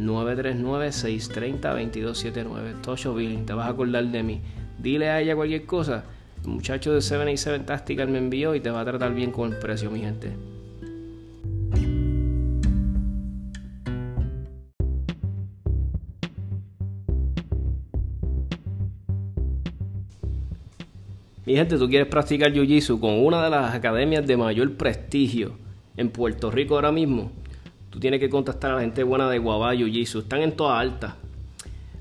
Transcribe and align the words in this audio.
939-630-2279. 0.00 2.80
Tosho 2.82 3.14
Billing, 3.14 3.46
te 3.46 3.52
vas 3.52 3.66
a 3.66 3.70
acordar 3.70 4.04
de 4.06 4.22
mí. 4.22 4.40
Dile 4.78 5.10
a 5.10 5.20
ella 5.20 5.34
cualquier 5.36 5.66
cosa. 5.66 6.04
El 6.42 6.48
muchacho 6.50 6.92
de 6.92 7.02
787 7.02 7.64
Tactical 7.64 8.08
me 8.08 8.18
envió 8.18 8.54
y 8.54 8.60
te 8.60 8.70
va 8.70 8.80
a 8.80 8.84
tratar 8.84 9.14
bien 9.14 9.30
con 9.30 9.52
el 9.52 9.58
precio, 9.58 9.90
mi 9.90 10.00
gente. 10.00 10.32
Mi 21.44 21.56
gente, 21.56 21.78
tú 21.78 21.88
quieres 21.88 22.06
practicar 22.06 22.52
Jiu-Jitsu 22.52 23.00
con 23.00 23.24
una 23.24 23.42
de 23.42 23.50
las 23.50 23.74
academias 23.74 24.26
de 24.26 24.36
mayor 24.36 24.76
prestigio 24.76 25.54
en 25.96 26.10
Puerto 26.10 26.50
Rico 26.50 26.74
ahora 26.76 26.92
mismo 26.92 27.32
Tú 27.90 27.98
tienes 27.98 28.20
que 28.20 28.30
contactar 28.30 28.70
a 28.70 28.74
la 28.76 28.80
gente 28.82 29.02
buena 29.02 29.28
de 29.28 29.38
Guabá, 29.38 29.74
Jiu-Jitsu. 29.74 30.20
Están 30.20 30.42
en 30.42 30.52
toda 30.52 30.78
alta. 30.78 31.16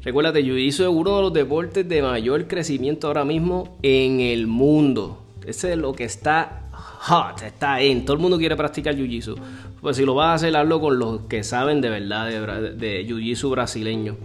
Recuérdate, 0.04 0.44
Jiu-Jitsu 0.44 0.84
es 0.84 0.90
uno 0.90 1.16
de 1.18 1.22
los 1.24 1.34
deportes 1.34 1.90
de 1.90 2.02
mayor 2.02 2.48
crecimiento 2.48 3.08
ahora 3.08 3.26
mismo 3.26 3.78
en 3.82 4.20
el 4.20 4.48
mundo. 4.48 5.24
Ese 5.46 5.74
es 5.74 5.78
lo 5.78 5.94
que 5.94 6.04
está 6.04 6.70
hot, 6.72 7.42
está 7.42 7.82
en. 7.82 8.06
Todo 8.06 8.16
el 8.16 8.22
mundo 8.22 8.38
quiere 8.38 8.56
practicar 8.56 8.96
Jiu-Jitsu. 8.96 9.36
Pues 9.82 9.98
si 9.98 10.06
lo 10.06 10.14
vas 10.14 10.28
a 10.28 10.36
hacer, 10.36 10.56
hazlo 10.56 10.80
con 10.80 11.00
los 11.00 11.22
que 11.22 11.44
saben 11.44 11.82
de 11.82 11.90
verdad 11.90 12.28
de, 12.28 13.08
Jiu-Jitsu 13.08 13.50
brasileño. 13.50 14.16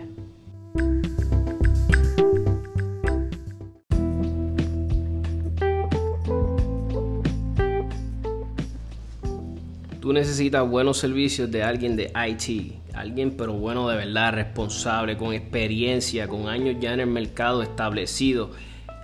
Tú 10.02 10.14
necesitas 10.14 10.68
buenos 10.68 10.98
servicios 10.98 11.52
de 11.52 11.62
alguien 11.62 11.96
de 11.96 12.12
IT, 12.28 12.74
alguien 12.96 13.38
pero 13.38 13.54
bueno 13.54 13.88
de 13.88 13.98
verdad, 13.98 14.34
responsable, 14.34 15.16
con 15.16 15.34
experiencia, 15.34 16.28
con 16.28 16.48
años 16.48 16.78
ya 16.80 16.94
en 16.94 17.02
el 17.02 17.08
mercado 17.08 17.62
establecido. 17.62 18.50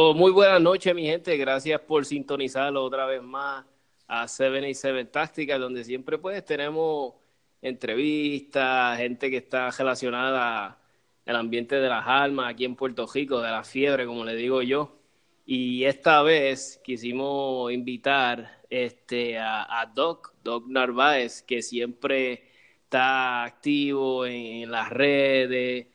Muy 0.00 0.32
buenas 0.32 0.62
noches, 0.62 0.94
mi 0.94 1.04
gente. 1.04 1.36
Gracias 1.36 1.78
por 1.82 2.06
sintonizarlo 2.06 2.82
otra 2.82 3.04
vez 3.04 3.22
más 3.22 3.66
a 4.08 4.26
77 4.26 5.04
Táctica, 5.04 5.58
donde 5.58 5.84
siempre 5.84 6.16
pues 6.16 6.42
tenemos 6.42 7.14
entrevistas, 7.60 8.96
gente 8.96 9.30
que 9.30 9.36
está 9.36 9.70
relacionada 9.70 10.78
al 11.26 11.36
ambiente 11.36 11.76
de 11.76 11.88
las 11.88 12.06
almas 12.06 12.50
aquí 12.50 12.64
en 12.64 12.76
Puerto 12.76 13.06
Rico, 13.12 13.42
de 13.42 13.50
la 13.50 13.62
fiebre, 13.62 14.06
como 14.06 14.24
le 14.24 14.34
digo 14.36 14.62
yo. 14.62 14.96
Y 15.44 15.84
esta 15.84 16.22
vez 16.22 16.80
quisimos 16.82 17.70
invitar 17.70 18.62
este, 18.70 19.38
a, 19.38 19.90
Doc, 19.94 20.32
Doc 20.42 20.66
Narváez, 20.66 21.42
que 21.42 21.60
siempre 21.60 22.44
está 22.84 23.44
activo 23.44 24.24
en, 24.24 24.62
en 24.62 24.70
las 24.70 24.88
redes, 24.88 25.88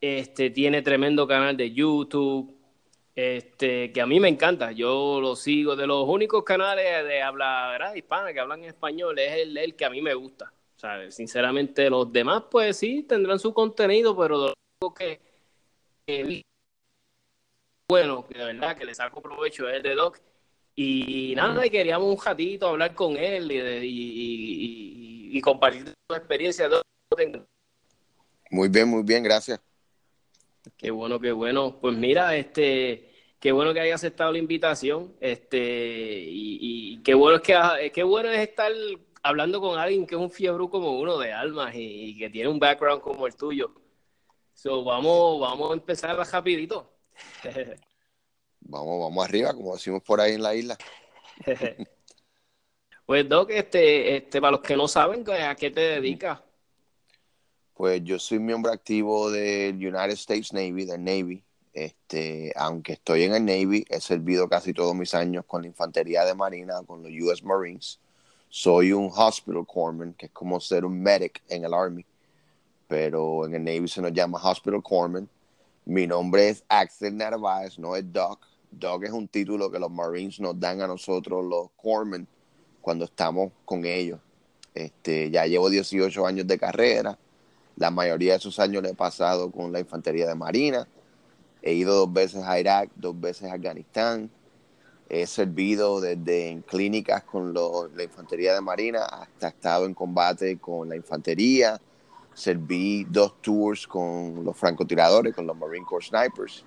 este, 0.00 0.50
tiene 0.50 0.82
tremendo 0.82 1.26
canal 1.28 1.56
de 1.56 1.72
YouTube 1.72 2.53
este, 3.14 3.92
que 3.92 4.00
a 4.00 4.06
mí 4.06 4.18
me 4.20 4.28
encanta, 4.28 4.72
yo 4.72 5.20
lo 5.20 5.36
sigo, 5.36 5.76
de 5.76 5.86
los 5.86 6.08
únicos 6.08 6.42
canales 6.44 7.04
de 7.04 7.22
habla 7.22 7.68
¿verdad? 7.70 7.94
hispana 7.94 8.32
que 8.32 8.40
hablan 8.40 8.64
español, 8.64 9.18
es 9.18 9.32
el, 9.32 9.56
el 9.56 9.74
que 9.76 9.84
a 9.84 9.90
mí 9.90 10.02
me 10.02 10.14
gusta. 10.14 10.52
O 10.82 11.10
sinceramente, 11.10 11.88
los 11.88 12.12
demás, 12.12 12.44
pues 12.50 12.76
sí, 12.76 13.04
tendrán 13.04 13.38
su 13.38 13.54
contenido, 13.54 14.16
pero 14.16 14.52
lo 14.82 14.94
que, 14.94 15.20
bueno, 17.88 18.26
que 18.26 18.38
de 18.38 18.44
verdad 18.44 18.76
que 18.76 18.84
le 18.84 18.94
saco 18.94 19.22
provecho 19.22 19.68
es 19.68 19.76
el 19.76 19.82
de 19.82 19.94
Doc. 19.94 20.20
Y 20.76 21.34
nada, 21.36 21.64
y 21.64 21.70
queríamos 21.70 22.08
un 22.08 22.22
ratito 22.22 22.68
hablar 22.68 22.94
con 22.94 23.16
él 23.16 23.48
y, 23.84 25.40
compartir 25.40 25.92
su 26.08 26.16
experiencia. 26.16 26.68
Muy 28.50 28.68
bien, 28.68 28.88
muy 28.88 29.02
bien, 29.02 29.22
gracias. 29.22 29.60
Qué 30.76 30.90
bueno, 30.90 31.20
qué 31.20 31.32
bueno. 31.32 31.78
Pues 31.80 31.96
mira, 31.96 32.36
este, 32.36 33.12
qué 33.38 33.52
bueno 33.52 33.74
que 33.74 33.80
haya 33.80 33.94
aceptado 33.94 34.32
la 34.32 34.38
invitación. 34.38 35.14
Este, 35.20 36.24
y, 36.26 37.02
qué 37.02 37.14
bueno 37.14 37.36
es 37.36 37.42
que 37.42 37.92
qué 37.92 38.02
bueno 38.02 38.30
es 38.30 38.40
estar 38.40 38.72
hablando 39.22 39.60
con 39.60 39.78
alguien 39.78 40.06
que 40.06 40.14
es 40.14 40.20
un 40.20 40.30
fiebre 40.30 40.68
como 40.68 40.98
uno 40.98 41.18
de 41.18 41.32
almas 41.32 41.74
y, 41.74 42.16
que 42.18 42.30
tiene 42.30 42.48
un 42.48 42.58
background 42.58 43.02
como 43.02 43.26
el 43.26 43.36
tuyo. 43.36 43.74
So, 44.54 44.84
vamos, 44.84 45.40
vamos 45.40 45.70
a 45.70 45.74
empezar 45.74 46.16
rapidito. 46.16 46.90
Vamos, 48.66 48.98
vamos 48.98 49.22
arriba, 49.22 49.52
como 49.52 49.74
decimos 49.74 50.02
por 50.02 50.22
ahí 50.22 50.32
en 50.32 50.42
la 50.42 50.54
isla. 50.54 50.78
pues 53.04 53.28
Doc, 53.28 53.50
este, 53.50 54.16
este, 54.16 54.40
para 54.40 54.52
los 54.52 54.60
que 54.62 54.74
no 54.74 54.88
saben, 54.88 55.22
¿a 55.30 55.54
qué 55.54 55.70
te 55.70 55.80
dedicas? 55.80 56.40
Pues 57.74 58.04
yo 58.04 58.20
soy 58.20 58.38
miembro 58.38 58.70
activo 58.70 59.32
del 59.32 59.74
United 59.74 60.12
States 60.12 60.52
Navy, 60.52 60.84
del 60.84 61.02
Navy. 61.02 61.42
Este, 61.72 62.52
aunque 62.54 62.92
estoy 62.92 63.24
en 63.24 63.34
el 63.34 63.44
Navy, 63.44 63.84
he 63.88 64.00
servido 64.00 64.48
casi 64.48 64.72
todos 64.72 64.94
mis 64.94 65.12
años 65.12 65.44
con 65.44 65.62
la 65.62 65.68
infantería 65.68 66.24
de 66.24 66.34
marina, 66.34 66.84
con 66.86 67.02
los 67.02 67.10
US 67.20 67.42
Marines. 67.42 67.98
Soy 68.48 68.92
un 68.92 69.10
hospital 69.12 69.66
corpsman, 69.66 70.14
que 70.14 70.26
es 70.26 70.32
como 70.32 70.60
ser 70.60 70.84
un 70.84 71.02
medic 71.02 71.42
en 71.48 71.64
el 71.64 71.74
Army, 71.74 72.06
pero 72.86 73.44
en 73.44 73.56
el 73.56 73.64
Navy 73.64 73.88
se 73.88 74.00
nos 74.00 74.12
llama 74.12 74.38
hospital 74.40 74.80
corpsman. 74.80 75.28
Mi 75.84 76.06
nombre 76.06 76.50
es 76.50 76.64
Axel 76.68 77.16
Narváez, 77.16 77.76
no 77.80 77.96
es 77.96 78.04
Doc. 78.12 78.46
Doc 78.70 79.02
es 79.02 79.10
un 79.10 79.26
título 79.26 79.68
que 79.68 79.80
los 79.80 79.90
Marines 79.90 80.38
nos 80.38 80.60
dan 80.60 80.80
a 80.80 80.86
nosotros, 80.86 81.44
los 81.44 81.70
corpsmen, 81.72 82.28
cuando 82.80 83.04
estamos 83.04 83.50
con 83.64 83.84
ellos. 83.84 84.20
Este, 84.72 85.28
ya 85.28 85.44
llevo 85.46 85.68
18 85.68 86.24
años 86.24 86.46
de 86.46 86.56
carrera. 86.56 87.18
La 87.76 87.90
mayoría 87.90 88.32
de 88.32 88.38
esos 88.38 88.58
años 88.58 88.82
le 88.82 88.90
he 88.90 88.94
pasado 88.94 89.50
con 89.50 89.72
la 89.72 89.80
infantería 89.80 90.26
de 90.26 90.34
marina 90.34 90.86
He 91.66 91.72
ido 91.72 91.94
dos 91.94 92.12
veces 92.12 92.42
a 92.44 92.60
Irak, 92.60 92.90
dos 92.94 93.18
veces 93.18 93.50
a 93.50 93.54
Afganistán. 93.54 94.30
He 95.08 95.26
servido 95.26 95.98
desde 95.98 96.50
en 96.50 96.60
clínicas 96.60 97.24
con 97.24 97.54
la 97.54 98.02
infantería 98.02 98.52
de 98.52 98.60
marina 98.60 99.04
hasta 99.04 99.48
estado 99.48 99.86
en 99.86 99.94
combate 99.94 100.58
con 100.58 100.90
la 100.90 100.96
infantería. 100.96 101.80
Serví 102.34 103.06
dos 103.08 103.40
tours 103.40 103.86
con 103.86 104.44
los 104.44 104.54
francotiradores, 104.58 105.34
con 105.34 105.46
los 105.46 105.56
Marine 105.56 105.86
Corps 105.86 106.08
Snipers. 106.08 106.66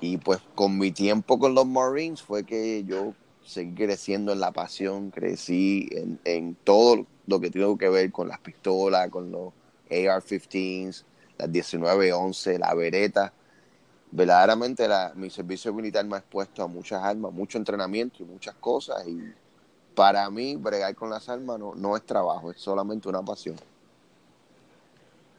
Y 0.00 0.16
pues 0.16 0.40
con 0.56 0.76
mi 0.76 0.90
tiempo 0.90 1.38
con 1.38 1.54
los 1.54 1.66
Marines 1.66 2.20
fue 2.20 2.42
que 2.42 2.82
yo 2.82 3.14
seguí 3.44 3.76
creciendo 3.76 4.32
en 4.32 4.40
la 4.40 4.50
pasión, 4.50 5.12
crecí 5.12 5.88
en, 5.92 6.18
en 6.24 6.56
todo 6.64 7.06
lo 7.28 7.38
que 7.38 7.50
tiene 7.50 7.78
que 7.78 7.88
ver 7.88 8.10
con 8.10 8.26
las 8.26 8.40
pistolas, 8.40 9.08
con 9.08 9.30
los 9.30 9.52
AR-15s, 9.90 11.04
las 11.38 11.48
1911, 11.48 12.58
la 12.58 12.74
vereta 12.74 13.32
verdaderamente 14.10 14.88
la, 14.88 15.12
mi 15.14 15.30
servicio 15.30 15.72
militar 15.72 16.04
me 16.04 16.16
ha 16.16 16.18
expuesto 16.18 16.62
a 16.62 16.66
muchas 16.66 17.02
armas, 17.02 17.32
mucho 17.32 17.58
entrenamiento 17.58 18.22
y 18.22 18.26
muchas 18.26 18.54
cosas. 18.56 19.06
Y 19.06 19.32
para 19.94 20.28
mí, 20.30 20.56
bregar 20.56 20.94
con 20.94 21.10
las 21.10 21.28
armas 21.28 21.58
no, 21.58 21.74
no 21.74 21.96
es 21.96 22.04
trabajo, 22.04 22.50
es 22.50 22.60
solamente 22.60 23.08
una 23.08 23.22
pasión. 23.22 23.56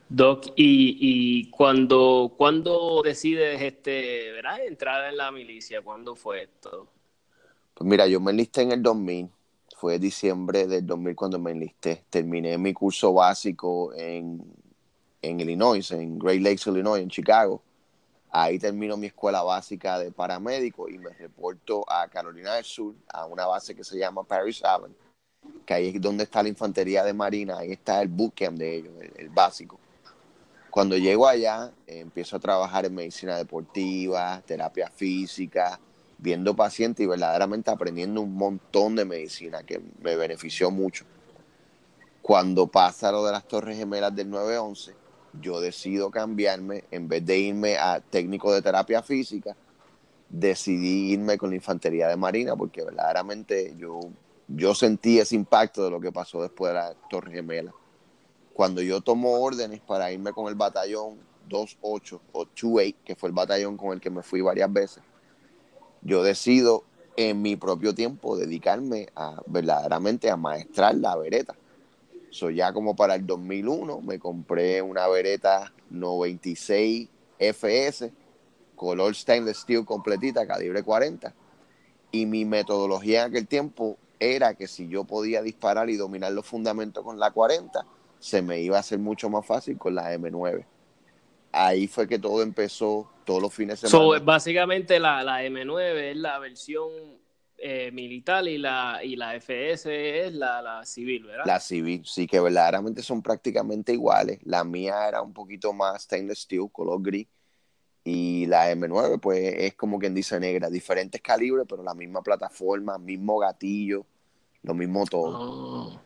Doc, 0.09 0.47
y, 0.57 0.97
y 0.99 1.49
cuando, 1.49 2.33
cuando 2.37 3.01
decides 3.01 3.61
este, 3.61 4.31
¿verdad? 4.33 4.65
entrar 4.65 5.09
en 5.09 5.17
la 5.17 5.31
milicia, 5.31 5.81
¿cuándo 5.81 6.15
fue 6.15 6.43
esto? 6.43 6.87
Pues 7.73 7.89
mira, 7.89 8.07
yo 8.07 8.19
me 8.19 8.31
enlisté 8.31 8.61
en 8.61 8.73
el 8.73 8.83
2000, 8.83 9.29
fue 9.81 9.99
diciembre 9.99 10.67
del 10.67 10.85
2000 10.85 11.15
cuando 11.15 11.39
me 11.39 11.51
enlisté. 11.51 12.03
Terminé 12.09 12.57
mi 12.57 12.71
curso 12.71 13.13
básico 13.13 13.93
en, 13.95 14.41
en 15.21 15.39
Illinois, 15.39 15.89
en 15.91 16.19
Great 16.19 16.41
Lakes, 16.41 16.69
Illinois, 16.69 17.01
en 17.01 17.09
Chicago 17.09 17.61
Ahí 18.33 18.57
termino 18.57 18.95
mi 18.95 19.07
escuela 19.07 19.43
básica 19.43 19.99
de 19.99 20.09
paramédico 20.09 20.87
y 20.87 20.97
me 20.97 21.09
reporto 21.09 21.83
a 21.91 22.07
Carolina 22.07 22.55
del 22.55 22.63
Sur, 22.63 22.95
a 23.11 23.25
una 23.25 23.45
base 23.45 23.75
que 23.75 23.83
se 23.83 23.97
llama 23.97 24.23
Paris 24.23 24.63
Haven, 24.63 24.95
que 25.65 25.73
ahí 25.73 25.89
es 25.89 26.01
donde 26.01 26.23
está 26.23 26.41
la 26.41 26.47
infantería 26.47 27.03
de 27.03 27.11
marina, 27.11 27.57
ahí 27.57 27.73
está 27.73 28.01
el 28.01 28.07
bootcamp 28.07 28.57
de 28.57 28.75
ellos, 28.77 28.93
el, 29.17 29.27
básico. 29.29 29.77
Cuando 30.69 30.95
llego 30.95 31.27
allá, 31.27 31.73
empiezo 31.85 32.37
a 32.37 32.39
trabajar 32.39 32.85
en 32.85 32.95
medicina 32.95 33.35
deportiva, 33.35 34.41
terapia 34.45 34.89
física, 34.89 35.77
viendo 36.21 36.55
pacientes 36.55 37.03
y 37.03 37.07
verdaderamente 37.07 37.71
aprendiendo 37.71 38.21
un 38.21 38.35
montón 38.35 38.95
de 38.95 39.05
medicina 39.05 39.63
que 39.63 39.81
me 40.01 40.15
benefició 40.15 40.69
mucho. 40.69 41.03
Cuando 42.21 42.67
pasa 42.67 43.11
lo 43.11 43.25
de 43.25 43.31
las 43.31 43.47
Torres 43.47 43.77
Gemelas 43.77 44.15
del 44.15 44.29
911, 44.29 44.93
yo 45.41 45.59
decido 45.59 46.11
cambiarme, 46.11 46.83
en 46.91 47.07
vez 47.07 47.25
de 47.25 47.39
irme 47.39 47.77
a 47.77 47.99
técnico 47.99 48.53
de 48.53 48.61
terapia 48.61 49.01
física, 49.01 49.55
decidí 50.29 51.11
irme 51.11 51.37
con 51.37 51.49
la 51.49 51.55
infantería 51.55 52.07
de 52.07 52.15
marina 52.15 52.55
porque 52.55 52.83
verdaderamente 52.83 53.73
yo, 53.77 53.99
yo 54.47 54.75
sentí 54.75 55.19
ese 55.19 55.35
impacto 55.35 55.83
de 55.83 55.89
lo 55.89 55.99
que 55.99 56.11
pasó 56.11 56.43
después 56.43 56.71
de 56.71 56.79
la 56.79 56.93
Torre 57.09 57.31
Gemela. 57.31 57.73
Cuando 58.53 58.81
yo 58.83 59.01
tomo 59.01 59.41
órdenes 59.41 59.79
para 59.79 60.11
irme 60.11 60.33
con 60.33 60.47
el 60.47 60.55
batallón 60.55 61.17
28 61.49 62.21
o 62.31 62.45
28, 62.45 62.97
que 63.03 63.15
fue 63.15 63.29
el 63.29 63.33
batallón 63.33 63.75
con 63.75 63.93
el 63.93 63.99
que 63.99 64.11
me 64.11 64.21
fui 64.21 64.41
varias 64.41 64.71
veces, 64.71 65.01
yo 66.01 66.23
decido 66.23 66.83
en 67.17 67.41
mi 67.41 67.55
propio 67.55 67.93
tiempo 67.93 68.37
dedicarme 68.37 69.09
a 69.15 69.41
verdaderamente 69.45 70.29
a 70.29 70.37
maestrar 70.37 70.95
la 70.95 71.15
vereta 71.15 71.55
So, 72.31 72.49
ya 72.49 72.71
como 72.71 72.95
para 72.95 73.15
el 73.15 73.27
2001 73.27 74.01
me 74.01 74.17
compré 74.17 74.81
una 74.81 75.05
Beretta 75.09 75.73
96 75.89 77.09
FS, 77.37 78.13
color 78.75 79.13
stainless 79.13 79.57
steel 79.57 79.83
completita, 79.83 80.47
calibre 80.47 80.81
40. 80.81 81.33
Y 82.13 82.25
mi 82.25 82.45
metodología 82.45 83.23
en 83.23 83.31
aquel 83.31 83.47
tiempo 83.47 83.97
era 84.17 84.53
que 84.53 84.67
si 84.67 84.87
yo 84.87 85.03
podía 85.03 85.41
disparar 85.41 85.89
y 85.89 85.97
dominar 85.97 86.31
los 86.31 86.45
fundamentos 86.45 87.03
con 87.03 87.19
la 87.19 87.31
40, 87.31 87.85
se 88.19 88.41
me 88.41 88.61
iba 88.61 88.77
a 88.77 88.79
hacer 88.79 88.99
mucho 88.99 89.29
más 89.29 89.45
fácil 89.45 89.77
con 89.77 89.95
la 89.95 90.13
M9. 90.13 90.63
Ahí 91.51 91.87
fue 91.87 92.07
que 92.07 92.17
todo 92.17 92.43
empezó 92.43 93.09
todos 93.25 93.41
los 93.41 93.53
fines 93.53 93.81
de 93.81 93.87
semana. 93.87 94.17
So, 94.19 94.25
básicamente 94.25 94.99
la, 94.99 95.23
la 95.23 95.43
M9 95.43 96.11
es 96.11 96.17
la 96.17 96.39
versión 96.39 96.89
eh, 97.63 97.91
militar 97.91 98.47
y 98.47 98.57
la, 98.57 99.01
y 99.03 99.15
la 99.15 99.35
FS 99.35 99.85
es 100.25 100.33
la, 100.33 100.81
civil, 100.83 101.25
¿verdad? 101.25 101.43
La 101.45 101.59
civil, 101.59 102.01
sí, 102.05 102.25
que 102.25 102.39
verdaderamente 102.39 103.03
son 103.03 103.21
prácticamente 103.21 103.93
iguales. 103.93 104.39
La 104.45 104.63
mía 104.63 105.07
era 105.07 105.21
un 105.21 105.31
poquito 105.31 105.71
más 105.71 106.01
stainless 106.01 106.39
steel, 106.39 106.69
color 106.71 106.99
gris. 107.03 107.27
Y 108.03 108.47
la 108.47 108.71
M9, 108.71 109.19
pues 109.19 109.53
es 109.59 109.75
como 109.75 109.99
quien 109.99 110.15
dice 110.15 110.39
negra, 110.39 110.71
diferentes 110.71 111.21
calibres, 111.21 111.67
pero 111.69 111.83
la 111.83 111.93
misma 111.93 112.23
plataforma, 112.23 112.97
mismo 112.97 113.37
gatillo, 113.37 114.07
lo 114.63 114.73
mismo 114.73 115.05
todo. 115.05 115.93
Ah, 115.93 116.01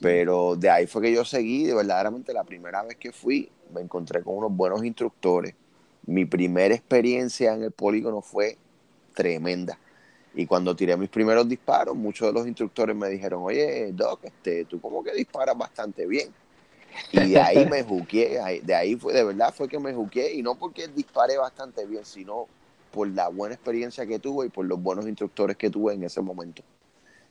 pero 0.00 0.56
de 0.56 0.70
ahí 0.70 0.88
fue 0.88 1.02
que 1.02 1.12
yo 1.12 1.24
seguí, 1.24 1.66
de 1.66 1.74
verdaderamente 1.74 2.32
la 2.32 2.42
primera 2.42 2.82
vez 2.82 2.96
que 2.96 3.12
fui, 3.12 3.48
me 3.72 3.80
encontré 3.80 4.24
con 4.24 4.38
unos 4.38 4.50
buenos 4.50 4.84
instructores. 4.84 5.54
Mi 6.10 6.24
primera 6.24 6.74
experiencia 6.74 7.54
en 7.54 7.62
el 7.62 7.70
polígono 7.70 8.20
fue 8.20 8.58
tremenda 9.14 9.78
y 10.34 10.46
cuando 10.46 10.76
tiré 10.76 10.96
mis 10.96 11.08
primeros 11.08 11.48
disparos, 11.48 11.96
muchos 11.96 12.28
de 12.28 12.32
los 12.32 12.46
instructores 12.46 12.94
me 12.94 13.08
dijeron, 13.08 13.42
oye, 13.42 13.92
Doc, 13.92 14.24
este, 14.24 14.64
tú 14.64 14.80
como 14.80 15.02
que 15.02 15.12
disparas 15.12 15.56
bastante 15.56 16.06
bien. 16.06 16.32
Y 17.12 17.30
de 17.30 17.40
ahí 17.40 17.66
me 17.66 17.82
juqué, 17.82 18.60
de 18.62 18.74
ahí 18.74 18.96
fue, 18.96 19.12
de 19.12 19.24
verdad 19.24 19.54
fue 19.54 19.68
que 19.68 19.78
me 19.78 19.94
juqué, 19.94 20.34
y 20.34 20.42
no 20.42 20.56
porque 20.56 20.88
disparé 20.88 21.36
bastante 21.36 21.86
bien, 21.86 22.04
sino 22.04 22.46
por 22.92 23.08
la 23.08 23.28
buena 23.28 23.54
experiencia 23.54 24.06
que 24.06 24.18
tuve 24.18 24.46
y 24.46 24.48
por 24.50 24.64
los 24.66 24.82
buenos 24.82 25.06
instructores 25.06 25.56
que 25.56 25.70
tuve 25.70 25.94
en 25.94 26.02
ese 26.02 26.20
momento. 26.20 26.62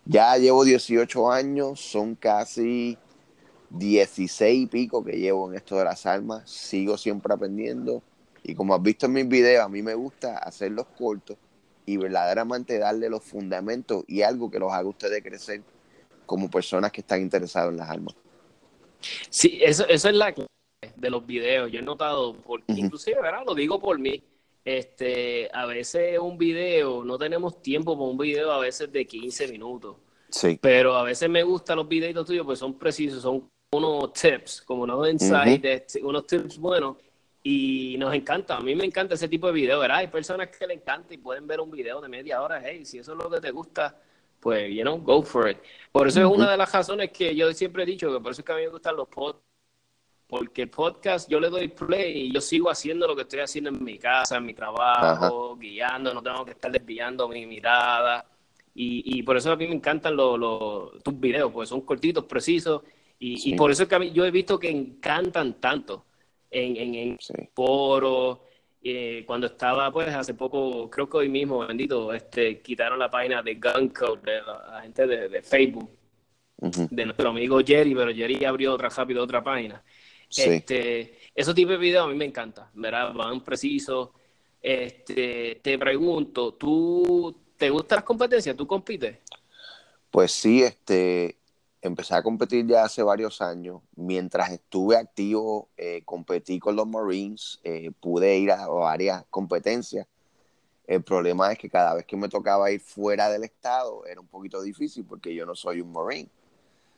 Ya 0.06 0.38
llevo 0.38 0.64
18 0.64 1.32
años, 1.32 1.80
son 1.80 2.16
casi 2.16 2.98
16 3.70 4.64
y 4.64 4.66
pico 4.68 5.04
que 5.04 5.18
llevo 5.18 5.50
en 5.50 5.58
esto 5.58 5.78
de 5.78 5.84
las 5.84 6.06
armas, 6.06 6.50
sigo 6.50 6.98
siempre 6.98 7.34
aprendiendo, 7.34 8.02
y 8.50 8.56
como 8.56 8.74
has 8.74 8.82
visto 8.82 9.06
en 9.06 9.14
mis 9.14 9.28
videos, 9.28 9.64
a 9.64 9.70
mí 9.70 9.82
me 9.82 9.94
gusta 9.94 10.38
hacerlos 10.40 10.88
cortos 10.98 11.38
y 11.86 11.98
verdaderamente 11.98 12.80
darle 12.80 13.10
los 13.10 13.24
fundamentos 13.24 14.04
y 14.08 14.22
algo 14.22 14.50
que 14.50 14.60
los 14.60 14.72
haga 14.72 14.88
ustedes 14.88 15.24
crecer 15.24 15.62
como 16.26 16.50
personas 16.50 16.92
que 16.92 17.02
están 17.02 17.22
interesadas 17.22 17.70
en 17.72 17.78
las 17.78 17.90
armas. 17.90 18.16
Sí, 19.30 19.60
eso, 19.62 19.88
eso 19.88 20.10
es 20.10 20.16
la 20.16 20.32
clave 20.34 20.50
de 20.96 21.10
los 21.10 21.26
videos. 21.26 21.72
Yo 21.72 21.80
he 21.80 21.84
notado, 21.84 22.36
porque 22.36 22.74
inclusive, 22.74 23.22
¿verdad? 23.22 23.44
Lo 23.46 23.56
digo 23.56 23.80
por 23.80 23.98
mí. 24.00 24.24
Este, 24.66 25.50
a 25.54 25.66
veces 25.66 26.20
un 26.20 26.38
video, 26.38 27.04
no 27.04 27.18
tenemos 27.18 27.62
tiempo 27.62 27.98
para 27.98 28.12
un 28.12 28.18
video 28.18 28.52
a 28.52 28.60
veces 28.60 28.92
de 28.92 29.06
15 29.06 29.48
minutos. 29.48 29.96
Sí. 30.30 30.60
Pero 30.62 30.96
a 30.96 31.04
veces 31.04 31.30
me 31.30 31.42
gustan 31.44 31.78
los 31.78 31.88
videos 31.88 32.26
tuyos, 32.26 32.46
pues 32.46 32.60
son 32.60 32.78
precisos, 32.78 33.22
son 33.22 33.50
unos 33.72 34.14
tips, 34.14 34.62
como 34.62 34.84
unos 34.84 35.10
insights, 35.10 35.98
unos 36.04 36.28
tips 36.28 36.58
buenos 36.58 36.98
y 37.42 37.96
nos 37.98 38.14
encanta, 38.14 38.58
a 38.58 38.62
mí 38.62 38.76
me 38.76 38.86
encanta 38.86 39.16
ese 39.16 39.28
tipo 39.28 39.48
de 39.48 39.54
video, 39.54 39.80
¿verdad? 39.80 39.98
Hay 39.98 40.08
personas 40.08 40.50
que 40.50 40.68
le 40.68 40.74
encanta 40.74 41.14
y 41.14 41.18
pueden 41.18 41.48
ver 41.48 41.62
un 41.62 41.72
video 41.72 42.02
de 42.02 42.10
media 42.10 42.42
hora, 42.42 42.62
hey, 42.64 42.84
si 42.84 43.00
eso 43.00 43.14
es 43.14 43.18
lo 43.18 43.30
que 43.30 43.40
te 43.40 43.52
gusta, 43.52 43.98
pues, 44.40 44.74
you 44.74 44.82
know, 44.82 44.98
go 44.98 45.24
for 45.24 45.50
it. 45.50 45.58
Por 45.92 46.08
eso 46.08 46.20
es 46.20 46.26
una 46.26 46.52
de 46.52 46.58
las 46.58 46.72
razones 46.72 47.12
que 47.12 47.36
yo 47.36 47.52
siempre 47.54 47.84
he 47.84 47.86
dicho, 47.86 48.12
que 48.12 48.20
por 48.20 48.32
eso 48.32 48.42
es 48.42 48.46
que 48.46 48.52
a 48.52 48.56
mí 48.56 48.64
me 48.64 48.70
gustan 48.70 48.96
los 48.96 49.08
podcasts, 49.08 49.48
porque 50.28 50.64
el 50.64 50.70
podcast 50.70 51.30
yo 51.30 51.40
le 51.40 51.50
doy 51.50 51.70
play 51.70 52.28
y 52.28 52.32
yo 52.32 52.40
sigo 52.40 52.70
haciendo 52.70 53.08
lo 53.08 53.16
que 53.16 53.24
estoy 53.24 53.40
haciendo 53.40 53.72
en 53.72 53.84
mi 53.84 53.98
casa, 53.98 54.38
en 54.38 54.46
mi 54.46 54.54
trabajo, 54.54 55.58
guiando, 55.58 56.14
no 56.14 56.22
tengo 56.22 56.46
que 56.46 56.52
estar 56.52 56.72
desviando 56.72 57.28
mi 57.28 57.46
mirada. 57.48 58.26
Y, 58.76 59.18
y 59.18 59.24
por 59.24 59.38
eso 59.38 59.52
a 59.52 59.56
mí 59.56 59.68
me 59.68 59.74
encantan 59.74 60.16
los, 60.16 61.02
tus 61.02 61.20
videos, 61.20 61.52
porque 61.52 61.68
son 61.68 61.82
cortitos, 61.82 62.26
precisos, 62.26 62.84
y, 63.18 63.52
y 63.52 63.56
por 63.56 63.72
eso 63.72 63.84
es 63.84 63.90
que 63.90 63.96
a 63.96 64.00
mí 64.00 64.12
yo 64.12 64.24
he 64.24 64.32
visto 64.32 64.60
que 64.60 64.70
encantan 64.70 65.56
tanto 65.60 66.06
en, 66.52 66.78
en, 66.78 66.96
en 66.96 67.18
foros 67.54 68.40
eh, 68.82 69.24
cuando 69.28 69.48
estaba, 69.48 69.92
pues, 69.92 70.08
hace 70.08 70.34
poco, 70.34 70.90
creo 70.90 71.10
que 71.10 71.18
hoy 71.18 71.30
mismo, 71.30 71.60
bendito, 71.60 72.14
este, 72.14 72.62
quitaron 72.62 72.98
la 72.98 73.10
página 73.10 73.42
de 73.42 73.56
Gun 73.56 73.90
Code 73.90 74.32
de 74.32 74.42
la, 74.42 74.80
gente 74.84 75.06
de, 75.06 75.42
Facebook, 75.42 75.90
de 76.58 77.06
nuestro 77.06 77.30
amigo 77.30 77.60
Jerry, 77.66 77.94
pero 77.94 78.14
Jerry 78.14 78.46
abrió 78.46 78.74
otra 78.74 78.90
rápido 78.90 79.24
otra 79.24 79.44
página. 79.44 79.84
Este, 80.30 81.18
esos 81.36 81.54
tipos 81.54 81.72
de 81.72 81.78
videos 81.78 82.06
a 82.06 82.08
mí 82.08 82.16
me 82.16 82.26
encantan, 82.26 82.68
¿verdad? 82.74 83.14
Van 83.14 83.44
precisos. 83.44 84.10
Este, 84.62 85.60
te 85.62 85.78
pregunto, 85.78 86.54
¿tú 86.54 87.36
te 87.58 87.70
gustan 87.70 87.98
las 87.98 88.06
competencias? 88.06 88.56
¿Tú 88.56 88.66
compites? 88.66 89.18
Pues 90.10 90.32
sí, 90.32 90.64
este, 90.64 91.39
empecé 91.82 92.16
a 92.16 92.24
competir 92.24 92.68
ya 92.68 92.84
hace 92.84 93.04
varios 93.04 93.42
años. 93.42 93.82
Mientras 93.96 94.52
estuve 94.52 94.98
activo, 94.98 95.70
eh, 95.78 96.02
competí 96.06 96.60
con 96.60 96.76
los 96.76 96.88
Marines, 96.88 97.60
eh, 97.64 97.92
pude 98.00 98.38
ir 98.38 98.52
a 98.52 98.68
varias 98.68 99.26
competencias. 99.30 100.08
El 100.88 101.04
problema 101.04 101.52
es 101.52 101.60
que 101.60 101.70
cada 101.70 101.94
vez 101.94 102.06
que 102.06 102.18
me 102.18 102.30
tocaba 102.30 102.72
ir 102.72 102.82
fuera 102.82 103.30
del 103.30 103.44
estado 103.44 104.06
era 104.08 104.20
un 104.20 104.28
poquito 104.28 104.62
difícil 104.62 105.06
porque 105.06 105.34
yo 105.36 105.46
no 105.46 105.56
soy 105.56 105.82
un 105.82 105.92
Marine. 105.92 106.30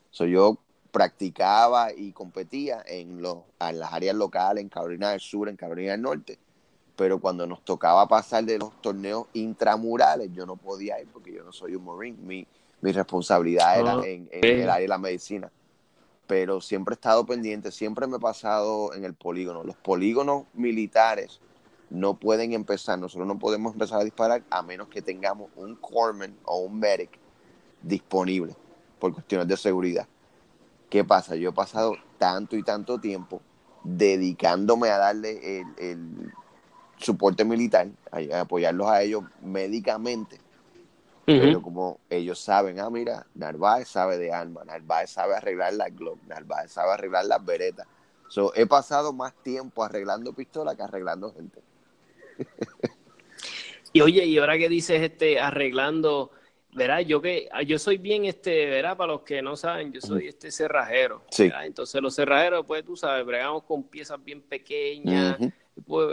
So, 0.10 0.26
yo 0.26 0.58
practicaba 0.92 1.94
y 1.94 2.12
competía 2.12 2.84
en, 2.86 3.22
los, 3.22 3.40
en 3.60 3.80
las 3.80 3.94
áreas 3.94 4.16
locales, 4.16 4.62
en 4.62 4.70
Carolina 4.70 5.12
del 5.12 5.20
Sur, 5.20 5.50
en 5.50 5.56
Carolina 5.56 5.92
del 5.92 6.02
Norte. 6.02 6.40
Pero 6.96 7.20
cuando 7.20 7.48
nos 7.48 7.64
tocaba 7.64 8.08
pasar 8.08 8.44
de 8.44 8.60
los 8.60 8.82
torneos 8.82 9.28
intramurales, 9.34 10.30
yo 10.34 10.46
no 10.46 10.56
podía 10.56 11.02
ir 11.02 11.08
porque 11.12 11.34
yo 11.34 11.44
no 11.44 11.52
soy 11.52 11.76
un 11.76 11.86
Marine. 11.86 12.18
Mi, 12.22 12.48
mi 12.82 12.92
responsabilidad 12.92 13.80
era 13.80 14.06
en, 14.06 14.30
el 14.32 14.70
área 14.70 14.82
de 14.82 14.88
la 14.88 14.98
medicina. 14.98 15.52
Pero 16.28 16.62
siempre 16.62 16.94
he 16.94 16.96
estado 16.96 17.26
pendiente, 17.26 17.72
siempre 17.72 18.08
me 18.08 18.18
he 18.18 18.20
pasado 18.20 18.94
en 18.94 19.06
el 19.06 19.14
polígono. 19.14 19.64
Los 19.64 19.76
polígonos 19.76 20.46
militares 20.54 21.40
no 21.90 22.16
pueden 22.16 22.54
empezar, 22.54 22.98
nosotros 23.00 23.28
no 23.28 23.38
podemos 23.38 23.74
empezar 23.74 24.00
a 24.00 24.04
disparar 24.04 24.44
a 24.50 24.62
menos 24.62 24.88
que 24.88 25.02
tengamos 25.02 25.50
un 25.56 25.76
corpsman 25.76 26.36
o 26.46 26.60
un 26.60 26.80
medic 26.80 27.20
disponible 27.82 28.56
por 29.00 29.14
cuestiones 29.14 29.48
de 29.48 29.58
seguridad. 29.58 30.08
¿Qué 30.90 31.04
pasa? 31.04 31.36
Yo 31.36 31.50
he 31.50 31.54
pasado 31.54 31.94
tanto 32.18 32.56
y 32.56 32.64
tanto 32.64 33.00
tiempo 33.00 33.42
dedicándome 33.84 34.90
a 34.90 34.98
darle 34.98 35.60
el, 35.60 35.68
el 35.78 36.32
soporte 36.98 37.44
militar, 37.44 37.90
a 38.12 38.42
apoyarlos 38.42 38.88
a 38.88 39.02
ellos 39.02 39.24
médicamente, 39.42 40.40
pero 41.40 41.62
como 41.62 42.00
ellos 42.10 42.40
saben, 42.40 42.80
ah, 42.80 42.90
mira, 42.90 43.26
Narváez 43.36 43.88
sabe 43.88 44.18
de 44.18 44.32
armas, 44.32 44.66
Narváez 44.66 45.10
sabe 45.12 45.36
arreglar 45.36 45.74
la 45.74 45.90
Glock, 45.90 46.20
Narváez 46.28 46.72
sabe 46.72 46.92
arreglar 46.92 47.26
las 47.26 47.44
beretas. 47.44 47.88
So, 48.28 48.54
he 48.56 48.66
pasado 48.66 49.12
más 49.14 49.34
tiempo 49.44 49.84
arreglando 49.84 50.34
pistolas 50.34 50.76
que 50.76 50.84
arreglando 50.84 51.34
gente. 51.34 51.62
y 53.94 54.02
oye, 54.02 54.26
y 54.26 54.38
ahora 54.38 54.58
que 54.58 54.70
dices 54.70 55.02
este 55.02 55.40
arreglando, 55.40 56.32
verá, 56.74 57.02
yo 57.02 57.22
que 57.22 57.50
yo 57.68 57.78
soy 57.78 57.98
bien 57.98 58.26
este, 58.26 58.68
verá, 58.68 58.96
para 58.96 59.14
los 59.14 59.22
que 59.22 59.42
no 59.42 59.58
saben, 59.58 59.92
yo 59.92 60.00
soy 60.00 60.28
este 60.28 60.50
cerrajero. 60.50 61.24
Sí. 61.30 61.52
Entonces 61.64 62.02
los 62.02 62.16
cerrajeros, 62.16 62.66
pues 62.66 62.86
tú 62.86 62.96
sabes, 62.96 63.26
bregamos 63.26 63.64
con 63.64 63.84
piezas 63.84 64.24
bien 64.24 64.42
pequeñas 64.42 65.38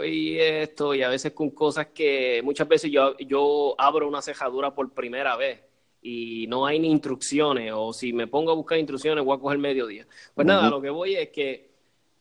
y 0.05 0.37
esto, 0.39 0.95
y 0.95 1.03
a 1.03 1.09
veces 1.09 1.33
con 1.33 1.51
cosas 1.51 1.87
que 1.87 2.41
muchas 2.43 2.67
veces 2.67 2.91
yo, 2.91 3.17
yo 3.17 3.75
abro 3.77 4.07
una 4.07 4.21
cejadura 4.21 4.73
por 4.73 4.93
primera 4.93 5.35
vez 5.35 5.61
y 6.01 6.47
no 6.47 6.65
hay 6.65 6.79
ni 6.79 6.89
instrucciones, 6.89 7.71
o 7.75 7.91
si 7.93 8.13
me 8.13 8.27
pongo 8.27 8.51
a 8.51 8.55
buscar 8.55 8.77
instrucciones 8.77 9.23
voy 9.23 9.37
a 9.37 9.39
coger 9.39 9.57
mediodía. 9.57 10.07
Pues 10.33 10.47
nada, 10.47 10.69
lo 10.69 10.81
que 10.81 10.89
voy 10.89 11.15
es 11.15 11.29
que 11.29 11.69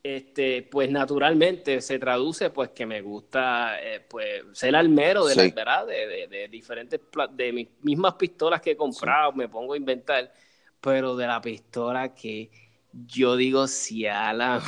este, 0.02 0.62
pues 0.62 0.90
naturalmente 0.90 1.80
se 1.80 1.99
traduce 1.99 2.50
pues 2.50 2.71
que 2.71 2.87
me 2.87 3.02
gusta 3.02 3.83
eh, 3.83 4.00
pues 4.09 4.45
ser 4.52 4.75
almero 4.76 5.26
de 5.26 5.35
la 5.35 5.42
verdad 5.54 5.87
de, 5.87 6.28
de, 6.28 6.49
diferentes 6.49 7.00
de 7.33 7.52
mis 7.52 7.68
mismas 7.83 8.14
pistolas 8.14 8.61
que 8.61 8.73
he 8.73 8.76
comprado, 8.76 9.33
me 9.33 9.49
pongo 9.49 9.75
a 9.75 9.76
inventar, 9.76 10.33
pero 10.80 11.16
de 11.16 11.26
la 11.26 11.40
pistola 11.40 12.14
que 12.14 12.50
yo 12.92 13.37
digo 13.37 13.66
si 13.66 14.07
a 14.07 14.33
la 14.33 14.62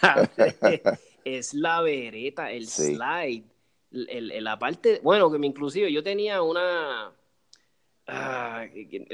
es 1.26 1.54
la 1.54 1.82
vereta, 1.82 2.52
el 2.52 2.68
slide, 2.68 3.42
el, 3.90 4.44
la 4.44 4.56
parte, 4.60 5.00
bueno, 5.02 5.30
que 5.30 5.38
me 5.38 5.48
inclusive 5.48 5.92
yo 5.92 6.00
tenía 6.00 6.40
una, 6.40 7.12
ah, 8.06 8.64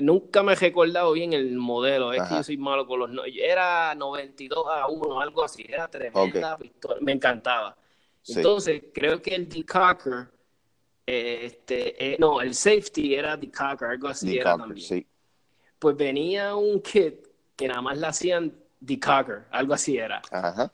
nunca 0.02 0.42
me 0.42 0.52
he 0.52 0.57
recordado 0.57 1.12
bien 1.12 1.33
el 1.33 1.57
modelo, 1.57 2.12
es 2.12 2.23
que 2.28 2.35
yo 2.35 2.42
soy 2.42 2.59
malo 2.59 2.87
con 2.87 2.99
los, 2.99 3.26
era 3.35 3.95
92 3.95 4.64
a 4.71 4.88
1, 4.88 5.21
algo 5.23 5.42
así, 5.42 5.64
era 5.66 5.88
tremenda 5.88 6.59
pistola, 6.59 6.99
me 7.00 7.12
encantaba. 7.12 7.75
Entonces, 8.28 8.83
creo 8.92 9.23
que 9.23 9.35
el 9.35 9.49
decocker, 9.49 10.28
este, 11.07 12.12
eh, 12.12 12.16
no, 12.19 12.42
el 12.42 12.54
safety 12.54 13.14
era 13.14 13.38
decocker, 13.38 13.88
algo 13.88 14.09
así 14.09 14.37
era 14.37 14.59
también. 14.59 15.07
Pues 15.78 15.97
venía 15.97 16.54
un 16.54 16.81
kit 16.83 17.26
que 17.57 17.69
nada 17.69 17.81
más 17.81 17.97
le 17.99 18.07
hacían 18.07 18.62
Decocker, 18.82 19.44
algo 19.52 19.74
así 19.74 19.96
era. 19.96 20.20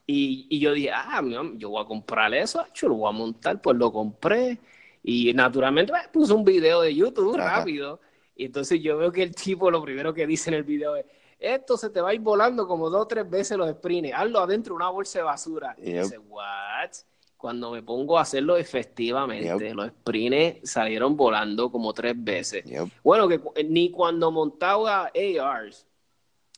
Y, 0.06 0.46
y, 0.48 0.58
yo 0.58 0.72
dije, 0.72 0.90
ah, 0.90 1.22
yo 1.56 1.68
voy 1.68 1.82
a 1.82 1.86
comprar 1.86 2.32
eso, 2.32 2.64
yo 2.72 2.88
lo 2.88 2.94
voy 2.94 3.08
a 3.10 3.12
montar, 3.12 3.60
pues 3.60 3.76
lo 3.76 3.92
compré. 3.92 4.58
Y 5.02 5.32
naturalmente 5.34 5.92
pues, 5.92 6.08
puse 6.08 6.32
un 6.32 6.42
video 6.42 6.80
de 6.80 6.94
YouTube 6.94 7.36
rápido. 7.36 8.00
Y 8.34 8.46
entonces 8.46 8.80
yo 8.80 8.96
veo 8.96 9.12
que 9.12 9.22
el 9.22 9.34
tipo 9.34 9.70
lo 9.70 9.82
primero 9.82 10.14
que 10.14 10.26
dice 10.26 10.48
en 10.48 10.54
el 10.54 10.62
video 10.62 10.96
es, 10.96 11.04
esto 11.38 11.76
se 11.76 11.90
te 11.90 12.00
va 12.00 12.10
a 12.10 12.14
ir 12.14 12.20
volando 12.20 12.66
como 12.66 12.88
dos 12.88 13.02
o 13.02 13.06
tres 13.06 13.28
veces 13.28 13.58
los 13.58 13.70
sprints, 13.70 14.12
hazlo 14.14 14.40
adentro 14.40 14.72
de 14.72 14.76
una 14.76 14.88
bolsa 14.88 15.18
de 15.18 15.24
basura. 15.24 15.76
Y 15.76 15.92
dice, 15.92 16.18
what? 16.18 16.90
Cuando 17.36 17.72
me 17.72 17.82
pongo 17.82 18.18
a 18.18 18.22
hacerlo 18.22 18.56
efectivamente, 18.56 19.74
los 19.74 19.88
sprints 19.88 20.70
salieron 20.70 21.14
volando 21.14 21.70
como 21.70 21.92
tres 21.92 22.14
veces. 22.16 22.64
Bueno, 23.04 23.28
que 23.28 23.40
ni 23.64 23.90
cuando 23.90 24.30
montaba 24.30 25.12
ARs, 25.14 25.86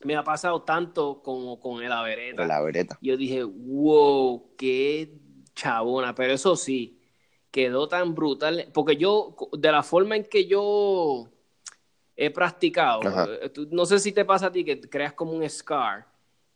me 0.03 0.17
ha 0.17 0.25
pasado 0.25 0.63
tanto 0.63 1.23
como 1.23 1.61
con 1.61 1.83
el 1.83 1.93
Avereta. 1.93 2.45
El 2.45 2.51
Avereta. 2.51 2.99
Yo 3.01 3.17
dije, 3.17 3.45
wow, 3.45 4.55
qué 4.57 5.19
chabona. 5.55 6.15
Pero 6.15 6.33
eso 6.33 6.57
sí, 6.57 7.01
quedó 7.51 7.89
tan 7.89 8.15
brutal. 8.15 8.71
Porque 8.73 8.97
yo, 8.97 9.37
de 9.53 9.73
la 9.73 9.83
forma 9.83 10.17
en 10.17 10.25
que 10.25 10.47
yo 10.47 11.29
he 12.17 12.31
practicado, 12.31 13.01
eh, 13.43 13.53
no 13.71 13.87
sé 13.87 13.99
si 13.99 14.13
te 14.13 14.25
pasa 14.25 14.47
a 14.47 14.53
ti 14.53 14.65
que 14.65 14.81
creas 14.81 15.13
como 15.13 15.33
un 15.33 15.49
scar 15.49 16.10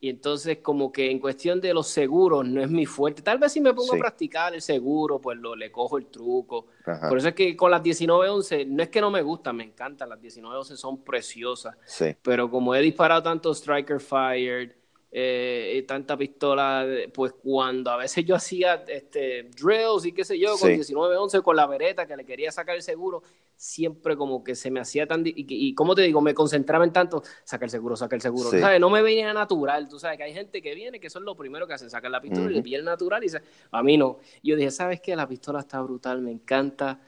y 0.04 0.10
entonces 0.10 0.58
como 0.58 0.92
que 0.92 1.10
en 1.10 1.18
cuestión 1.18 1.62
de 1.62 1.72
los 1.72 1.86
seguros 1.86 2.46
no 2.46 2.60
es 2.60 2.68
mi 2.68 2.84
fuerte. 2.84 3.22
Tal 3.22 3.38
vez 3.38 3.52
si 3.52 3.60
me 3.62 3.72
pongo 3.72 3.94
a 3.94 3.98
practicar 3.98 4.54
el 4.54 4.60
seguro, 4.60 5.18
pues 5.18 5.38
lo, 5.38 5.56
le 5.56 5.72
cojo 5.72 5.96
el 5.96 6.08
truco. 6.08 6.66
Por 7.08 7.16
eso 7.16 7.28
es 7.28 7.34
que 7.34 7.56
con 7.56 7.70
las 7.70 7.80
1911, 7.80 8.66
no 8.66 8.82
es 8.82 8.90
que 8.90 9.00
no 9.00 9.10
me 9.10 9.22
gustan, 9.22 9.56
me 9.56 9.64
encantan. 9.64 10.10
Las 10.10 10.18
1911 10.18 10.76
son 10.76 11.02
preciosas. 11.02 11.74
Pero 12.20 12.50
como 12.50 12.74
he 12.74 12.82
disparado 12.82 13.22
tanto 13.22 13.54
Striker 13.54 13.98
Fired, 13.98 14.72
eh, 15.16 15.84
tanta 15.86 16.16
pistola, 16.16 16.84
pues 17.12 17.34
cuando 17.34 17.92
a 17.92 17.96
veces 17.96 18.24
yo 18.24 18.34
hacía 18.34 18.82
este, 18.88 19.44
drills 19.44 20.06
y 20.06 20.12
qué 20.12 20.24
sé 20.24 20.36
yo, 20.36 20.58
con 20.58 20.70
19-11, 20.70 21.40
con 21.40 21.54
la 21.54 21.68
vereta 21.68 22.04
que 22.04 22.16
le 22.16 22.24
quería 22.24 22.50
sacar 22.50 22.74
el 22.74 22.82
seguro, 22.82 23.22
siempre 23.54 24.16
como 24.16 24.42
que 24.42 24.56
se 24.56 24.72
me 24.72 24.80
hacía 24.80 25.06
tan... 25.06 25.24
Y, 25.24 25.34
y 25.36 25.72
como 25.76 25.94
te 25.94 26.02
digo, 26.02 26.20
me 26.20 26.34
concentraba 26.34 26.84
en 26.84 26.92
tanto, 26.92 27.22
saca 27.44 27.64
el 27.64 27.70
seguro, 27.70 27.94
saca 27.94 28.16
el 28.16 28.22
seguro. 28.22 28.50
¿sabes? 28.50 28.80
No 28.80 28.90
me 28.90 29.02
venía 29.02 29.32
natural, 29.32 29.88
tú 29.88 30.00
sabes 30.00 30.16
que 30.16 30.24
hay 30.24 30.34
gente 30.34 30.60
que 30.60 30.74
viene 30.74 30.98
que 30.98 31.06
eso 31.06 31.20
es 31.20 31.24
lo 31.24 31.36
primero 31.36 31.68
que 31.68 31.74
hacen, 31.74 31.90
sacar 31.90 32.10
la 32.10 32.20
pistola 32.20 32.50
y 32.50 32.54
le 32.54 32.62
piel 32.62 32.84
natural 32.84 33.22
y 33.22 33.26
dice, 33.26 33.40
a 33.70 33.84
mí 33.84 33.96
no. 33.96 34.18
Yo 34.42 34.56
dije, 34.56 34.72
¿sabes 34.72 35.00
qué? 35.00 35.14
La 35.14 35.28
pistola 35.28 35.60
está 35.60 35.80
brutal, 35.80 36.22
me 36.22 36.32
encanta, 36.32 36.98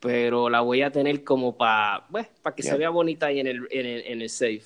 pero 0.00 0.48
la 0.48 0.62
voy 0.62 0.80
a 0.80 0.90
tener 0.90 1.22
como 1.24 1.58
para 1.58 2.06
pues, 2.10 2.26
para 2.40 2.56
que 2.56 2.62
se 2.62 2.74
vea 2.78 2.88
bonita 2.88 3.26
ahí 3.26 3.40
en 3.40 3.48
el, 3.48 3.68
en 3.70 3.84
el, 3.84 4.02
en 4.06 4.22
el 4.22 4.30
safe. 4.30 4.62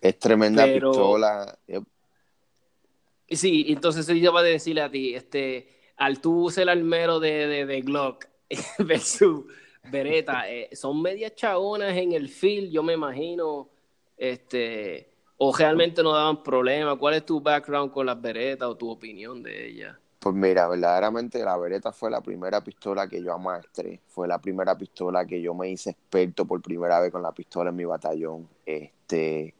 Es 0.00 0.16
tremenda 0.16 0.64
pistola. 0.64 1.58
Sí, 3.30 3.66
entonces 3.68 4.06
yo 4.08 4.32
voy 4.32 4.40
a 4.40 4.44
decirle 4.44 4.82
a 4.82 4.90
ti, 4.90 5.14
este, 5.14 5.68
al 5.96 6.20
tú 6.20 6.50
ser 6.50 6.64
el 6.64 6.70
almero 6.70 7.20
de, 7.20 7.66
de, 7.66 7.80
Glock 7.82 8.26
versus 8.78 9.44
Beretta, 9.90 10.50
eh, 10.50 10.68
son 10.72 11.00
medias 11.00 11.34
chabonas 11.36 11.96
en 11.96 12.12
el 12.12 12.28
field, 12.28 12.72
yo 12.72 12.82
me 12.82 12.94
imagino, 12.94 13.68
este, 14.16 15.10
o 15.36 15.56
realmente 15.56 16.02
no 16.02 16.12
daban 16.12 16.42
problema. 16.42 16.96
¿Cuál 16.96 17.14
es 17.14 17.24
tu 17.24 17.40
background 17.40 17.92
con 17.92 18.04
las 18.06 18.20
Beretta 18.20 18.68
o 18.68 18.76
tu 18.76 18.90
opinión 18.90 19.42
de 19.42 19.68
ellas? 19.68 19.96
Pues 20.18 20.34
mira, 20.34 20.68
verdaderamente 20.68 21.42
la 21.42 21.56
Beretta 21.56 21.92
fue 21.92 22.10
la 22.10 22.20
primera 22.20 22.62
pistola 22.62 23.08
que 23.08 23.22
yo 23.22 23.32
amastré, 23.32 24.00
fue 24.06 24.28
la 24.28 24.38
primera 24.38 24.76
pistola 24.76 25.24
que 25.24 25.40
yo 25.40 25.54
me 25.54 25.70
hice 25.70 25.90
experto 25.90 26.44
por 26.44 26.60
primera 26.60 27.00
vez 27.00 27.10
con 27.10 27.22
la 27.22 27.32
pistola 27.32 27.70
en 27.70 27.76
mi 27.76 27.84
batallón. 27.86 28.46
Este, 28.66 29.54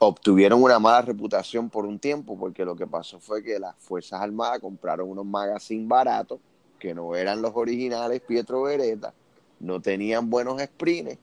obtuvieron 0.00 0.62
una 0.62 0.78
mala 0.78 1.02
reputación 1.02 1.70
por 1.70 1.84
un 1.86 1.98
tiempo 1.98 2.38
porque 2.38 2.64
lo 2.64 2.76
que 2.76 2.86
pasó 2.86 3.20
fue 3.20 3.42
que 3.42 3.58
las 3.58 3.74
Fuerzas 3.78 4.20
Armadas 4.20 4.60
compraron 4.60 5.08
unos 5.08 5.26
magazines 5.26 5.88
baratos 5.88 6.40
que 6.78 6.94
no 6.94 7.14
eran 7.16 7.42
los 7.42 7.52
originales 7.54 8.20
Pietro 8.20 8.62
Beretta, 8.62 9.12
no 9.58 9.80
tenían 9.80 10.30
buenos 10.30 10.60
sprints 10.62 11.18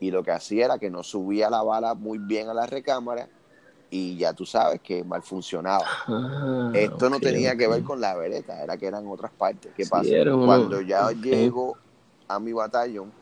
y 0.00 0.10
lo 0.10 0.22
que 0.22 0.30
hacía 0.30 0.66
era 0.66 0.78
que 0.78 0.90
no 0.90 1.02
subía 1.02 1.50
la 1.50 1.62
bala 1.62 1.94
muy 1.94 2.18
bien 2.18 2.48
a 2.48 2.54
la 2.54 2.66
recámara 2.66 3.28
y 3.90 4.16
ya 4.16 4.32
tú 4.32 4.46
sabes 4.46 4.80
que 4.80 5.04
mal 5.04 5.22
funcionaba. 5.22 5.84
Ah, 6.08 6.70
Esto 6.74 7.08
no 7.08 7.20
tenía 7.20 7.56
que 7.56 7.68
ver 7.68 7.82
con 7.82 8.00
la 8.00 8.14
vereta, 8.14 8.62
era 8.62 8.76
que 8.76 8.86
eran 8.86 9.06
otras 9.06 9.32
partes. 9.32 9.72
¿Qué 9.74 9.84
Sí, 9.84 9.90
pasa? 9.90 10.10
era 10.10 10.32
Cuando 10.32 10.80
ya 10.80 11.10
llego 11.12 11.76
a 12.28 12.38
mi 12.40 12.52
batallón, 12.52 13.12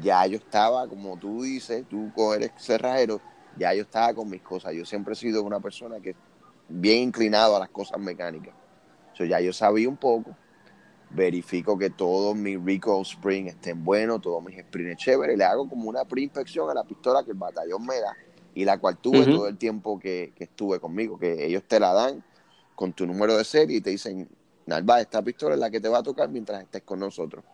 ya 0.00 0.26
yo 0.26 0.36
estaba, 0.36 0.86
como 0.88 1.16
tú 1.18 1.42
dices, 1.42 1.86
tú 1.88 2.12
eres 2.32 2.52
cerrajero, 2.56 3.20
ya 3.56 3.74
yo 3.74 3.82
estaba 3.82 4.14
con 4.14 4.28
mis 4.28 4.42
cosas. 4.42 4.72
Yo 4.74 4.84
siempre 4.84 5.12
he 5.12 5.16
sido 5.16 5.42
una 5.42 5.60
persona 5.60 6.00
que 6.00 6.14
bien 6.68 7.02
inclinado 7.02 7.56
a 7.56 7.60
las 7.60 7.68
cosas 7.68 7.98
mecánicas. 7.98 8.54
So, 9.14 9.24
ya 9.24 9.40
yo 9.40 9.52
sabía 9.52 9.88
un 9.88 9.96
poco, 9.96 10.34
verifico 11.10 11.76
que 11.76 11.90
todos 11.90 12.34
mis 12.34 12.62
recoil 12.64 13.02
spring 13.02 13.48
estén 13.48 13.84
buenos, 13.84 14.20
todos 14.22 14.42
mis 14.42 14.56
springs 14.58 14.96
chéveres, 14.96 15.36
le 15.36 15.44
hago 15.44 15.68
como 15.68 15.88
una 15.88 16.04
pre-inspección 16.04 16.70
a 16.70 16.74
la 16.74 16.84
pistola 16.84 17.22
que 17.22 17.32
el 17.32 17.36
batallón 17.36 17.84
me 17.86 18.00
da 18.00 18.16
y 18.54 18.64
la 18.64 18.78
cual 18.78 18.98
tuve 18.98 19.26
todo 19.26 19.48
el 19.48 19.58
tiempo 19.58 19.98
que, 19.98 20.32
que 20.34 20.44
estuve 20.44 20.80
conmigo, 20.80 21.18
que 21.18 21.46
ellos 21.46 21.64
te 21.66 21.78
la 21.80 21.92
dan 21.92 22.22
con 22.74 22.92
tu 22.92 23.06
número 23.06 23.36
de 23.36 23.44
serie 23.44 23.78
y 23.78 23.80
te 23.80 23.90
dicen, 23.90 24.28
Narva, 24.66 25.00
esta 25.00 25.22
pistola 25.22 25.54
es 25.54 25.60
la 25.60 25.70
que 25.70 25.80
te 25.80 25.88
va 25.88 25.98
a 25.98 26.02
tocar 26.02 26.28
mientras 26.28 26.62
estés 26.62 26.82
con 26.82 27.00
nosotros. 27.00 27.44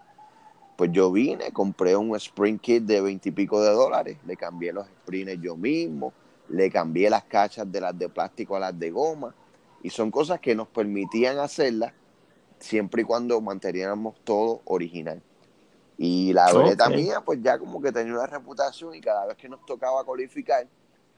Pues 0.79 0.93
yo 0.93 1.11
vine, 1.11 1.51
compré 1.51 1.97
un 1.97 2.15
spring 2.15 2.57
kit 2.57 2.85
de 2.85 3.01
veintipico 3.01 3.61
de 3.61 3.73
dólares, 3.73 4.17
le 4.25 4.37
cambié 4.37 4.73
los 4.73 4.87
springs 4.87 5.41
yo 5.41 5.57
mismo, 5.57 6.15
le 6.47 6.71
cambié 6.71 7.11
las 7.11 7.25
cachas 7.25 7.71
de 7.73 7.81
las 7.81 7.99
de 7.99 8.09
plástico 8.09 8.55
a 8.55 8.61
las 8.61 8.79
de 8.79 8.93
goma, 8.93 9.35
y 9.83 9.91
son 9.91 10.13
cosas 10.13 10.39
que 10.39 10.55
nos 10.55 10.69
permitían 10.69 11.41
hacerlas 11.41 11.93
siempre 12.61 13.03
y 13.03 13.05
cuando 13.05 13.41
manteniéramos 13.41 14.21
todo 14.23 14.63
original. 14.67 15.21
Y 15.97 16.33
la 16.33 16.53
Ok. 16.53 16.63
vereta 16.63 16.89
mía, 16.91 17.23
pues 17.27 17.41
ya 17.43 17.59
como 17.59 17.83
que 17.83 17.91
tenía 17.91 18.15
una 18.15 18.29
reputación 18.29 18.95
y 18.95 19.01
cada 19.01 19.27
vez 19.27 19.37
que 19.37 19.49
nos 19.49 19.67
tocaba 19.67 20.05
cualificar, 20.05 20.65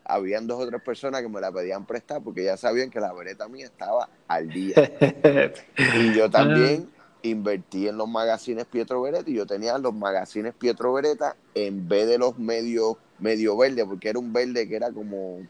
habían 0.07 0.47
dos 0.47 0.59
o 0.63 0.67
tres 0.67 0.81
personas 0.81 1.21
que 1.21 1.29
me 1.29 1.39
la 1.39 1.53
pedían 1.53 1.85
prestar 1.85 2.23
porque 2.23 2.45
ya 2.45 2.57
sabían 2.57 2.89
que 2.89 2.99
la 2.99 3.13
vereta 3.13 3.47
mía 3.47 3.67
estaba 3.67 4.09
al 4.27 4.51
día. 4.51 4.77
Y 5.77 6.15
yo 6.15 6.31
también 6.31 6.89
invertí 7.23 7.89
en 7.89 7.97
los 7.99 8.09
magazines 8.09 8.67
Pietro 8.67 9.03
Beretta 9.03 9.31
y 9.31 9.35
yo 9.35 9.47
tenía 9.47 9.79
los 9.79 9.95
magazines 9.95 10.55
Pietro 10.55 10.93
Beretta 10.93 11.37
en 11.55 11.89
vez 11.89 12.07
de 12.09 12.19
los 12.19 12.39
medio, 12.39 13.01
medio 13.19 13.57
verde, 13.57 13.85
porque 13.87 14.09
era 14.11 14.19
un 14.19 14.33
verde 14.33 14.69
que 14.69 14.77
era 14.77 14.93
como, 14.93 15.49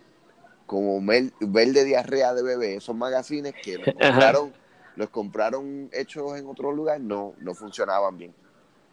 como 0.66 1.00
mel- 1.00 1.34
verde 1.40 1.84
diarrea 1.84 2.34
de 2.34 2.42
bebé. 2.42 2.76
Esos 2.76 2.96
magazines 2.96 3.56
que 3.60 3.78
los 3.78 3.90
compraron, 3.92 4.54
los 4.94 5.10
compraron 5.10 5.88
hechos 5.92 6.38
en 6.38 6.46
otro 6.46 6.72
lugar, 6.72 7.00
no, 7.00 7.34
no 7.38 7.54
funcionaban 7.54 8.16
bien. 8.18 8.36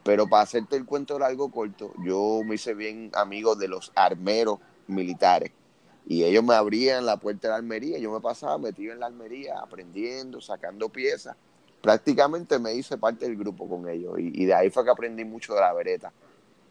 Pero 0.03 0.29
para 0.29 0.43
hacerte 0.43 0.75
el 0.77 0.85
cuento 0.85 1.19
largo 1.19 1.51
corto, 1.51 1.93
yo 1.97 2.41
me 2.45 2.55
hice 2.55 2.73
bien 2.73 3.11
amigo 3.13 3.55
de 3.55 3.67
los 3.67 3.91
armeros 3.95 4.59
militares. 4.87 5.53
Y 6.05 6.23
ellos 6.23 6.43
me 6.43 6.55
abrían 6.55 7.05
la 7.05 7.17
puerta 7.19 7.47
de 7.49 7.51
la 7.53 7.57
armería, 7.57 7.97
yo 7.99 8.11
me 8.11 8.21
pasaba 8.21 8.57
metido 8.57 8.93
en 8.93 8.99
la 9.01 9.07
armería, 9.07 9.59
aprendiendo, 9.59 10.39
sacando 10.41 10.89
piezas. 10.89 11.37
Prácticamente 11.81 12.59
me 12.59 12.73
hice 12.73 12.97
parte 12.97 13.25
del 13.25 13.37
grupo 13.37 13.67
con 13.69 13.87
ellos. 13.87 14.19
Y, 14.19 14.43
y 14.43 14.45
de 14.45 14.53
ahí 14.53 14.69
fue 14.69 14.83
que 14.83 14.89
aprendí 14.91 15.23
mucho 15.25 15.53
de 15.53 15.61
la 15.61 15.73
vereta. 15.73 16.11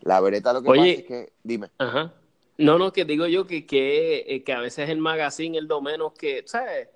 La 0.03 0.21
vereta 0.21 0.53
lo 0.53 0.63
que 0.63 0.69
Oye. 0.69 0.81
pasa 0.81 1.01
es 1.01 1.07
que, 1.07 1.33
dime, 1.43 1.71
Ajá. 1.79 2.13
No, 2.59 2.79
no, 2.79 2.93
que 2.93 3.05
digo 3.05 3.27
yo 3.27 3.47
que, 3.47 3.67
que, 3.67 4.25
eh, 4.27 4.43
que 4.43 4.53
a 4.53 4.61
veces 4.61 4.89
el 4.89 4.99
magazine 4.99 5.59
es 5.59 5.65
lo 5.65 5.81
menos 5.83 6.13
que, 6.15 6.43
¿sabes? 6.47 6.89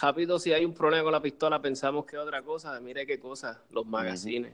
Rápido, 0.00 0.38
si 0.38 0.52
hay 0.52 0.64
un 0.64 0.74
problema 0.74 1.02
con 1.02 1.12
la 1.12 1.20
pistola, 1.20 1.60
pensamos 1.60 2.06
que 2.06 2.14
es 2.16 2.22
otra 2.22 2.42
cosa. 2.42 2.78
Mire 2.80 3.04
qué 3.04 3.18
cosa, 3.18 3.60
los 3.70 3.84
magazines. 3.86 4.52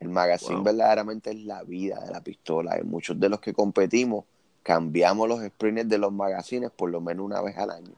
el 0.00 0.08
magazine 0.08 0.56
Wow. 0.56 0.64
verdaderamente 0.64 1.30
es 1.30 1.36
la 1.44 1.62
vida 1.64 2.00
de 2.00 2.10
la 2.12 2.22
pistola. 2.22 2.78
Y 2.80 2.84
muchos 2.84 3.18
de 3.20 3.28
los 3.28 3.40
que 3.40 3.52
competimos 3.52 4.24
cambiamos 4.62 5.28
los 5.28 5.40
sprinters 5.44 5.88
de 5.88 5.98
los 5.98 6.12
magazines 6.12 6.70
por 6.70 6.90
lo 6.90 7.00
menos 7.00 7.24
una 7.26 7.42
vez 7.42 7.56
al 7.58 7.70
año. 7.70 7.92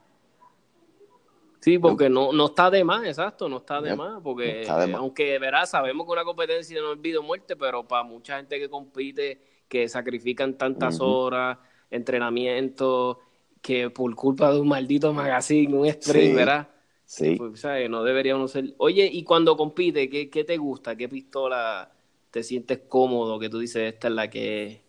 Sí, 1.61 1.79
porque 1.79 2.09
no, 2.09 2.33
no 2.33 2.47
está 2.47 2.71
de 2.71 2.85
más, 2.85 3.05
exacto, 3.05 3.49
no 3.49 3.59
está 3.59 3.81
de 3.81 3.95
más, 3.95 4.21
porque 4.23 4.45
no 4.47 4.61
está 4.61 4.79
de 4.79 4.87
más. 4.87 5.01
aunque 5.01 5.39
verás, 5.41 5.71
sabemos 5.71 6.07
que 6.07 6.13
una 6.13 6.25
competencia 6.25 6.81
no 6.81 6.93
es 6.93 7.01
vida 7.01 7.19
o 7.19 7.23
muerte, 7.23 7.57
pero 7.57 7.87
para 7.87 8.05
mucha 8.05 8.37
gente 8.37 8.59
que 8.61 8.71
compite, 8.71 9.43
que 9.69 9.89
sacrifican 9.89 10.57
tantas 10.57 11.01
horas, 11.01 11.59
entrenamiento, 11.91 13.19
que 13.61 13.91
por 13.91 14.15
culpa 14.15 14.53
de 14.53 14.61
un 14.61 14.69
maldito 14.69 15.13
magazine, 15.13 15.75
un 15.77 15.87
sprint, 15.87 16.31
Sí. 16.31 16.35
¿verdad? 16.35 16.69
Sí. 17.05 17.37
Pues, 17.37 17.61
¿sabes? 17.61 17.89
No 17.91 18.05
debería 18.05 18.37
uno 18.37 18.49
ser. 18.49 18.75
Oye, 18.79 19.09
y 19.13 19.25
cuando 19.25 19.57
compite, 19.57 20.09
¿qué, 20.11 20.31
qué 20.31 20.45
te 20.45 20.57
gusta? 20.59 20.97
¿Qué 20.97 21.09
pistola 21.09 21.93
te 22.31 22.43
sientes 22.43 22.81
cómodo? 22.89 23.39
Que 23.39 23.49
tú 23.49 23.59
dices, 23.59 23.93
esta 23.95 24.09
es 24.09 24.15
la 24.15 24.31
que. 24.31 24.85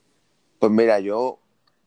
Pues 0.60 0.72
mira, 0.72 1.00
yo, 1.00 1.40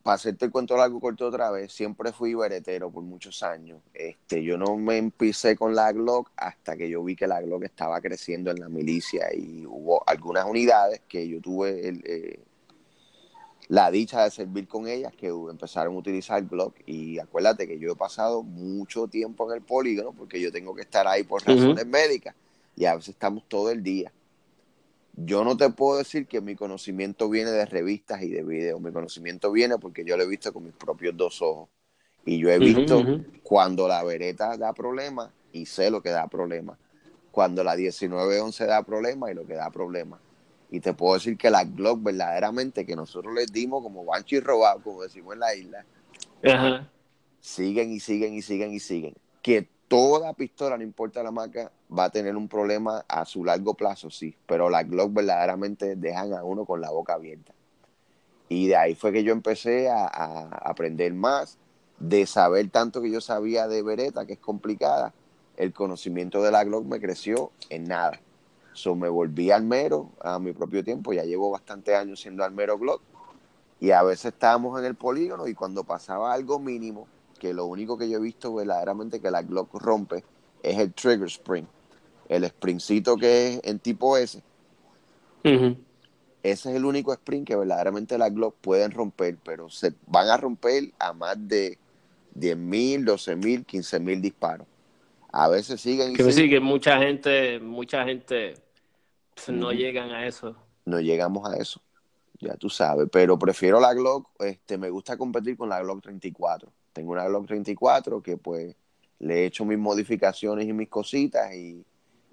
para 0.02 0.16
hacerte 0.16 0.46
el 0.46 0.50
cuento 0.50 0.76
largo 0.76 1.00
corto 1.00 1.26
otra 1.26 1.50
vez, 1.50 1.72
siempre 1.72 2.12
fui 2.12 2.34
veretero 2.34 2.90
por 2.90 3.02
muchos 3.02 3.42
años. 3.42 3.80
Este, 3.94 4.42
yo 4.42 4.58
no 4.58 4.76
me 4.76 4.98
empecé 4.98 5.56
con 5.56 5.74
la 5.74 5.92
Glock 5.92 6.30
hasta 6.36 6.76
que 6.76 6.88
yo 6.88 7.04
vi 7.04 7.14
que 7.14 7.26
la 7.26 7.40
Glock 7.40 7.64
estaba 7.64 8.00
creciendo 8.00 8.50
en 8.50 8.60
la 8.60 8.68
milicia 8.68 9.32
y 9.34 9.64
hubo 9.66 10.02
algunas 10.06 10.44
unidades 10.44 11.02
que 11.08 11.28
yo 11.28 11.40
tuve 11.40 11.88
el, 11.88 12.02
eh, 12.04 12.40
la 13.68 13.90
dicha 13.90 14.24
de 14.24 14.30
servir 14.30 14.66
con 14.66 14.88
ellas 14.88 15.14
que 15.14 15.28
empezaron 15.28 15.94
a 15.94 15.98
utilizar 15.98 16.44
Glock. 16.44 16.76
Y 16.84 17.18
acuérdate 17.18 17.68
que 17.68 17.78
yo 17.78 17.92
he 17.92 17.96
pasado 17.96 18.42
mucho 18.42 19.06
tiempo 19.06 19.50
en 19.50 19.58
el 19.58 19.62
polígono 19.62 20.12
porque 20.12 20.40
yo 20.40 20.50
tengo 20.50 20.74
que 20.74 20.82
estar 20.82 21.06
ahí 21.06 21.22
por 21.22 21.46
razones 21.46 21.86
médicas 21.86 22.34
y 22.76 22.86
a 22.86 22.94
veces 22.94 23.10
estamos 23.10 23.44
todo 23.48 23.70
el 23.70 23.82
día. 23.82 24.12
Yo 25.14 25.44
no 25.44 25.56
te 25.56 25.68
puedo 25.70 25.98
decir 25.98 26.26
que 26.26 26.40
mi 26.40 26.56
conocimiento 26.56 27.28
viene 27.28 27.50
de 27.50 27.66
revistas 27.66 28.22
y 28.22 28.30
de 28.30 28.42
videos. 28.42 28.80
Mi 28.80 28.92
conocimiento 28.92 29.52
viene 29.52 29.78
porque 29.78 30.04
yo 30.04 30.16
lo 30.16 30.22
he 30.22 30.28
visto 30.28 30.52
con 30.52 30.64
mis 30.64 30.74
propios 30.74 31.16
dos 31.16 31.42
ojos. 31.42 31.68
Y 32.24 32.38
yo 32.38 32.50
he 32.50 32.58
visto 32.58 33.04
cuando 33.42 33.88
la 33.88 34.02
vereta 34.04 34.56
da 34.56 34.72
problemas 34.72 35.30
y 35.52 35.66
sé 35.66 35.90
lo 35.90 36.02
que 36.02 36.10
da 36.10 36.28
problemas. 36.28 36.78
Cuando 37.30 37.64
la 37.64 37.74
1911 37.74 38.66
da 38.66 38.82
problemas 38.84 39.30
y 39.30 39.34
lo 39.34 39.46
que 39.46 39.54
da 39.54 39.70
problemas. 39.70 40.20
Y 40.70 40.80
te 40.80 40.94
puedo 40.94 41.14
decir 41.14 41.36
que 41.36 41.50
la 41.50 41.64
Glock 41.64 42.02
verdaderamente 42.02 42.86
que 42.86 42.96
nosotros 42.96 43.34
les 43.34 43.52
dimos 43.52 43.82
como 43.82 44.06
banchi 44.06 44.40
robado, 44.40 44.80
como 44.82 45.02
decimos 45.02 45.34
en 45.34 45.40
la 45.40 45.54
isla, 45.54 45.84
Ajá. 46.42 46.90
siguen 47.40 47.92
y 47.92 48.00
siguen 48.00 48.34
y 48.34 48.40
siguen 48.40 48.72
y 48.72 48.80
siguen. 48.80 49.14
Que 49.42 49.68
toda 49.92 50.32
pistola, 50.32 50.78
no 50.78 50.84
importa 50.84 51.22
la 51.22 51.30
marca, 51.30 51.70
va 51.90 52.04
a 52.04 52.10
tener 52.10 52.34
un 52.34 52.48
problema 52.48 53.04
a 53.06 53.26
su 53.26 53.44
largo 53.44 53.74
plazo, 53.74 54.08
sí. 54.08 54.34
Pero 54.46 54.70
las 54.70 54.88
Glock 54.88 55.12
verdaderamente 55.12 55.96
dejan 55.96 56.32
a 56.32 56.42
uno 56.44 56.64
con 56.64 56.80
la 56.80 56.90
boca 56.90 57.12
abierta. 57.12 57.52
Y 58.48 58.68
de 58.68 58.76
ahí 58.76 58.94
fue 58.94 59.12
que 59.12 59.22
yo 59.22 59.34
empecé 59.34 59.90
a, 59.90 60.06
aprender 60.62 61.12
más, 61.12 61.58
de 61.98 62.24
saber 62.24 62.70
tanto 62.70 63.02
que 63.02 63.10
yo 63.10 63.20
sabía 63.20 63.68
de 63.68 63.82
Beretta, 63.82 64.24
que 64.24 64.32
es 64.32 64.38
complicada. 64.38 65.12
El 65.58 65.74
conocimiento 65.74 66.42
de 66.42 66.52
la 66.52 66.64
Glock 66.64 66.86
me 66.86 66.98
creció 66.98 67.52
en 67.68 67.84
nada. 67.84 68.18
So, 68.72 68.94
me 68.94 69.10
volví 69.10 69.50
almero 69.50 70.08
a 70.22 70.38
mi 70.38 70.54
propio 70.54 70.82
tiempo, 70.82 71.12
ya 71.12 71.24
llevo 71.24 71.50
bastantes 71.50 71.94
años 71.94 72.18
siendo 72.18 72.44
almero 72.44 72.78
Glock. 72.78 73.02
Y 73.78 73.90
a 73.90 74.02
veces 74.02 74.32
estábamos 74.32 74.80
en 74.80 74.86
el 74.86 74.94
polígono 74.94 75.46
y 75.48 75.52
cuando 75.52 75.84
pasaba 75.84 76.32
algo 76.32 76.58
mínimo, 76.58 77.08
que 77.42 77.52
lo 77.52 77.66
único 77.66 77.98
que 77.98 78.08
yo 78.08 78.18
he 78.18 78.20
visto 78.20 78.54
verdaderamente 78.54 79.20
que 79.20 79.28
la 79.28 79.42
Glock 79.42 79.74
rompe 79.74 80.22
es 80.62 80.78
el 80.78 80.92
trigger 80.92 81.26
spring. 81.26 81.66
El 82.28 82.44
springcito 82.44 83.16
que 83.16 83.54
es 83.54 83.60
en 83.64 83.80
tipo 83.80 84.16
S, 84.16 84.40
ese 85.42 85.74
es 86.44 86.66
el 86.66 86.84
único 86.84 87.12
spring 87.12 87.44
que 87.44 87.56
verdaderamente 87.56 88.16
la 88.16 88.30
Glock 88.30 88.54
pueden 88.60 88.92
romper, 88.92 89.38
pero 89.44 89.68
se 89.68 89.92
van 90.06 90.28
a 90.28 90.36
romper 90.36 90.92
a 91.00 91.12
más 91.12 91.36
de 91.36 91.78
10.000, 92.36 93.04
12.000, 93.04 93.66
15.000 93.66 94.20
disparos. 94.20 94.68
A 95.32 95.48
veces 95.48 95.80
siguen 95.80 96.12
y 96.12 96.14
Que 96.14 96.30
sí, 96.30 96.48
que 96.48 96.60
mucha 96.60 96.96
gente, 96.98 97.58
mucha 97.58 98.04
gente 98.04 98.54
pues, 99.34 99.48
no 99.48 99.72
llegan 99.72 100.12
a 100.12 100.28
eso. 100.28 100.54
no 100.84 101.00
llegamos 101.00 101.52
a 101.52 101.56
eso. 101.56 101.82
Ya 102.38 102.54
tú 102.54 102.70
sabes, 102.70 103.08
pero 103.10 103.36
prefiero 103.36 103.80
la 103.80 103.94
Glock, 103.94 104.28
este, 104.44 104.78
me 104.78 104.90
gusta 104.90 105.16
competir 105.16 105.56
con 105.56 105.68
la 105.68 105.82
Glock 105.82 106.02
34. 106.02 106.72
Tengo 106.92 107.12
una 107.12 107.26
Glock 107.26 107.46
34 107.46 108.22
que 108.22 108.36
pues 108.36 108.74
le 109.18 109.40
he 109.40 109.46
hecho 109.46 109.64
mis 109.64 109.78
modificaciones 109.78 110.66
y 110.66 110.72
mis 110.72 110.88
cositas 110.88 111.54
y, 111.54 111.84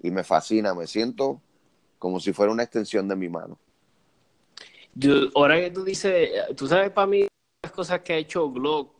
y 0.02 0.10
me 0.10 0.24
fascina, 0.24 0.74
me 0.74 0.86
siento 0.86 1.40
como 1.98 2.18
si 2.18 2.32
fuera 2.32 2.50
una 2.50 2.62
extensión 2.62 3.06
de 3.06 3.14
mi 3.14 3.28
mano. 3.28 3.58
Yo, 4.94 5.28
ahora 5.34 5.60
que 5.60 5.70
tú 5.70 5.84
dices, 5.84 6.30
tú 6.56 6.66
sabes 6.66 6.90
para 6.90 7.06
mí 7.06 7.26
las 7.62 7.72
cosas 7.72 8.00
que 8.00 8.14
ha 8.14 8.16
hecho 8.16 8.50
Glock 8.50 8.94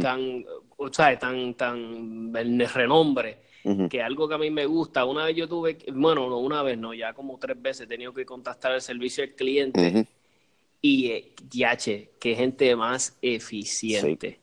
tan, 0.00 0.44
o 0.76 0.92
sea, 0.92 1.18
tan, 1.18 1.54
tan 1.54 2.32
renombre, 2.74 3.42
que 3.90 4.02
algo 4.02 4.28
que 4.28 4.34
a 4.34 4.38
mí 4.38 4.50
me 4.50 4.66
gusta, 4.66 5.04
una 5.04 5.24
vez 5.26 5.36
yo 5.36 5.48
tuve, 5.48 5.78
bueno, 5.92 6.28
no 6.28 6.38
una 6.38 6.62
vez, 6.62 6.78
no, 6.78 6.94
ya 6.94 7.12
como 7.12 7.38
tres 7.38 7.60
veces 7.60 7.82
he 7.82 7.86
tenido 7.86 8.12
que 8.12 8.24
contactar 8.24 8.72
el 8.72 8.80
servicio 8.80 9.24
al 9.24 9.30
cliente 9.30 10.06
y, 10.80 11.06
eh, 11.08 11.34
yache, 11.50 12.12
qué 12.20 12.34
gente 12.34 12.74
más 12.76 13.18
eficiente. 13.20 14.40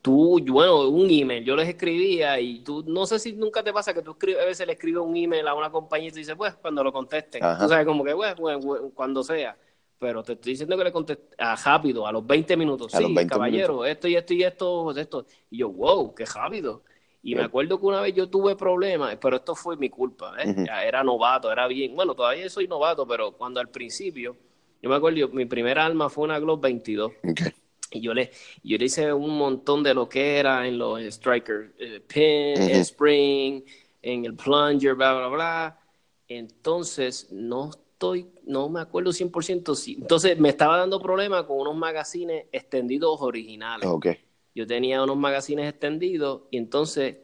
Tú, 0.00 0.38
bueno, 0.48 0.88
un 0.88 1.08
email, 1.10 1.44
yo 1.44 1.56
les 1.56 1.68
escribía 1.68 2.38
y 2.40 2.60
tú, 2.60 2.84
no 2.86 3.04
sé 3.04 3.18
si 3.18 3.32
nunca 3.32 3.62
te 3.64 3.72
pasa 3.72 3.92
que 3.92 4.00
tú 4.00 4.12
escribes, 4.12 4.42
a 4.42 4.46
veces 4.46 4.66
le 4.66 4.74
escribes 4.74 5.02
un 5.02 5.16
email 5.16 5.46
a 5.48 5.54
una 5.54 5.70
compañía 5.70 6.08
y 6.08 6.12
tú 6.12 6.18
dices, 6.18 6.36
pues, 6.36 6.54
cuando 6.54 6.82
lo 6.84 6.92
contesten, 6.92 7.44
Ajá. 7.44 7.58
tú 7.64 7.68
sabes, 7.68 7.84
como 7.86 8.04
que, 8.04 8.14
pues, 8.14 8.36
bueno, 8.36 8.60
bueno, 8.60 8.90
cuando 8.94 9.22
sea. 9.24 9.56
pero 9.98 10.22
te 10.22 10.34
estoy 10.34 10.52
diciendo 10.52 10.76
que 10.78 10.84
le 10.84 10.92
contesté 10.92 11.34
a 11.38 11.56
rápido, 11.56 12.06
a 12.06 12.12
los 12.12 12.24
20 12.24 12.56
minutos. 12.56 12.94
A 12.94 12.98
sí, 12.98 13.02
los 13.02 13.12
20 13.14 13.32
caballero, 13.34 13.84
esto 13.84 14.06
y 14.08 14.14
esto 14.16 14.32
y 14.34 14.42
esto, 14.44 14.90
esto. 14.96 15.26
Y 15.50 15.58
yo, 15.58 15.68
wow, 15.70 16.14
qué 16.14 16.24
rápido. 16.24 16.84
Y 17.20 17.34
me 17.34 17.42
acuerdo 17.42 17.78
que 17.80 17.86
una 17.86 18.00
vez 18.00 18.14
yo 18.14 18.28
tuve 18.30 18.54
problemas, 18.54 19.16
pero 19.20 19.36
esto 19.36 19.54
fue 19.56 19.76
mi 19.76 19.90
culpa, 19.90 20.34
¿eh? 20.40 20.54
Era 20.86 21.02
novato, 21.02 21.50
era 21.50 21.66
bien. 21.66 21.94
Bueno, 21.96 22.14
todavía 22.14 22.48
soy 22.48 22.68
novato, 22.68 23.06
pero 23.06 23.32
cuando 23.32 23.58
al 23.60 23.68
principio, 23.70 24.36
yo 24.80 24.88
me 24.88 24.94
acuerdo, 24.96 25.18
yo- 25.18 25.28
mi 25.28 25.44
primera 25.44 25.84
arma 25.84 26.08
fue 26.08 26.24
una 26.24 26.38
Glock 26.38 26.60
22. 26.62 27.12
Ok. 27.24 27.40
Y 27.90 28.00
yo 28.00 28.12
le, 28.14 28.30
yo 28.62 28.76
le 28.76 28.84
hice 28.84 29.12
un 29.12 29.36
montón 29.36 29.82
de 29.82 29.94
lo 29.94 30.08
que 30.08 30.36
era 30.38 30.66
en 30.66 30.78
los 30.78 31.02
strikers, 31.02 31.72
eh, 31.78 32.00
pin, 32.00 32.62
Ujú. 32.62 32.80
spring, 32.80 33.62
en 34.02 34.24
el 34.24 34.34
plunger, 34.34 34.94
bla, 34.94 35.14
bla, 35.14 35.28
bla. 35.28 35.80
Entonces, 36.28 37.28
no 37.32 37.70
estoy, 37.70 38.28
no 38.44 38.68
me 38.68 38.80
acuerdo 38.80 39.12
100%. 39.12 39.74
Si, 39.74 39.94
entonces, 39.94 40.38
me 40.38 40.50
estaba 40.50 40.76
dando 40.76 41.00
problemas 41.00 41.44
con 41.44 41.58
unos 41.58 41.76
magazines 41.76 42.46
extendidos 42.52 43.20
originales. 43.20 43.88
Ok. 43.88 44.08
Yo 44.54 44.66
tenía 44.66 45.02
unos 45.02 45.16
magazines 45.16 45.68
extendidos 45.68 46.42
y 46.50 46.58
entonces 46.58 47.16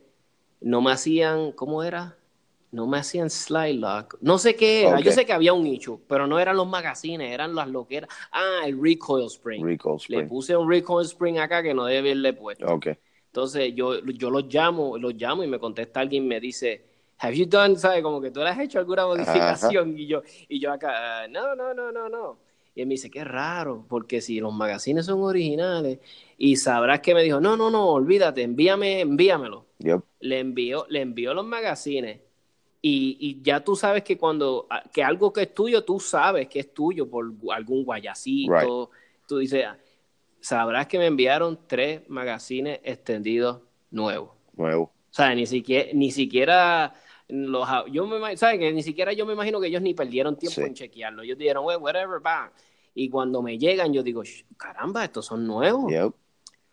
no 0.61 0.81
me 0.81 0.92
hacían, 0.92 1.53
¿cómo 1.53 1.83
era? 1.83 2.16
No 2.75 2.89
me 2.89 2.99
hacían 2.99 3.31
slide 3.31 3.75
lock. 3.79 4.17
No 4.21 4.37
sé 4.37 4.57
qué 4.57 4.87
era. 4.89 4.99
Yo 5.01 5.13
sé 5.13 5.25
que 5.25 5.33
había 5.33 5.53
un 5.53 5.63
nicho, 5.63 6.01
pero 6.09 6.27
no 6.27 6.41
eran 6.41 6.57
los 6.57 6.67
magazines, 6.67 7.31
eran 7.33 7.55
las 7.55 7.69
loqueras. 7.69 8.11
Ah, 8.33 8.63
el 8.67 8.81
recoil 8.83 9.27
spring. 9.27 9.65
Recoil 9.65 9.97
Le 10.09 10.17
spring. 10.17 10.29
puse 10.29 10.57
un 10.57 10.69
recoil 10.69 11.07
spring 11.07 11.39
acá 11.39 11.63
que 11.63 11.73
no 11.73 11.85
debe 11.85 11.99
haberle 12.11 12.33
puesto. 12.33 12.67
Ok. 12.67 12.89
Entonces 13.27 13.73
yo, 13.77 14.01
yo 14.05 14.29
los 14.31 14.53
llamo, 14.53 14.99
los 14.99 15.15
llamo 15.15 15.45
y 15.45 15.47
me 15.47 15.59
contesta 15.61 16.01
alguien 16.01 16.25
y 16.25 16.27
me 16.27 16.41
dice, 16.41 16.85
have 17.19 17.37
you 17.37 17.47
done, 17.47 17.77
¿sabes? 17.77 18.03
Como 18.03 18.21
que 18.21 18.31
tú 18.33 18.41
le 18.41 18.49
has 18.49 18.59
hecho 18.59 18.81
alguna 18.81 19.07
modificación 19.07 19.97
y 19.97 20.07
yo, 20.09 20.23
y 20.49 20.59
yo 20.59 20.73
acá, 20.73 21.23
"Ah, 21.23 21.29
no, 21.29 21.55
no, 21.55 21.73
no, 21.75 21.93
no, 21.93 22.09
no. 22.09 22.39
Y 22.77 22.81
él 22.81 22.89
me 22.89 22.95
dice, 22.95 23.09
qué 23.09 23.23
raro, 23.23 23.87
porque 23.89 24.21
si 24.21 24.41
los 24.41 24.53
magazines 24.53 25.07
son 25.07 25.23
originales 25.23 26.01
y 26.37 26.57
sabrás 26.57 26.99
que 27.01 27.15
me 27.15 27.23
dijo, 27.23 27.41
no, 27.41 27.57
no, 27.57 27.71
no, 27.71 27.87
olvídate, 27.91 28.43
envíame, 28.43 29.01
envíamelo. 29.01 29.67
Yep. 29.79 30.01
Le 30.21 30.41
envió, 30.41 30.85
le 30.89 31.01
envió 31.03 31.35
los 31.35 31.45
magazines 31.47 32.19
y, 32.87 33.16
y 33.18 33.42
ya 33.42 33.64
tú 33.64 33.75
sabes 33.77 34.03
que 34.05 34.18
cuando, 34.18 34.66
ah, 34.68 34.83
que 34.92 35.03
algo 35.03 35.33
que 35.33 35.40
es 35.42 35.55
tuyo, 35.55 35.85
tú 35.85 35.99
sabes 35.99 36.49
que 36.49 36.61
es 36.61 36.75
tuyo 36.75 37.09
por 37.09 37.33
algún 37.51 37.83
guayacito. 37.83 38.90
Tú 39.27 39.38
dices, 39.38 39.64
"Ah, 39.66 39.79
sabrás 40.40 40.87
que 40.87 40.99
me 40.99 41.07
enviaron 41.07 41.59
tres 41.66 42.03
magazines 42.11 42.81
extendidos 42.85 43.62
nuevos. 43.90 44.33
Nuevo. 44.55 44.83
O 44.85 44.92
sea, 45.09 45.35
ni 45.35 45.47
siquiera, 45.47 45.88
ni 45.94 46.11
siquiera 46.11 46.92
los, 47.29 47.66
yo 47.90 48.07
me 48.07 48.18
imagino, 48.18 48.37
¿sabes? 48.37 48.59
Que 48.59 48.70
ni 48.70 48.83
siquiera 48.83 49.14
yo 49.14 49.25
me 49.25 49.33
imagino 49.33 49.62
que 49.62 49.68
ellos 49.68 49.81
ni 49.81 49.94
perdieron 49.94 50.37
tiempo 50.37 50.57
Sí. 50.61 50.66
en 50.66 50.75
chequearlo. 50.75 51.23
Ellos 51.23 51.38
dijeron, 51.38 51.64
"Well, 51.64 51.79
whatever, 51.81 52.20
va. 52.25 52.53
Y 52.94 53.09
cuando 53.09 53.40
me 53.40 53.57
llegan, 53.57 53.94
yo 53.94 54.03
digo, 54.03 54.23
"Sh, 54.25 54.44
caramba, 54.59 55.05
estos 55.05 55.25
son 55.25 55.47
nuevos. 55.47 55.90
Yep. 55.90 56.12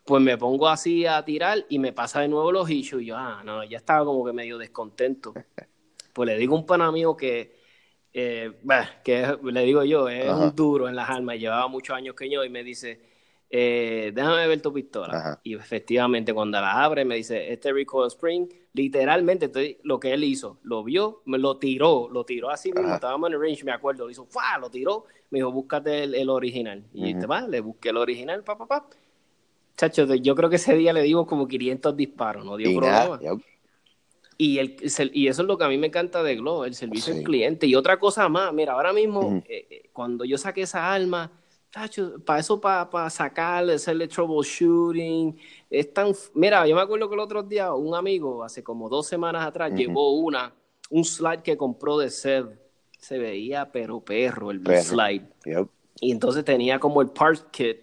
Pues 0.04 0.22
me 0.22 0.38
pongo 0.38 0.68
así 0.68 1.06
a 1.06 1.24
tirar 1.24 1.66
y 1.70 1.80
me 1.80 1.94
pasa 1.94 2.20
de 2.20 2.28
nuevo 2.28 2.52
los 2.52 2.70
issues. 2.70 3.04
Y 3.04 3.06
yo, 3.06 3.16
ah, 3.18 3.42
no, 3.46 3.64
ya 3.64 3.78
estaba 3.78 4.04
como 4.04 4.26
que 4.26 4.34
medio 4.34 4.58
descontento. 4.58 5.34
Pues 6.14 6.28
le 6.28 6.38
digo 6.38 6.56
a 6.56 6.60
un 6.60 6.66
pana 6.66 6.92
mío 6.92 7.16
que, 7.16 7.56
eh, 8.14 8.52
bah, 8.64 9.02
que 9.04 9.22
es- 9.24 9.44
le 9.44 9.64
digo 9.64 9.84
yo, 9.84 10.10
es 10.10 10.30
Ajá. 10.30 10.38
un 10.50 10.56
duro 10.56 10.88
en 10.90 10.96
las 10.96 11.10
armas, 11.10 11.38
llevaba 11.40 11.68
muchos 11.68 11.96
años 11.96 12.16
que 12.16 12.30
yo 12.30 12.44
y 12.44 12.50
me 12.50 12.64
dice, 12.64 13.00
eh, 13.50 14.12
déjame 14.14 14.48
ver 14.48 14.62
tu 14.62 14.72
pistola. 14.74 15.18
Ajá. 15.18 15.40
Y 15.44 15.56
efectivamente 15.56 16.34
cuando 16.34 16.60
la 16.62 16.84
abre 16.84 17.04
me 17.06 17.16
dice, 17.16 17.52
este 17.52 17.74
recoil 17.74 18.08
spring, 18.08 18.48
literalmente 18.74 19.46
estoy- 19.48 19.78
lo 19.84 20.00
que 20.00 20.14
él 20.14 20.24
hizo, 20.24 20.60
lo 20.64 20.84
vio, 20.84 21.22
me 21.26 21.38
lo 21.38 21.58
tiró, 21.58 22.10
lo 22.12 22.26
tiró 22.26 22.50
así 22.50 22.72
mismo, 22.72 22.94
estábamos 22.96 23.30
en 23.30 23.36
el 23.36 23.42
range, 23.42 23.64
me 23.66 23.72
acuerdo, 23.72 24.06
lo 24.06 24.12
hizo, 24.12 24.26
¡fua! 24.26 24.58
lo 24.60 24.70
tiró, 24.70 25.06
me 25.30 25.40
dijo, 25.40 25.52
búscate 25.52 26.04
el, 26.04 26.16
el 26.16 26.30
original. 26.30 26.84
Y 26.94 27.12
Ujú. 27.12 27.20
te 27.22 27.28
va, 27.28 27.42
le 27.48 27.60
busqué 27.62 27.90
el 27.90 27.98
original, 27.98 28.44
pa, 28.44 28.58
pa, 28.58 28.68
pa. 28.68 28.88
Chacho, 29.78 30.06
yo 30.16 30.36
creo 30.36 30.50
que 30.50 30.58
ese 30.58 30.76
día 30.76 30.94
le 30.94 31.02
dimos 31.02 31.26
como 31.26 31.48
500 31.48 31.96
disparos, 31.98 32.46
no 32.46 32.56
dio 32.56 32.70
Y 32.70 32.76
problema. 32.76 33.20
nada. 33.20 33.36
Y, 34.44 34.58
el, 34.58 34.76
y 35.14 35.28
eso 35.28 35.44
es 35.44 35.48
lo 35.48 35.56
que 35.56 35.66
a 35.66 35.68
mí 35.68 35.78
me 35.78 35.86
encanta 35.86 36.24
de 36.24 36.36
Glow, 36.36 36.64
el 36.64 36.74
servicio 36.74 37.14
Sí. 37.14 37.20
al 37.20 37.26
cliente. 37.26 37.68
Y 37.68 37.76
otra 37.76 38.00
cosa 38.00 38.28
más, 38.28 38.52
mira, 38.52 38.74
ahora 38.74 38.92
mismo, 38.92 39.20
Ujú. 39.28 39.44
eh, 39.48 39.68
eh, 39.70 39.90
cuando 39.94 40.26
yo 40.26 40.36
saqué 40.36 40.64
esa 40.64 40.92
arma, 40.92 41.32
para 42.26 42.40
eso, 42.40 42.60
para 42.60 43.10
sacar, 43.12 43.70
hacerle 43.70 44.08
troubleshooting, 44.08 45.38
es 45.70 45.94
tan... 45.94 46.14
Mira, 46.34 46.66
yo 46.66 46.76
me 46.76 46.82
acuerdo 46.82 47.08
que 47.08 47.14
el 47.14 47.20
otro 47.20 47.44
día 47.44 47.72
un 47.76 47.94
amigo, 47.94 48.44
hace 48.44 48.64
como 48.64 48.90
dos 48.90 49.06
semanas 49.06 49.46
atrás, 49.46 49.70
Ujú. 49.74 49.80
llevó 49.80 50.14
una, 50.14 50.52
un 50.90 51.06
slide 51.06 51.44
que 51.44 51.56
compró 51.56 52.00
de 52.00 52.10
Seb. 52.10 52.60
Se 52.98 53.20
veía 53.20 53.72
pero 53.72 54.00
perro 54.00 54.50
el 54.50 54.60
Perro. 54.60 54.82
slide. 54.82 55.22
Yep. 55.46 55.68
Y 56.00 56.12
entonces 56.12 56.44
tenía 56.44 56.80
como 56.80 57.04
el 57.04 57.10
parts 57.10 57.46
kit. 57.52 57.78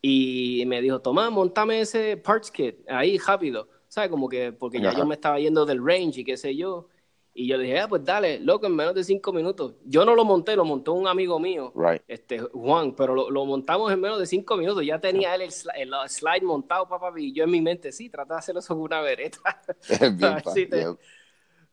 Y 0.00 0.62
me 0.66 0.80
dijo, 0.80 1.00
toma, 1.00 1.28
montame 1.28 1.80
ese 1.80 2.16
parts 2.16 2.52
kit 2.52 2.76
ahí 2.88 3.18
rápido. 3.18 3.66
¿Sabes? 3.92 4.08
Como 4.08 4.26
que, 4.26 4.52
porque 4.52 4.80
ya 4.80 4.88
Ajá. 4.88 5.00
yo 5.00 5.04
me 5.06 5.14
estaba 5.16 5.38
yendo 5.38 5.66
del 5.66 5.84
range 5.86 6.20
y 6.20 6.24
qué 6.24 6.38
sé 6.38 6.56
yo. 6.56 6.88
Y 7.34 7.46
yo 7.46 7.58
le 7.58 7.64
dije, 7.64 7.78
ah, 7.80 7.88
pues 7.88 8.02
dale, 8.02 8.40
loco, 8.40 8.64
en 8.66 8.74
menos 8.74 8.94
de 8.94 9.04
cinco 9.04 9.34
minutos. 9.34 9.74
Yo 9.84 10.06
no 10.06 10.14
lo 10.14 10.24
monté, 10.24 10.56
lo 10.56 10.64
montó 10.64 10.94
un 10.94 11.06
amigo 11.06 11.38
mío, 11.38 11.74
Right. 11.74 12.00
este 12.08 12.38
Juan, 12.38 12.94
pero 12.96 13.14
lo, 13.14 13.30
lo 13.30 13.44
montamos 13.44 13.92
en 13.92 14.00
menos 14.00 14.18
de 14.18 14.24
cinco 14.24 14.56
minutos. 14.56 14.82
Ya 14.86 14.98
tenía 14.98 15.34
él 15.34 15.42
el, 15.42 15.50
sli- 15.50 15.72
el 15.76 15.92
slide 16.08 16.42
montado, 16.42 16.88
papá, 16.88 17.12
y 17.18 17.34
yo 17.34 17.44
en 17.44 17.50
mi 17.50 17.60
mente, 17.60 17.92
sí, 17.92 18.08
trata 18.08 18.32
de 18.34 18.38
hacerlo 18.38 18.62
sobre 18.62 18.80
una 18.80 19.02
vereta. 19.02 19.38
Bien 20.16 20.40
fácil. 20.42 20.70
te- 20.70 20.80
Yep. 20.80 20.98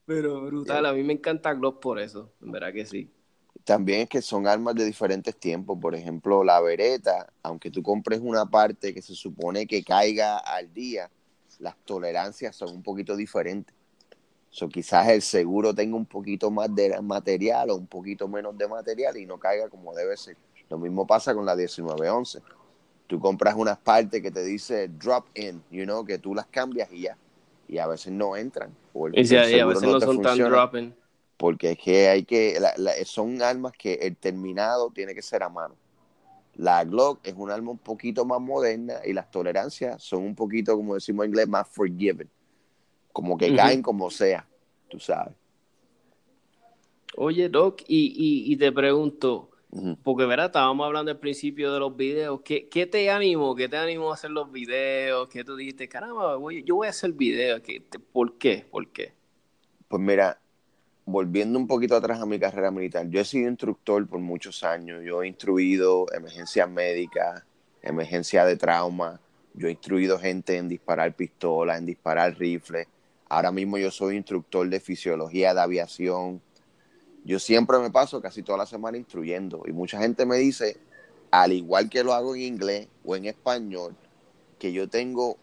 Pero 0.05 0.41
brutal, 0.41 0.85
a 0.87 0.91
mí 0.91 1.03
me 1.03 1.13
encanta 1.13 1.53
Glock 1.53 1.79
por 1.79 1.99
eso, 1.99 2.33
en 2.41 2.51
verdad 2.51 2.73
que 2.73 2.85
sí. 2.85 3.09
También 3.63 4.01
es 4.01 4.09
que 4.09 4.21
son 4.21 4.47
armas 4.47 4.75
de 4.75 4.83
diferentes 4.85 5.37
tiempos. 5.39 5.77
Por 5.79 5.95
ejemplo, 5.95 6.43
la 6.43 6.59
vereta, 6.59 7.31
aunque 7.43 7.69
tú 7.71 7.81
compres 7.83 8.19
una 8.19 8.45
parte 8.45 8.93
que 8.93 9.01
se 9.01 9.13
supone 9.15 9.67
que 9.67 9.83
caiga 9.83 10.37
al 10.39 10.73
día, 10.73 11.09
las 11.59 11.75
tolerancias 11.85 12.55
son 12.55 12.69
un 12.71 12.83
poquito 12.83 13.15
diferentes. 13.15 13.75
So, 14.51 14.67
quizás 14.67 15.07
el 15.09 15.21
seguro 15.21 15.73
tenga 15.75 15.95
un 15.95 16.05
poquito 16.05 16.49
más 16.49 16.73
de 16.73 16.99
material 17.01 17.69
o 17.69 17.75
un 17.75 17.85
poquito 17.87 18.27
menos 18.27 18.57
de 18.57 18.67
material 18.67 19.15
y 19.17 19.25
no 19.25 19.37
caiga 19.37 19.69
como 19.69 19.93
debe 19.93 20.17
ser. 20.17 20.35
Lo 20.69 20.77
mismo 20.77 21.05
pasa 21.05 21.33
con 21.35 21.45
la 21.45 21.55
1911. 21.55 22.39
Tú 23.07 23.19
compras 23.19 23.55
unas 23.55 23.77
partes 23.77 24.21
que 24.21 24.31
te 24.31 24.43
dice 24.43 24.87
drop 24.87 25.25
in, 25.35 25.61
you 25.71 25.83
know, 25.83 26.03
que 26.05 26.17
tú 26.17 26.33
las 26.33 26.47
cambias 26.47 26.91
y 26.91 27.01
ya. 27.01 27.17
Y 27.67 27.77
a 27.77 27.87
veces 27.87 28.11
no 28.11 28.35
entran. 28.35 28.71
Y, 29.15 29.35
el 29.35 29.41
y 29.51 29.59
a 29.59 29.65
veces 29.65 29.83
no 29.83 29.99
te 29.99 30.05
son 30.05 30.15
tan 30.17 30.25
funciona 30.31 30.55
dropping. 30.55 30.95
porque 31.37 31.71
es 31.71 31.77
que 31.77 32.07
hay 32.09 32.23
que, 32.23 32.59
la- 32.59 32.73
la- 32.77 32.93
son 33.05 33.41
armas 33.41 33.73
que 33.77 33.93
el 33.95 34.15
terminado 34.15 34.89
tiene 34.91 35.13
que 35.13 35.21
ser 35.21 35.43
a 35.43 35.49
mano. 35.49 35.75
La 36.59 36.83
Glock 36.83 37.25
es 37.25 37.33
un 37.37 37.49
arma 37.49 37.71
un 37.71 37.77
poquito 37.77 38.25
más 38.25 38.41
moderna 38.41 38.95
y 39.05 39.13
las 39.13 39.31
tolerancias 39.31 40.03
son 40.03 40.23
un 40.23 40.35
poquito, 40.35 40.75
como 40.75 40.95
decimos 40.95 41.23
en 41.23 41.31
inglés, 41.31 41.47
más 41.47 41.69
forgiven. 41.69 42.29
Como 43.13 43.37
que 43.37 43.53
caen 43.53 43.81
como 43.81 44.09
sea, 44.11 44.45
tú 44.89 44.99
sabes. 44.99 45.33
Oye, 47.15 47.47
Doc, 47.47 47.81
y, 47.87 48.07
y, 48.47 48.53
y 48.53 48.57
te 48.57 48.73
pregunto, 48.73 49.51
porque 50.03 50.25
verdad, 50.25 50.47
estábamos 50.47 50.85
hablando 50.85 51.11
al 51.11 51.19
principio 51.19 51.71
de 51.73 51.79
los 51.79 51.95
videos, 51.95 52.41
¿qué, 52.43 52.67
qué 52.67 52.85
te 52.85 53.09
animó? 53.09 53.55
¿Qué 53.55 53.69
te 53.69 53.77
animó 53.77 54.11
a 54.11 54.15
hacer 54.15 54.31
los 54.31 54.51
videos? 54.51 55.29
¿Qué 55.29 55.45
tú 55.45 55.55
dijiste? 55.55 55.87
Caramba, 55.87 56.35
voy- 56.35 56.63
yo 56.65 56.75
voy 56.75 56.87
a 56.87 56.89
hacer 56.91 57.13
videos. 57.13 57.61
¿Qué 57.61 57.79
te- 57.79 57.99
¿Por 57.99 58.37
qué? 58.37 58.67
¿Por 58.69 58.89
qué? 58.91 59.13
Pues 59.87 60.01
mira, 60.01 60.39
volviendo 61.11 61.57
un 61.57 61.65
poquito 61.65 61.95
atrás 61.95 62.21
a 62.21 62.25
mi 62.25 62.39
carrera 62.39 62.69
militar, 62.69 63.07
yo 63.09 63.19
he 63.19 63.25
sido 63.25 63.49
instructor 63.49 64.07
por 64.07 64.19
muchos 64.19 64.63
años. 64.63 65.01
Yo 65.03 65.23
he 65.23 65.27
instruido 65.27 66.05
emergencias 66.13 66.69
médicas, 66.69 67.43
emergencia 67.81 68.45
de 68.45 68.55
trauma. 68.55 69.19
Yo 69.55 69.67
he 69.67 69.71
instruido 69.71 70.19
gente 70.19 70.57
en 70.57 70.69
disparar 70.69 71.15
pistolas, 71.15 71.79
en 71.79 71.87
disparar 71.87 72.37
rifles. 72.37 72.87
Ahora 73.27 73.51
mismo 73.51 73.77
yo 73.79 73.89
soy 73.89 74.17
instructor 74.17 74.69
de 74.69 74.79
fisiología 74.79 75.53
de 75.53 75.61
aviación. 75.61 76.41
Yo 77.25 77.39
siempre 77.39 77.79
me 77.79 77.89
paso 77.89 78.21
casi 78.21 78.43
toda 78.43 78.59
la 78.59 78.65
semana 78.67 78.97
instruyendo. 78.97 79.63
Y 79.65 79.71
mucha 79.71 79.99
gente 79.99 80.27
me 80.27 80.37
dice, 80.37 80.77
al 81.31 81.53
igual 81.53 81.89
que 81.89 82.03
lo 82.03 82.13
hago 82.13 82.35
en 82.35 82.41
inglés 82.41 82.87
o 83.03 83.15
en 83.15 83.25
español, 83.25 83.95
que 84.59 84.71
yo 84.71 84.87
tengo 84.87 85.37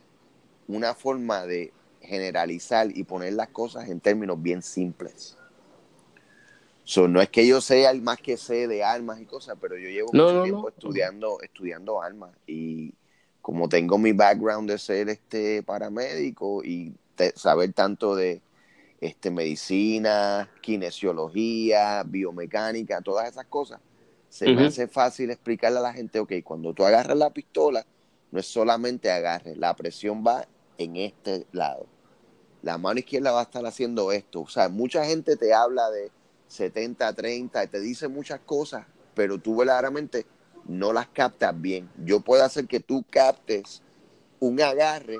una 0.68 0.94
forma 0.94 1.44
de 1.44 1.72
generalizar 2.00 2.96
y 2.96 3.02
poner 3.02 3.32
las 3.32 3.48
cosas 3.48 3.88
en 3.88 3.98
términos 3.98 4.40
bien 4.40 4.62
simples. 4.62 5.35
So, 6.88 7.08
no 7.08 7.20
es 7.20 7.28
que 7.30 7.46
yo 7.46 7.60
sea 7.60 7.90
el 7.90 8.00
más 8.02 8.18
que 8.18 8.36
sé 8.36 8.68
de 8.68 8.84
armas 8.84 9.20
y 9.20 9.26
cosas, 9.26 9.56
pero 9.60 9.76
yo 9.76 9.88
llevo 9.88 10.10
No, 10.12 10.24
mucho 10.24 10.34
no, 10.34 10.42
tiempo 10.44 10.68
no. 10.68 10.68
estudiando, 10.68 11.40
estudiando 11.42 12.00
armas 12.00 12.30
y 12.46 12.94
como 13.42 13.68
tengo 13.68 13.98
mi 13.98 14.12
background 14.12 14.70
de 14.70 14.78
ser 14.78 15.08
este 15.08 15.62
paramédico 15.64 16.62
y 16.64 16.94
saber 17.34 17.72
tanto 17.72 18.14
de 18.14 18.42
este 19.00 19.30
medicina, 19.30 20.50
kinesiología, 20.62 22.04
biomecánica, 22.04 23.00
todas 23.02 23.28
esas 23.30 23.46
cosas, 23.46 23.80
se 24.28 24.50
me 24.50 24.64
hace 24.64 24.88
fácil 24.88 25.30
explicarle 25.30 25.78
a 25.78 25.82
la 25.82 25.92
gente, 25.92 26.20
ok, 26.20 26.34
cuando 26.44 26.74
tú 26.74 26.84
agarras 26.84 27.16
la 27.18 27.30
pistola, 27.30 27.86
no 28.30 28.40
es 28.40 28.46
solamente 28.46 29.10
agarre, 29.10 29.56
la 29.56 29.74
presión 29.76 30.24
va 30.26 30.46
en 30.78 30.96
este 30.96 31.46
lado. 31.52 31.90
La 32.62 32.78
mano 32.78 32.98
izquierda 33.00 33.32
va 33.32 33.40
a 33.40 33.44
estar 33.44 33.64
haciendo 33.66 34.12
esto. 34.12 34.42
O 34.42 34.48
sea, 34.48 34.68
mucha 34.68 35.04
gente 35.06 35.36
te 35.36 35.54
habla 35.54 35.90
de 35.90 36.10
70, 36.48 37.12
30, 37.12 37.66
te 37.66 37.80
dice 37.80 38.08
muchas 38.08 38.40
cosas 38.40 38.86
pero 39.16 39.38
tú 39.38 39.56
verdaderamente 39.56 40.26
no 40.66 40.92
las 40.92 41.08
captas 41.08 41.58
bien. 41.58 41.88
Yo 42.04 42.20
puedo 42.20 42.44
hacer 42.44 42.66
que 42.66 42.80
tú 42.80 43.02
captes 43.08 43.82
un 44.38 44.60
agarre 44.60 45.16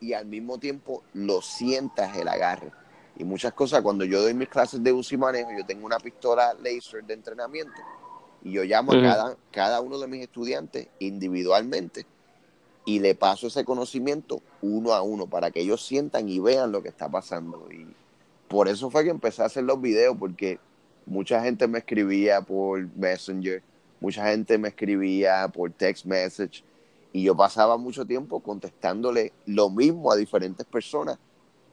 y 0.00 0.12
al 0.12 0.26
mismo 0.26 0.58
tiempo 0.58 1.02
lo 1.14 1.40
sientas 1.40 2.14
el 2.16 2.28
agarre. 2.28 2.70
Y 3.16 3.24
muchas 3.24 3.54
cosas, 3.54 3.80
cuando 3.80 4.04
yo 4.04 4.20
doy 4.20 4.34
mis 4.34 4.50
clases 4.50 4.82
de 4.82 4.92
uso 4.92 5.14
y 5.14 5.18
manejo, 5.18 5.50
yo 5.56 5.64
tengo 5.64 5.86
una 5.86 5.98
pistola 5.98 6.54
laser 6.62 7.04
de 7.04 7.14
entrenamiento 7.14 7.80
y 8.42 8.52
yo 8.52 8.64
llamo 8.64 8.92
a 8.92 9.00
cada, 9.00 9.36
cada 9.50 9.80
uno 9.80 9.98
de 9.98 10.08
mis 10.08 10.20
estudiantes 10.20 10.88
individualmente 10.98 12.04
y 12.84 12.98
le 12.98 13.14
paso 13.14 13.46
ese 13.46 13.64
conocimiento 13.64 14.42
uno 14.60 14.92
a 14.92 15.00
uno 15.00 15.26
para 15.26 15.50
que 15.50 15.60
ellos 15.60 15.86
sientan 15.86 16.28
y 16.28 16.38
vean 16.38 16.70
lo 16.70 16.82
que 16.82 16.90
está 16.90 17.08
pasando. 17.08 17.66
Y 17.72 17.86
por 18.52 18.68
eso 18.68 18.90
fue 18.90 19.02
que 19.02 19.08
empecé 19.08 19.40
a 19.40 19.46
hacer 19.46 19.64
los 19.64 19.80
videos, 19.80 20.14
porque 20.18 20.58
mucha 21.06 21.42
gente 21.42 21.66
me 21.66 21.78
escribía 21.78 22.42
por 22.42 22.86
Messenger, 22.94 23.62
mucha 23.98 24.28
gente 24.28 24.58
me 24.58 24.68
escribía 24.68 25.48
por 25.48 25.70
text 25.70 26.04
message 26.04 26.62
y 27.14 27.22
yo 27.22 27.34
pasaba 27.34 27.78
mucho 27.78 28.04
tiempo 28.04 28.40
contestándole 28.40 29.32
lo 29.46 29.70
mismo 29.70 30.12
a 30.12 30.16
diferentes 30.16 30.66
personas 30.66 31.18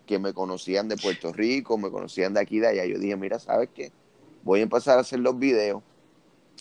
que 0.05 0.19
me 0.19 0.33
conocían 0.33 0.87
de 0.87 0.95
Puerto 0.95 1.33
Rico, 1.33 1.77
me 1.77 1.91
conocían 1.91 2.33
de 2.33 2.39
aquí 2.39 2.59
de 2.59 2.67
allá. 2.67 2.85
Yo 2.85 2.97
dije, 2.97 3.17
mira, 3.17 3.39
¿sabes 3.39 3.67
qué? 3.75 3.91
Voy 4.43 4.61
a 4.61 4.63
empezar 4.63 4.97
a 4.97 5.01
hacer 5.01 5.19
los 5.19 5.37
videos 5.37 5.83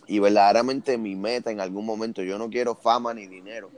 y 0.09 0.18
verdaderamente 0.18 0.98
mi 0.98 1.14
meta 1.14 1.52
en 1.52 1.61
algún 1.61 1.87
momento, 1.87 2.24
yo 2.24 2.38
no 2.38 2.50
quiero 2.50 2.74
fama 2.74 3.14
ni 3.14 3.28
dinero, 3.28 3.70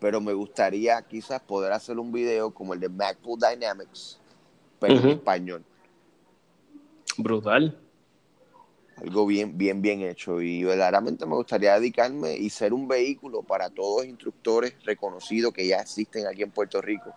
pero 0.00 0.18
me 0.22 0.32
gustaría 0.32 1.02
quizás 1.02 1.42
poder 1.42 1.74
hacer 1.74 1.98
un 1.98 2.10
video 2.10 2.54
como 2.54 2.72
el 2.72 2.80
de 2.80 2.88
MacBook 2.88 3.38
Dynamics, 3.38 4.18
pero 4.80 4.94
en 4.94 5.08
español. 5.10 5.62
Brutal. 7.18 7.78
Algo 8.96 9.26
bien, 9.26 9.58
bien, 9.58 9.82
bien 9.82 10.02
hecho. 10.02 10.40
Y 10.40 10.64
verdaderamente 10.64 11.26
me 11.26 11.34
gustaría 11.34 11.74
dedicarme 11.74 12.36
y 12.36 12.50
ser 12.50 12.72
un 12.72 12.86
vehículo 12.86 13.42
para 13.42 13.70
todos 13.70 14.02
los 14.02 14.06
instructores 14.06 14.74
reconocidos 14.84 15.52
que 15.52 15.66
ya 15.66 15.80
existen 15.80 16.26
aquí 16.26 16.42
en 16.42 16.50
Puerto 16.50 16.80
Rico. 16.80 17.12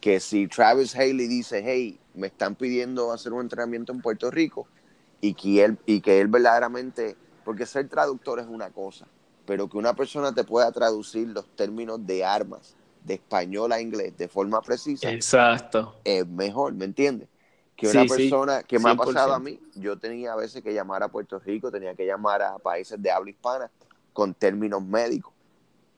Que 0.00 0.18
si 0.18 0.48
Travis 0.48 0.96
Haley 0.96 1.28
dice, 1.28 1.62
hey, 1.64 1.98
me 2.14 2.26
están 2.26 2.56
pidiendo 2.56 3.12
hacer 3.12 3.32
un 3.32 3.42
entrenamiento 3.42 3.92
en 3.92 4.00
Puerto 4.00 4.30
Rico, 4.30 4.66
y 5.22 5.34
que 5.34 5.64
él, 5.64 5.78
y 5.86 6.00
que 6.00 6.20
él 6.20 6.26
verdaderamente, 6.26 7.16
porque 7.44 7.64
ser 7.64 7.88
traductor 7.88 8.40
es 8.40 8.46
una 8.46 8.70
cosa, 8.70 9.06
pero 9.46 9.68
que 9.68 9.78
una 9.78 9.94
persona 9.94 10.34
te 10.34 10.44
pueda 10.44 10.70
traducir 10.72 11.28
los 11.28 11.46
términos 11.56 12.04
de 12.04 12.24
armas 12.24 12.74
de 13.04 13.14
español 13.14 13.72
a 13.72 13.80
inglés 13.80 14.16
de 14.18 14.28
forma 14.28 14.60
precisa, 14.60 15.10
Exacto. 15.10 15.94
es 16.04 16.26
mejor, 16.26 16.74
¿me 16.74 16.84
entiendes? 16.84 17.28
Que 17.82 17.98
una 17.98 18.04
persona, 18.04 18.62
que 18.62 18.78
me 18.78 18.90
ha 18.90 18.94
pasado 18.94 19.34
a 19.34 19.40
mí, 19.40 19.58
yo 19.74 19.98
tenía 19.98 20.34
a 20.34 20.36
veces 20.36 20.62
que 20.62 20.72
llamar 20.72 21.02
a 21.02 21.08
Puerto 21.08 21.40
Rico, 21.40 21.68
tenía 21.68 21.96
que 21.96 22.06
llamar 22.06 22.40
a 22.40 22.56
países 22.58 23.02
de 23.02 23.10
habla 23.10 23.30
hispana 23.30 23.72
con 24.12 24.34
términos 24.34 24.80
médicos. 24.84 25.32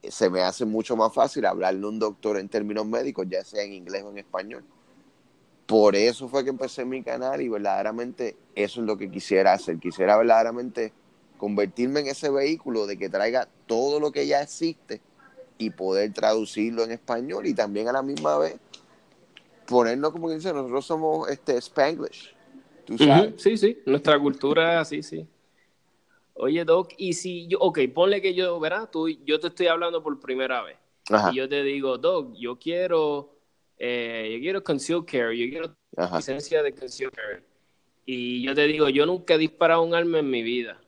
Se 0.01 0.31
me 0.31 0.41
hace 0.41 0.65
mucho 0.65 0.95
más 0.95 1.13
fácil 1.13 1.45
hablarle 1.45 1.85
a 1.85 1.89
un 1.89 1.99
doctor 1.99 2.39
en 2.39 2.49
términos 2.49 2.87
médicos, 2.87 3.27
ya 3.29 3.43
sea 3.43 3.61
en 3.61 3.73
inglés 3.73 4.01
o 4.03 4.09
en 4.09 4.17
español. 4.17 4.63
Por 5.67 5.95
eso 5.95 6.27
fue 6.27 6.43
que 6.43 6.49
empecé 6.49 6.85
mi 6.85 7.03
canal 7.03 7.39
y 7.41 7.49
verdaderamente 7.49 8.35
eso 8.55 8.81
es 8.81 8.87
lo 8.87 8.97
que 8.97 9.11
quisiera 9.11 9.53
hacer. 9.53 9.77
Quisiera 9.77 10.17
verdaderamente 10.17 10.91
convertirme 11.37 11.99
en 11.99 12.07
ese 12.07 12.31
vehículo 12.31 12.87
de 12.87 12.97
que 12.97 13.09
traiga 13.09 13.47
todo 13.67 13.99
lo 13.99 14.11
que 14.11 14.25
ya 14.25 14.41
existe 14.41 15.01
y 15.59 15.69
poder 15.69 16.13
traducirlo 16.13 16.83
en 16.83 16.93
español 16.93 17.45
y 17.45 17.53
también 17.53 17.87
a 17.87 17.91
la 17.91 18.01
misma 18.01 18.39
vez 18.39 18.55
ponernos 19.65 20.11
como 20.11 20.29
dice, 20.29 20.53
nosotros 20.53 20.85
somos 20.85 21.29
este 21.29 21.57
Spanglish. 21.57 22.33
¿Tú 22.85 22.97
sabes? 22.97 23.33
Sí, 23.37 23.57
sí, 23.57 23.79
nuestra 23.85 24.19
cultura, 24.19 24.83
sí, 24.85 25.01
sí. 25.01 25.27
Oye, 26.35 26.63
Doc, 26.65 26.93
y 26.97 27.13
si 27.13 27.47
yo, 27.47 27.59
ok, 27.59 27.79
ponle 27.93 28.21
que 28.21 28.33
yo, 28.33 28.59
¿verdad? 28.59 28.89
Tú, 28.91 29.09
yo 29.09 29.39
te 29.39 29.47
estoy 29.47 29.67
hablando 29.67 30.03
por 30.03 30.19
primera 30.19 30.61
vez. 30.61 30.77
Y 31.31 31.35
yo 31.35 31.47
te 31.47 31.63
digo, 31.63 31.97
Doc, 31.97 32.33
yo 32.35 32.57
quiero, 32.57 33.35
eh, 33.77 34.31
yo 34.33 34.39
quiero 34.39 34.63
conceal 34.63 35.05
carry, 35.05 35.45
yo 35.45 35.49
quiero 35.49 35.75
licencia 36.15 36.61
de 36.61 36.73
conceal 36.73 37.11
carry. 37.11 37.41
Y 38.05 38.43
yo 38.43 38.53
te 38.53 38.67
digo, 38.67 38.89
yo 38.89 39.05
nunca 39.05 39.35
he 39.35 39.37
disparado 39.37 39.81
un 39.81 39.95
arma 39.95 40.19
en 40.19 40.29
mi 40.29 40.43
vida. 40.43 40.79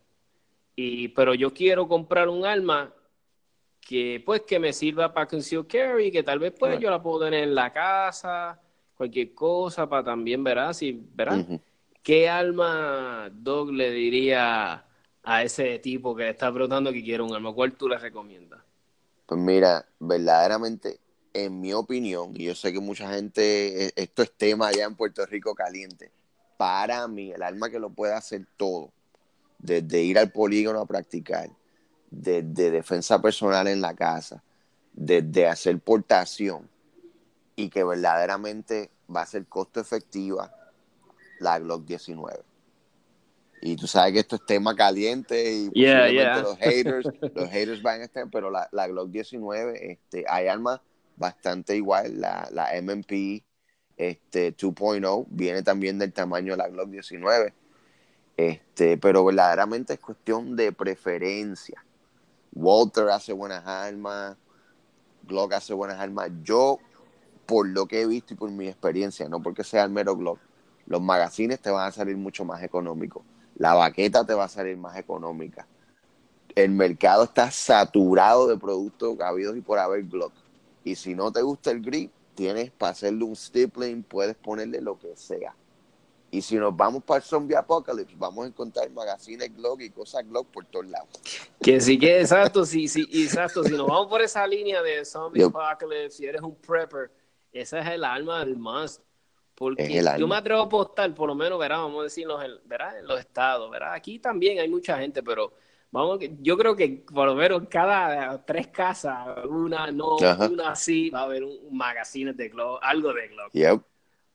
Y, 0.75 1.07
pero 1.09 1.33
yo 1.33 1.53
quiero 1.53 1.87
comprar 1.87 2.29
un 2.29 2.45
arma 2.45 2.93
que 3.79 4.21
pues 4.25 4.41
que 4.41 4.59
me 4.59 4.73
sirva 4.73 5.13
para 5.13 5.27
conceal 5.27 5.65
carry, 5.65 6.11
que 6.11 6.21
tal 6.21 6.39
vez 6.39 6.53
pues 6.59 6.77
yo 6.79 6.89
la 6.91 7.01
puedo 7.01 7.25
tener 7.25 7.45
en 7.45 7.55
la 7.55 7.71
casa, 7.71 8.61
cualquier 8.97 9.33
cosa 9.33 9.87
para 9.87 10.03
también, 10.03 10.43
¿verdad? 10.43 10.73
Si, 10.73 10.99
¿verdad? 11.13 11.45
¿Qué 12.01 12.27
arma 12.27 13.29
Doug 13.31 13.71
le 13.71 13.91
diría 13.91 14.85
a 15.23 15.43
ese 15.43 15.77
tipo 15.79 16.15
que 16.15 16.23
le 16.23 16.29
está 16.31 16.51
preguntando 16.51 16.91
que 16.91 17.03
quiere 17.03 17.21
un 17.21 17.33
arma? 17.33 17.53
¿Cuál 17.53 17.73
tú 17.73 17.87
le 17.87 17.97
recomiendas? 17.97 18.59
Pues 19.25 19.39
mira, 19.39 19.85
verdaderamente, 19.99 20.99
en 21.33 21.59
mi 21.59 21.73
opinión, 21.73 22.31
y 22.35 22.45
yo 22.45 22.55
sé 22.55 22.71
que 22.73 22.79
mucha 22.79 23.13
gente, 23.13 23.87
e, 23.87 23.93
esto 23.95 24.23
es 24.23 24.31
tema 24.31 24.69
allá 24.69 24.85
en 24.85 24.95
Puerto 24.95 25.25
Rico 25.25 25.53
caliente, 25.53 26.11
para 26.55 27.07
mí, 27.07 27.31
el 27.31 27.43
arma 27.43 27.69
que 27.69 27.79
lo 27.79 27.89
puede 27.89 28.13
hacer 28.13 28.45
todo, 28.55 28.91
desde 29.59 30.01
ir 30.01 30.17
al 30.17 30.31
polígono 30.31 30.79
a 30.79 30.85
practicar, 30.85 31.49
desde 32.09 32.71
defensa 32.71 33.21
personal 33.21 33.67
en 33.67 33.81
la 33.81 33.93
casa, 33.93 34.41
desde 34.93 35.45
hacer 35.45 35.77
portación 35.79 36.69
y 37.57 37.69
que 37.69 37.83
verdaderamente 37.83 38.89
va 39.13 39.23
a 39.23 39.25
ser 39.25 39.45
costo 39.47 39.81
efectiva 39.81 40.49
la 41.39 41.59
Glock 41.59 41.83
19. 41.83 42.39
Y 43.61 43.75
tú 43.75 43.87
sabes 43.87 44.13
que 44.13 44.19
esto 44.19 44.37
es 44.37 44.45
tema 44.45 44.73
caliente 44.75 45.51
y 45.51 45.85
los 46.41 46.57
haters, 46.57 47.09
los 47.35 47.49
haters 47.49 47.81
van 47.81 47.99
a 48.01 48.05
estar, 48.05 48.29
pero 48.31 48.49
la, 48.49 48.69
la 48.71 48.87
Glock 48.87 49.09
19, 49.09 49.91
este, 49.91 50.23
hay 50.29 50.47
armas 50.47 50.79
bastante 51.17 51.75
igual, 51.75 52.21
la, 52.21 52.47
la 52.51 52.69
MMP 52.81 53.43
este, 53.97 54.55
2.0 54.55 55.25
viene 55.29 55.63
también 55.63 55.99
del 55.99 56.13
tamaño 56.13 56.53
de 56.53 56.57
la 56.57 56.69
Glock 56.69 56.89
19 56.89 57.53
este, 58.37 58.97
pero 58.97 59.25
verdaderamente 59.25 59.93
es 59.93 59.99
cuestión 59.99 60.55
de 60.55 60.71
preferencia. 60.71 61.83
Walter 62.53 63.09
hace 63.09 63.33
buenas 63.33 63.65
armas, 63.65 64.37
Glock 65.23 65.53
hace 65.53 65.73
buenas 65.73 65.99
armas. 65.99 66.29
Yo, 66.43 66.77
por 67.47 67.67
lo 67.67 67.87
que 67.87 68.01
he 68.01 68.05
visto 68.05 68.33
y 68.33 68.37
por 68.37 68.51
mi 68.51 68.67
experiencia, 68.67 69.27
no 69.27 69.41
porque 69.41 69.63
sea 69.63 69.85
el 69.85 69.89
mero 69.89 70.15
Glock, 70.15 70.39
los 70.85 71.01
magazines 71.01 71.59
te 71.59 71.71
van 71.71 71.87
a 71.87 71.91
salir 71.91 72.17
mucho 72.17 72.45
más 72.45 72.61
económicos. 72.61 73.23
La 73.55 73.73
baqueta 73.73 74.23
te 74.25 74.33
va 74.33 74.43
a 74.43 74.49
salir 74.49 74.77
más 74.77 74.97
económica. 74.97 75.65
El 76.53 76.71
mercado 76.71 77.23
está 77.23 77.49
saturado 77.49 78.47
de 78.47 78.57
productos 78.57 79.19
habidos 79.19 79.57
y 79.57 79.61
por 79.61 79.79
haber 79.79 80.03
Glock. 80.03 80.33
Y 80.83 80.95
si 80.95 81.15
no 81.15 81.31
te 81.31 81.41
gusta 81.41 81.71
el 81.71 81.81
grip, 81.81 82.11
tienes 82.35 82.69
para 82.71 82.91
hacerle 82.91 83.23
un 83.23 83.35
stippling, 83.35 84.03
puedes 84.03 84.35
ponerle 84.35 84.81
lo 84.81 84.99
que 84.99 85.15
sea. 85.15 85.55
Y 86.29 86.41
si 86.41 86.55
nos 86.55 86.75
vamos 86.75 87.03
para 87.03 87.19
el 87.19 87.23
Zombie 87.23 87.55
Apocalypse, 87.55 88.15
vamos 88.17 88.45
a 88.45 88.47
encontrar 88.49 88.89
magazines 88.91 89.55
Glock 89.55 89.81
y 89.81 89.89
cosas 89.89 90.27
Glock 90.27 90.47
por 90.47 90.65
todos 90.65 90.85
lados. 90.87 91.09
Que 91.61 91.79
sí, 91.79 91.97
que 91.97 92.19
exacto, 92.19 92.65
sí, 92.65 92.87
sí, 92.87 93.07
exacto. 93.13 93.63
Si 93.63 93.71
nos 93.71 93.87
vamos 93.87 94.07
por 94.07 94.21
esa 94.21 94.45
línea 94.45 94.81
de 94.81 95.05
Zombie 95.05 95.43
Apocalypse, 95.43 96.17
si 96.17 96.25
eres 96.25 96.41
un 96.41 96.55
prepper, 96.55 97.09
esa 97.51 97.79
es 97.79 97.87
el 97.87 98.03
alma 98.03 98.39
del 98.39 98.57
must. 98.57 99.01
Porque 99.57 100.03
yo 100.19 100.27
me 100.27 100.35
atrevo 100.35 100.61
a 100.61 100.65
apostar, 100.65 101.11
por 101.15 101.27
lo 101.27 101.33
menos, 101.33 101.57
verá, 101.57 101.77
vamos 101.77 102.01
a 102.01 102.03
decir, 102.03 102.27
¿verdad? 102.65 102.99
en 102.99 103.07
los 103.07 103.19
estados, 103.19 103.71
¿verdad? 103.71 103.93
Aquí 103.93 104.19
también 104.19 104.59
hay 104.59 104.69
mucha 104.69 104.99
gente, 104.99 105.23
pero 105.23 105.51
vamos, 105.89 106.19
yo 106.41 106.55
creo 106.55 106.75
que 106.75 107.03
por 107.11 107.25
lo 107.25 107.33
menos 107.33 107.63
cada 107.67 108.45
tres 108.45 108.67
casas, 108.67 109.45
una 109.49 109.91
no, 109.91 110.17
una 110.17 110.75
sí, 110.75 111.09
va 111.09 111.21
a 111.21 111.23
haber 111.23 111.43
un, 111.43 111.75
magazine 111.75 112.33
de 112.33 112.49
Glock, 112.49 112.79
algo 112.83 113.11
de 113.11 113.27
Glock. 113.29 113.51
Yep. 113.53 113.81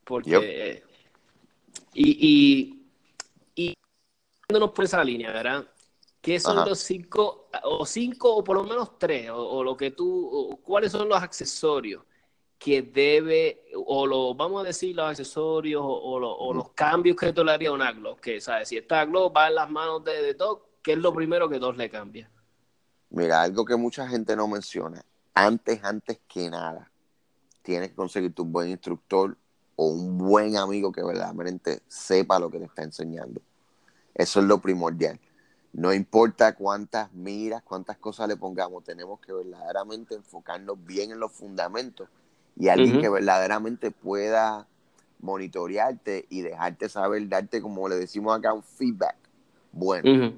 Porque 0.02 0.82
y, 1.94 2.82
y, 3.54 3.70
y 3.70 3.76
por 4.74 4.84
esa 4.84 5.04
línea, 5.04 5.30
¿verdad? 5.30 5.64
¿Qué 6.20 6.40
son 6.40 6.68
los 6.68 6.80
cinco, 6.80 7.48
o 7.62 7.86
cinco, 7.86 8.34
o 8.34 8.42
por 8.42 8.56
lo 8.56 8.64
menos 8.64 8.98
tres, 8.98 9.30
o, 9.32 9.62
lo 9.62 9.76
que 9.76 9.92
tú, 9.92 10.60
cuáles 10.64 10.90
son 10.90 11.08
los 11.08 11.22
accesorios 11.22 12.02
que 12.62 12.82
debe, 12.82 13.64
o 13.74 14.06
lo, 14.06 14.34
vamos 14.34 14.62
a 14.62 14.66
decir, 14.68 14.94
los 14.94 15.06
accesorios 15.06 15.82
o, 15.84 16.52
los 16.54 16.70
cambios 16.70 17.16
que 17.16 17.32
tú 17.32 17.42
le 17.42 17.50
harías 17.50 17.70
a 17.70 17.74
una 17.74 17.92
Glock? 17.92 18.20
Que, 18.20 18.40
¿sabes? 18.40 18.68
Si 18.68 18.76
esta 18.76 19.04
Glock 19.04 19.36
va 19.36 19.48
en 19.48 19.56
las 19.56 19.68
manos 19.68 20.04
de, 20.04 20.22
de 20.22 20.34
Doc, 20.34 20.64
¿qué 20.80 20.92
es 20.92 20.98
lo 20.98 21.12
primero 21.12 21.48
que 21.48 21.58
Doc 21.58 21.76
le 21.76 21.90
cambia? 21.90 22.30
Mira, 23.10 23.42
algo 23.42 23.64
que 23.64 23.74
mucha 23.74 24.06
gente 24.06 24.36
no 24.36 24.46
menciona. 24.46 25.04
Antes, 25.34 25.82
antes 25.82 26.20
que 26.28 26.48
nada, 26.50 26.88
tienes 27.62 27.88
que 27.88 27.96
conseguir 27.96 28.32
tu 28.32 28.44
buen 28.44 28.70
instructor 28.70 29.36
o 29.74 29.88
un 29.88 30.16
buen 30.16 30.56
amigo 30.56 30.92
que 30.92 31.02
verdaderamente 31.02 31.82
sepa 31.88 32.38
lo 32.38 32.48
que 32.48 32.60
te 32.60 32.66
está 32.66 32.84
enseñando. 32.84 33.40
Eso 34.14 34.38
es 34.38 34.46
lo 34.46 34.60
primordial. 34.60 35.18
No 35.72 35.92
importa 35.92 36.54
cuántas 36.54 37.12
miras, 37.12 37.62
cuántas 37.64 37.96
cosas 37.96 38.28
le 38.28 38.36
pongamos, 38.36 38.84
tenemos 38.84 39.18
que 39.18 39.32
verdaderamente 39.32 40.14
enfocarnos 40.14 40.84
bien 40.84 41.10
en 41.10 41.18
los 41.18 41.32
fundamentos 41.32 42.08
y 42.56 42.68
alguien 42.68 43.00
que 43.00 43.08
verdaderamente 43.08 43.90
pueda 43.90 44.66
monitorearte 45.20 46.26
y 46.28 46.42
dejarte 46.42 46.88
saber, 46.88 47.28
darte, 47.28 47.62
como 47.62 47.88
le 47.88 47.96
decimos 47.96 48.36
acá, 48.36 48.52
un 48.52 48.62
feedback 48.62 49.16
bueno. 49.72 50.34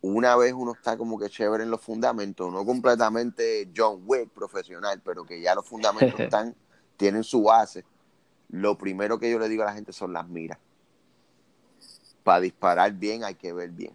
una 0.00 0.36
vez 0.36 0.52
uno 0.52 0.72
está 0.72 0.96
como 0.96 1.18
que 1.18 1.28
chévere 1.28 1.64
en 1.64 1.70
los 1.70 1.80
fundamentos, 1.80 2.52
no 2.52 2.64
completamente 2.64 3.70
John 3.76 4.02
Wick 4.06 4.30
profesional, 4.30 5.02
pero 5.04 5.24
que 5.24 5.40
ya 5.40 5.54
los 5.54 5.66
fundamentos 5.66 6.18
están, 6.20 6.54
tienen 6.96 7.24
su 7.24 7.42
base, 7.42 7.84
lo 8.48 8.78
primero 8.78 9.18
que 9.18 9.30
yo 9.30 9.38
le 9.38 9.48
digo 9.48 9.64
a 9.64 9.66
la 9.66 9.74
gente 9.74 9.92
son 9.92 10.12
las 10.12 10.28
miras. 10.28 10.58
Para 12.22 12.40
disparar 12.40 12.92
bien 12.92 13.24
hay 13.24 13.34
que 13.34 13.52
ver 13.52 13.70
bien. 13.70 13.92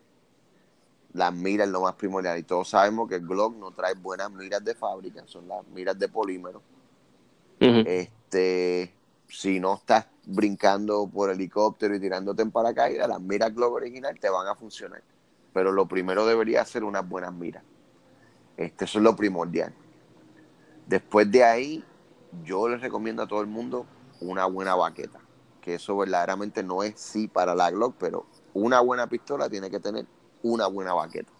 Las 1.14 1.34
miras 1.34 1.68
es 1.68 1.74
lo 1.74 1.82
más 1.82 1.96
primordial. 1.96 2.38
Y 2.38 2.44
todos 2.44 2.70
sabemos 2.70 3.10
que 3.10 3.16
el 3.16 3.28
Glock 3.28 3.56
no 3.58 3.72
trae 3.72 3.94
buenas 3.96 4.32
miras 4.32 4.64
de 4.64 4.74
fábrica, 4.74 5.24
son 5.26 5.48
las 5.48 5.66
miras 5.68 6.00
de 6.00 6.08
polímero. 6.08 6.62
Este, 7.62 8.92
si 9.28 9.60
no 9.60 9.76
estás 9.76 10.08
brincando 10.26 11.08
por 11.08 11.30
helicóptero 11.30 11.96
y 11.96 12.00
tirándote 12.00 12.42
en 12.42 12.52
paracaídas, 12.52 13.08
las 13.08 13.22
miras 13.22 13.54
Glock 13.54 13.74
original 13.74 14.20
te 14.20 14.30
van 14.30 14.48
a 14.48 14.56
funcionar. 14.56 15.04
Pero 15.54 15.72
lo 15.72 15.88
primero 15.88 16.26
debería 16.26 16.66
ser 16.66 16.84
unas 16.84 17.08
buenas 17.08 17.34
miras. 17.34 17.64
Este, 18.58 18.86
eso 18.86 18.98
es 18.98 19.04
lo 19.04 19.16
primordial. 19.16 19.74
Después 20.88 21.30
de 21.32 21.44
ahí, 21.44 21.84
yo 22.44 22.68
les 22.68 22.82
recomiendo 22.82 23.22
a 23.22 23.28
todo 23.28 23.42
el 23.42 23.48
mundo 23.48 23.86
una 24.20 24.46
buena 24.46 24.76
baqueta. 24.76 25.20
Que 25.62 25.76
eso 25.76 25.96
verdaderamente 25.96 26.64
no 26.64 26.82
es 26.82 27.00
sí 27.00 27.28
para 27.28 27.54
la 27.54 27.70
Glock, 27.70 27.96
pero 28.00 28.26
una 28.54 28.80
buena 28.80 29.08
pistola 29.08 29.50
tiene 29.50 29.70
que 29.70 29.80
tener 29.80 30.06
una 30.42 30.66
buena 30.68 30.94
baqueta. 30.94 31.32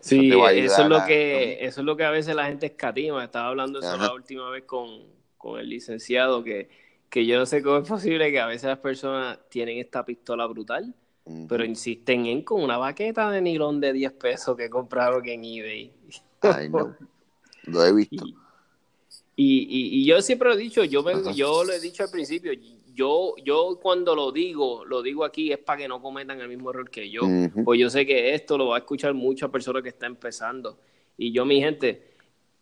Sí, 0.00 0.32
eso, 0.32 0.82
es 0.82 0.88
lo 0.88 1.04
que 1.04 1.64
eso 1.64 1.80
es 1.80 1.84
lo 1.84 1.96
que 1.96 2.04
a 2.04 2.10
veces 2.10 2.34
la 2.34 2.46
gente 2.46 2.66
escatima. 2.66 3.24
Estaba 3.24 3.48
hablando 3.48 3.80
eso 3.80 3.96
la 3.96 4.12
última 4.12 4.50
vez 4.50 4.64
con, 4.64 4.88
el 5.58 5.68
licenciado, 5.68 6.42
que, 6.42 6.68
que 7.08 7.26
yo 7.26 7.38
no 7.38 7.46
sé 7.46 7.62
cómo 7.62 7.78
es 7.78 7.88
posible 7.88 8.30
que 8.30 8.40
a 8.40 8.46
veces 8.46 8.68
las 8.68 8.78
personas 8.78 9.38
tienen 9.48 9.78
esta 9.78 10.04
pistola 10.04 10.46
brutal, 10.46 10.94
pero 11.48 11.64
insisten 11.64 12.26
en 12.26 12.42
con 12.42 12.62
una 12.62 12.78
baqueta 12.78 13.30
de 13.30 13.40
nylon 13.42 13.80
de 13.80 13.92
10 13.92 14.12
pesos 14.12 14.56
que 14.56 14.70
compraron 14.70 15.26
en 15.28 15.44
eBay. 15.44 15.92
Ay, 16.40 16.68
no. 16.70 16.96
Lo 17.64 17.84
he 17.84 17.92
visto. 17.94 18.24
Y, 19.36 20.00
y, 20.00 20.04
yo 20.04 20.20
siempre 20.20 20.48
lo 20.48 20.54
he 20.54 20.58
dicho, 20.58 20.84
yo, 20.84 21.02
yo 21.32 21.64
lo 21.64 21.72
he 21.72 21.80
dicho 21.80 22.02
al 22.02 22.10
principio, 22.10 22.52
yo, 23.00 23.34
yo 23.42 23.78
cuando 23.80 24.14
lo 24.14 24.30
digo, 24.30 24.84
lo 24.84 25.00
digo 25.00 25.24
aquí 25.24 25.50
es 25.50 25.58
para 25.58 25.78
que 25.78 25.88
no 25.88 26.02
cometan 26.02 26.38
el 26.38 26.48
mismo 26.48 26.68
error 26.68 26.90
que 26.90 27.08
yo. 27.08 27.22
Pues 27.64 27.80
yo 27.80 27.88
sé 27.88 28.04
que 28.04 28.34
esto 28.34 28.58
lo 28.58 28.68
va 28.68 28.76
a 28.76 28.78
escuchar 28.80 29.14
muchas 29.14 29.48
personas 29.48 29.82
que 29.82 29.88
están 29.88 30.12
empezando. 30.12 30.78
Y 31.16 31.32
yo, 31.32 31.46
mi 31.46 31.60
gente, 31.60 32.10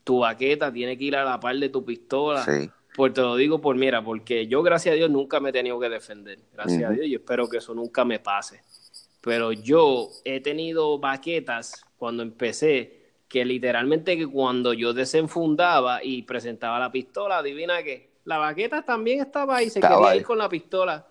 tu 0.04 0.20
baqueta 0.20 0.72
tiene 0.72 0.96
que 0.96 1.04
ir 1.04 1.16
a 1.16 1.24
la 1.24 1.40
par 1.40 1.56
de 1.56 1.68
tu 1.70 1.84
pistola. 1.84 2.46
Pues 2.94 3.12
te 3.12 3.20
lo 3.20 3.34
digo 3.34 3.60
por 3.60 3.74
mira, 3.74 4.04
porque 4.04 4.46
yo, 4.46 4.62
gracias 4.62 4.92
a 4.92 4.96
Dios, 4.96 5.10
nunca 5.10 5.40
me 5.40 5.50
he 5.50 5.52
tenido 5.52 5.80
que 5.80 5.88
defender. 5.88 6.38
Gracias 6.52 6.84
a 6.84 6.92
Dios, 6.92 7.06
y 7.06 7.14
espero 7.16 7.48
que 7.48 7.56
eso 7.56 7.74
nunca 7.74 8.04
me 8.04 8.20
pase. 8.20 8.62
Pero 9.20 9.50
yo 9.50 10.08
he 10.24 10.40
tenido 10.40 11.00
baquetas 11.00 11.84
cuando 11.96 12.22
empecé 12.22 13.08
que 13.28 13.44
literalmente 13.44 14.16
que 14.16 14.26
cuando 14.26 14.72
yo 14.72 14.92
desenfundaba 14.92 16.02
y 16.02 16.22
presentaba 16.22 16.78
la 16.78 16.92
pistola, 16.92 17.38
adivina 17.38 17.82
que 17.82 18.07
la 18.28 18.36
baqueta 18.36 18.82
también 18.82 19.20
estaba 19.20 19.56
ahí, 19.56 19.70
se 19.70 19.80
quería 19.80 20.14
ir 20.14 20.22
con 20.22 20.36
la 20.36 20.50
pistola. 20.50 21.06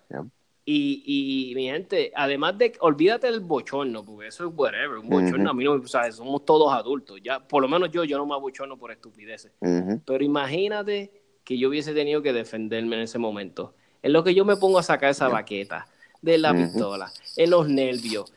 Y, 0.63 1.49
y, 1.49 1.55
mi 1.55 1.65
gente, 1.65 2.11
además 2.13 2.57
de, 2.59 2.73
olvídate 2.81 3.25
del 3.25 3.39
bochorno, 3.39 4.05
porque 4.05 4.27
eso 4.27 4.47
es 4.47 4.53
whatever, 4.55 4.99
un 4.99 5.09
bochorno 5.09 5.49
a 5.49 5.53
mí 5.53 5.63
no 5.63 5.71
o 5.71 5.87
sea, 5.87 6.11
somos 6.11 6.45
todos 6.45 6.71
adultos, 6.71 7.19
ya, 7.23 7.39
por 7.39 7.63
lo 7.63 7.69
menos 7.69 7.89
yo, 7.89 8.03
yo 8.03 8.17
no 8.17 8.25
me 8.27 8.35
abochorno 8.35 8.77
por 8.77 8.91
estupideces. 8.91 9.51
Pero 10.05 10.23
imagínate 10.23 11.11
que 11.43 11.57
yo 11.57 11.69
hubiese 11.69 11.93
tenido 11.95 12.21
que 12.21 12.33
defenderme 12.33 12.97
en 12.97 13.01
ese 13.03 13.17
momento. 13.17 13.73
En 14.03 14.13
lo 14.13 14.23
que 14.23 14.35
yo 14.35 14.45
me 14.45 14.57
pongo 14.57 14.77
a 14.77 14.83
sacar 14.83 15.09
esa 15.09 15.27
baqueta 15.27 15.87
de 16.21 16.37
la 16.37 16.53
pistola, 16.53 17.11
en 17.35 17.49
los 17.49 17.67
nervios, 17.67 18.31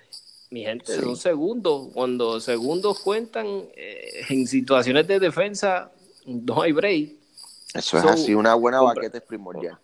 mi 0.48 0.62
gente, 0.62 0.98
son 0.98 1.16
segundos. 1.16 1.88
Cuando 1.92 2.40
segundos 2.40 3.00
cuentan 3.00 3.46
eh, 3.76 4.22
en 4.30 4.46
situaciones 4.46 5.06
de 5.06 5.20
defensa, 5.20 5.92
no 6.24 6.62
hay 6.62 6.72
break. 6.72 7.19
Eso 7.74 7.98
es 7.98 8.04
así, 8.04 8.34
una 8.34 8.54
buena 8.54 8.80
baqueta 8.80 9.18
es 9.18 9.24
primordial. 9.24 9.78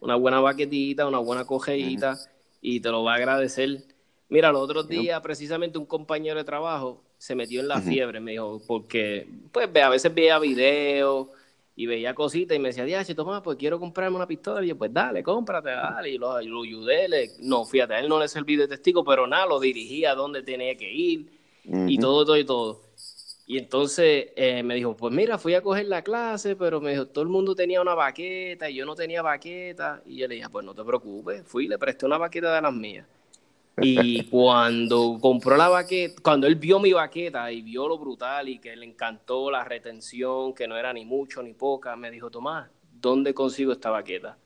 Una 0.00 0.16
buena 0.16 0.40
baquetita, 0.40 1.06
una 1.06 1.18
buena 1.18 1.44
cogeíta, 1.44 2.18
y 2.60 2.80
te 2.80 2.90
lo 2.90 3.04
va 3.04 3.12
a 3.12 3.16
agradecer. 3.16 3.82
Mira, 4.28 4.52
los 4.52 4.62
otros 4.62 4.88
días, 4.88 5.20
precisamente 5.20 5.78
un 5.78 5.86
compañero 5.86 6.38
de 6.38 6.44
trabajo 6.44 7.02
se 7.18 7.34
metió 7.34 7.60
en 7.60 7.68
la 7.68 7.80
fiebre, 7.80 8.20
me 8.20 8.32
dijo, 8.32 8.60
porque 8.66 9.28
pues 9.52 9.68
a 9.76 9.88
veces 9.88 10.14
veía 10.14 10.38
videos 10.38 11.28
y 11.74 11.86
veía 11.86 12.14
cositas 12.14 12.56
y 12.56 12.58
me 12.58 12.72
decía, 12.72 13.04
si 13.04 13.14
toma, 13.14 13.42
pues 13.42 13.58
quiero 13.58 13.78
comprarme 13.78 14.16
una 14.16 14.26
pistola. 14.26 14.64
Y 14.64 14.68
yo, 14.68 14.76
pues 14.78 14.92
dale, 14.92 15.22
cómprate, 15.22 15.70
dale. 15.70 16.10
Y 16.10 16.18
lo, 16.18 16.32
ayudé. 16.32 17.30
no, 17.40 17.64
fíjate, 17.64 17.94
a 17.94 18.00
él 18.00 18.08
no 18.08 18.18
le 18.18 18.28
serví 18.28 18.56
de 18.56 18.66
testigo, 18.66 19.04
pero 19.04 19.26
nada, 19.26 19.46
lo 19.46 19.60
dirigía 19.60 20.12
a 20.12 20.14
donde 20.14 20.42
tenía 20.42 20.76
que 20.76 20.90
ir 20.90 21.30
y 21.64 21.98
todo, 21.98 22.24
todo 22.24 22.36
y 22.36 22.44
todo. 22.44 22.85
Y 23.48 23.58
entonces 23.58 24.32
eh, 24.34 24.64
me 24.64 24.74
dijo, 24.74 24.96
pues 24.96 25.14
mira, 25.14 25.38
fui 25.38 25.54
a 25.54 25.62
coger 25.62 25.86
la 25.86 26.02
clase, 26.02 26.56
pero 26.56 26.80
me 26.80 26.90
dijo, 26.90 27.06
todo 27.06 27.22
el 27.22 27.30
mundo 27.30 27.54
tenía 27.54 27.80
una 27.80 27.94
baqueta 27.94 28.68
y 28.68 28.74
yo 28.74 28.84
no 28.84 28.96
tenía 28.96 29.22
baqueta. 29.22 30.02
Y 30.04 30.16
yo 30.16 30.26
le 30.26 30.34
dije, 30.34 30.48
pues 30.50 30.66
no 30.66 30.74
te 30.74 30.82
preocupes, 30.82 31.44
fui, 31.46 31.68
le 31.68 31.78
presté 31.78 32.06
una 32.06 32.18
baqueta 32.18 32.52
de 32.52 32.60
las 32.60 32.74
mías. 32.74 33.06
Y 33.80 34.24
cuando 34.30 35.18
compró 35.20 35.56
la 35.56 35.68
baqueta, 35.68 36.20
cuando 36.20 36.48
él 36.48 36.56
vio 36.56 36.80
mi 36.80 36.92
baqueta 36.92 37.52
y 37.52 37.62
vio 37.62 37.86
lo 37.86 37.98
brutal 37.98 38.48
y 38.48 38.58
que 38.58 38.74
le 38.74 38.84
encantó 38.84 39.48
la 39.48 39.62
retención, 39.62 40.52
que 40.52 40.66
no 40.66 40.76
era 40.76 40.92
ni 40.92 41.04
mucho 41.04 41.40
ni 41.40 41.52
poca, 41.52 41.94
me 41.94 42.10
dijo, 42.10 42.28
Tomás, 42.32 42.68
¿dónde 43.00 43.32
consigo 43.32 43.70
esta 43.70 43.90
baqueta? 43.90 44.36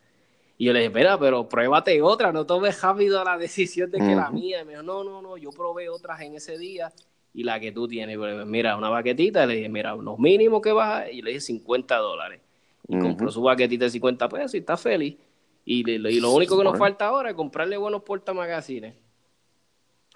Y 0.58 0.66
yo 0.66 0.74
le 0.74 0.80
dije, 0.80 0.88
espera, 0.88 1.18
pero 1.18 1.48
pruébate 1.48 2.02
otra, 2.02 2.32
no 2.32 2.44
tomes 2.44 2.78
rápido 2.82 3.24
la 3.24 3.38
decisión 3.38 3.90
de 3.90 3.98
que 3.98 4.14
la 4.14 4.30
mía. 4.30 4.60
Y 4.60 4.64
me 4.66 4.72
dijo, 4.72 4.82
no, 4.82 5.02
no, 5.02 5.22
no, 5.22 5.38
yo 5.38 5.48
probé 5.52 5.88
otras 5.88 6.20
en 6.20 6.34
ese 6.34 6.58
día 6.58 6.92
y 7.32 7.42
la 7.44 7.60
que 7.60 7.72
tú 7.72 7.86
tienes. 7.88 8.16
Pues, 8.16 8.46
mira, 8.46 8.76
una 8.76 8.88
baquetita, 8.88 9.46
le 9.46 9.56
dije, 9.56 9.68
mira, 9.68 9.94
unos 9.94 10.18
mínimos 10.18 10.60
que 10.60 10.72
vas, 10.72 11.06
y 11.12 11.22
le 11.22 11.30
dije 11.30 11.40
50 11.40 11.96
dólares. 11.96 12.40
Y 12.88 12.98
compró 12.98 13.30
su 13.30 13.42
baquetita 13.42 13.84
de 13.84 13.90
50 13.90 14.28
pesos 14.28 14.54
y 14.54 14.58
está 14.58 14.76
feliz. 14.76 15.16
Y, 15.64 15.88
y 15.88 16.20
lo 16.20 16.32
único 16.32 16.58
que 16.58 16.64
nos 16.64 16.78
falta 16.78 17.06
ahora 17.06 17.30
es 17.30 17.36
comprarle 17.36 17.76
buenos 17.76 18.02
portamagazines. 18.02 18.94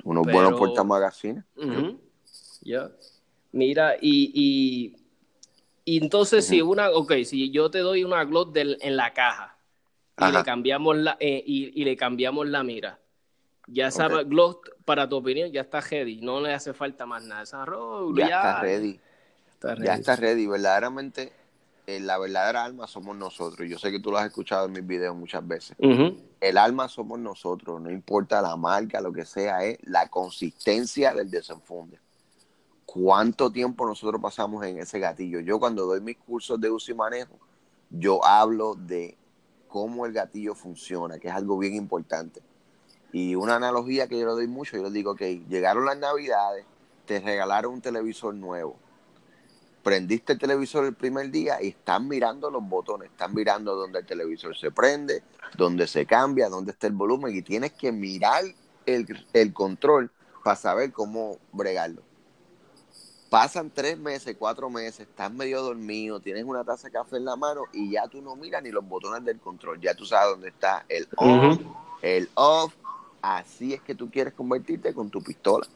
Unos 0.02 0.24
buenos 0.24 0.58
portamagazines. 0.58 1.44
Ya. 2.62 2.90
Mira, 3.52 3.96
y, 4.00 4.96
y, 5.84 5.96
entonces 5.98 6.46
si 6.46 6.60
una, 6.60 6.90
ok, 6.90 7.12
si 7.24 7.50
yo 7.52 7.70
te 7.70 7.78
doy 7.78 8.02
una 8.02 8.24
Glock 8.24 8.56
en 8.56 8.96
la 8.96 9.12
caja 9.12 9.56
y 10.18 10.32
le 10.32 10.42
cambiamos 10.42 10.96
la, 10.96 11.16
eh, 11.20 11.42
y, 11.46 11.84
le 11.84 11.96
cambiamos 11.96 12.48
la 12.48 12.64
mira, 12.64 12.98
ya 13.66 13.88
esa 13.88 14.08
Glock, 14.08 14.70
para 14.84 15.08
tu 15.08 15.16
opinión, 15.16 15.50
ya 15.52 15.62
está 15.62 15.80
ready, 15.80 16.20
no 16.20 16.40
le 16.40 16.52
hace 16.52 16.72
falta 16.72 17.06
más 17.06 17.24
nada. 17.24 17.42
Esa 17.42 17.64
ya, 18.16 18.24
está 18.26 18.60
ready. 18.60 19.00
Ya 19.82 19.94
está 19.94 20.16
ready, 20.16 20.46
verdaderamente 20.46 21.32
eh, 21.86 22.00
la 22.00 22.18
verdadera 22.18 22.64
alma 22.64 22.86
somos 22.86 23.16
nosotros. 23.16 23.68
Yo 23.68 23.78
sé 23.78 23.90
que 23.90 24.00
tú 24.00 24.10
lo 24.10 24.16
has 24.16 24.26
escuchado 24.26 24.66
en 24.66 24.72
mis 24.72 24.86
videos 24.86 25.14
muchas 25.14 25.46
veces. 25.46 25.76
El 26.40 26.58
alma 26.58 26.88
somos 26.88 27.18
nosotros, 27.18 27.80
no 27.80 27.90
importa 27.90 28.40
la 28.40 28.56
marca, 28.56 29.00
lo 29.00 29.12
que 29.12 29.24
sea, 29.24 29.64
es 29.64 29.78
la 29.82 30.08
consistencia 30.08 31.12
del 31.12 31.30
desenfunde. 31.30 31.98
¿Cuánto 32.86 33.50
tiempo 33.50 33.86
nosotros 33.86 34.20
pasamos 34.20 34.64
en 34.64 34.78
ese 34.78 34.98
gatillo? 34.98 35.40
Yo 35.40 35.58
cuando 35.58 35.84
doy 35.84 36.00
mis 36.00 36.16
cursos 36.16 36.60
de 36.60 36.70
uso 36.70 36.92
y 36.92 36.94
manejo, 36.94 37.38
yo 37.90 38.24
hablo 38.24 38.74
de 38.74 39.16
cómo 39.68 40.06
el 40.06 40.12
gatillo 40.12 40.54
funciona, 40.54 41.18
que 41.18 41.28
es 41.28 41.34
algo 41.34 41.58
bien 41.58 41.74
importante. 41.74 42.40
Y 43.14 43.34
una 43.34 43.56
analogía 43.56 44.08
que 44.08 44.18
yo 44.18 44.26
le 44.26 44.32
doy 44.32 44.48
mucho, 44.48 44.76
yo 44.76 44.82
le 44.82 44.90
digo, 44.90 45.14
que 45.14 45.40
llegaron 45.48 45.86
las 45.86 45.96
navidades, 45.96 46.66
te 47.06 47.20
regalaron 47.20 47.72
un 47.72 47.80
televisor 47.80 48.34
nuevo 48.34 48.76
prendiste 49.84 50.32
el 50.32 50.38
televisor 50.40 50.86
el 50.86 50.94
primer 50.94 51.30
día 51.30 51.62
y 51.62 51.68
están 51.68 52.08
mirando 52.08 52.50
los 52.50 52.66
botones, 52.66 53.10
están 53.10 53.32
mirando 53.34 53.76
dónde 53.76 54.00
el 54.00 54.06
televisor 54.06 54.56
se 54.56 54.72
prende, 54.72 55.22
dónde 55.56 55.86
se 55.86 56.06
cambia, 56.06 56.48
dónde 56.48 56.72
está 56.72 56.88
el 56.88 56.94
volumen 56.94 57.36
y 57.36 57.42
tienes 57.42 57.72
que 57.72 57.92
mirar 57.92 58.42
el, 58.86 59.52
control 59.52 60.10
para 60.42 60.56
saber 60.56 60.90
cómo 60.90 61.38
bregarlo. 61.52 62.02
Pasan 63.28 63.70
tres 63.70 63.98
meses, 63.98 64.36
cuatro 64.38 64.70
meses, 64.70 65.00
estás 65.00 65.30
medio 65.32 65.62
dormido, 65.62 66.18
tienes 66.20 66.44
una 66.44 66.64
taza 66.64 66.88
de 66.88 66.92
café 66.92 67.16
en 67.16 67.26
la 67.26 67.36
mano 67.36 67.64
y 67.72 67.90
ya 67.90 68.08
tú 68.08 68.22
no 68.22 68.36
miras 68.36 68.62
ni 68.62 68.70
los 68.70 68.86
botones 68.88 69.24
del 69.24 69.38
control, 69.38 69.80
ya 69.80 69.94
tú 69.94 70.06
sabes 70.06 70.30
dónde 70.30 70.48
está 70.48 70.84
el 70.88 71.06
on, 71.16 71.74
el 72.00 72.28
off. 72.34 72.74
Así 73.24 73.72
es 73.72 73.80
que 73.80 73.94
tú 73.94 74.10
quieres 74.10 74.34
convertirte 74.34 74.92
con 74.92 75.08
tu 75.08 75.22
pistola. 75.22 75.66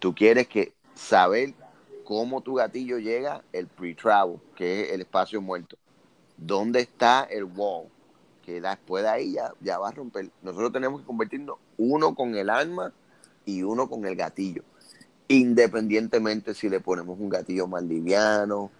Tú 0.00 0.12
quieres 0.12 0.48
que 0.48 0.72
saber 0.92 1.54
cómo 2.02 2.40
tu 2.40 2.54
gatillo 2.54 2.98
llega 2.98 3.44
el 3.52 3.68
pre-travel, 3.68 4.40
que 4.56 4.82
es 4.82 4.90
el 4.90 5.02
espacio 5.02 5.40
muerto. 5.40 5.76
¿Dónde 6.36 6.80
está 6.80 7.22
el 7.30 7.44
wall? 7.44 7.86
Que 8.42 8.60
después 8.60 9.04
de 9.04 9.08
ahí 9.08 9.32
ya, 9.34 9.52
ya 9.60 9.78
va 9.78 9.90
a 9.90 9.92
romper. 9.92 10.32
Nosotros 10.42 10.72
tenemos 10.72 11.00
que 11.00 11.06
convertirnos 11.06 11.58
uno 11.78 12.16
con 12.16 12.34
el 12.34 12.50
arma 12.50 12.92
y 13.44 13.62
uno 13.62 13.88
con 13.88 14.04
el 14.04 14.16
gatillo. 14.16 14.64
Independientemente 15.28 16.54
si 16.54 16.68
le 16.68 16.80
ponemos 16.80 17.20
un 17.20 17.28
gatillo 17.28 17.68
más 17.68 17.84
liviano. 17.84 18.72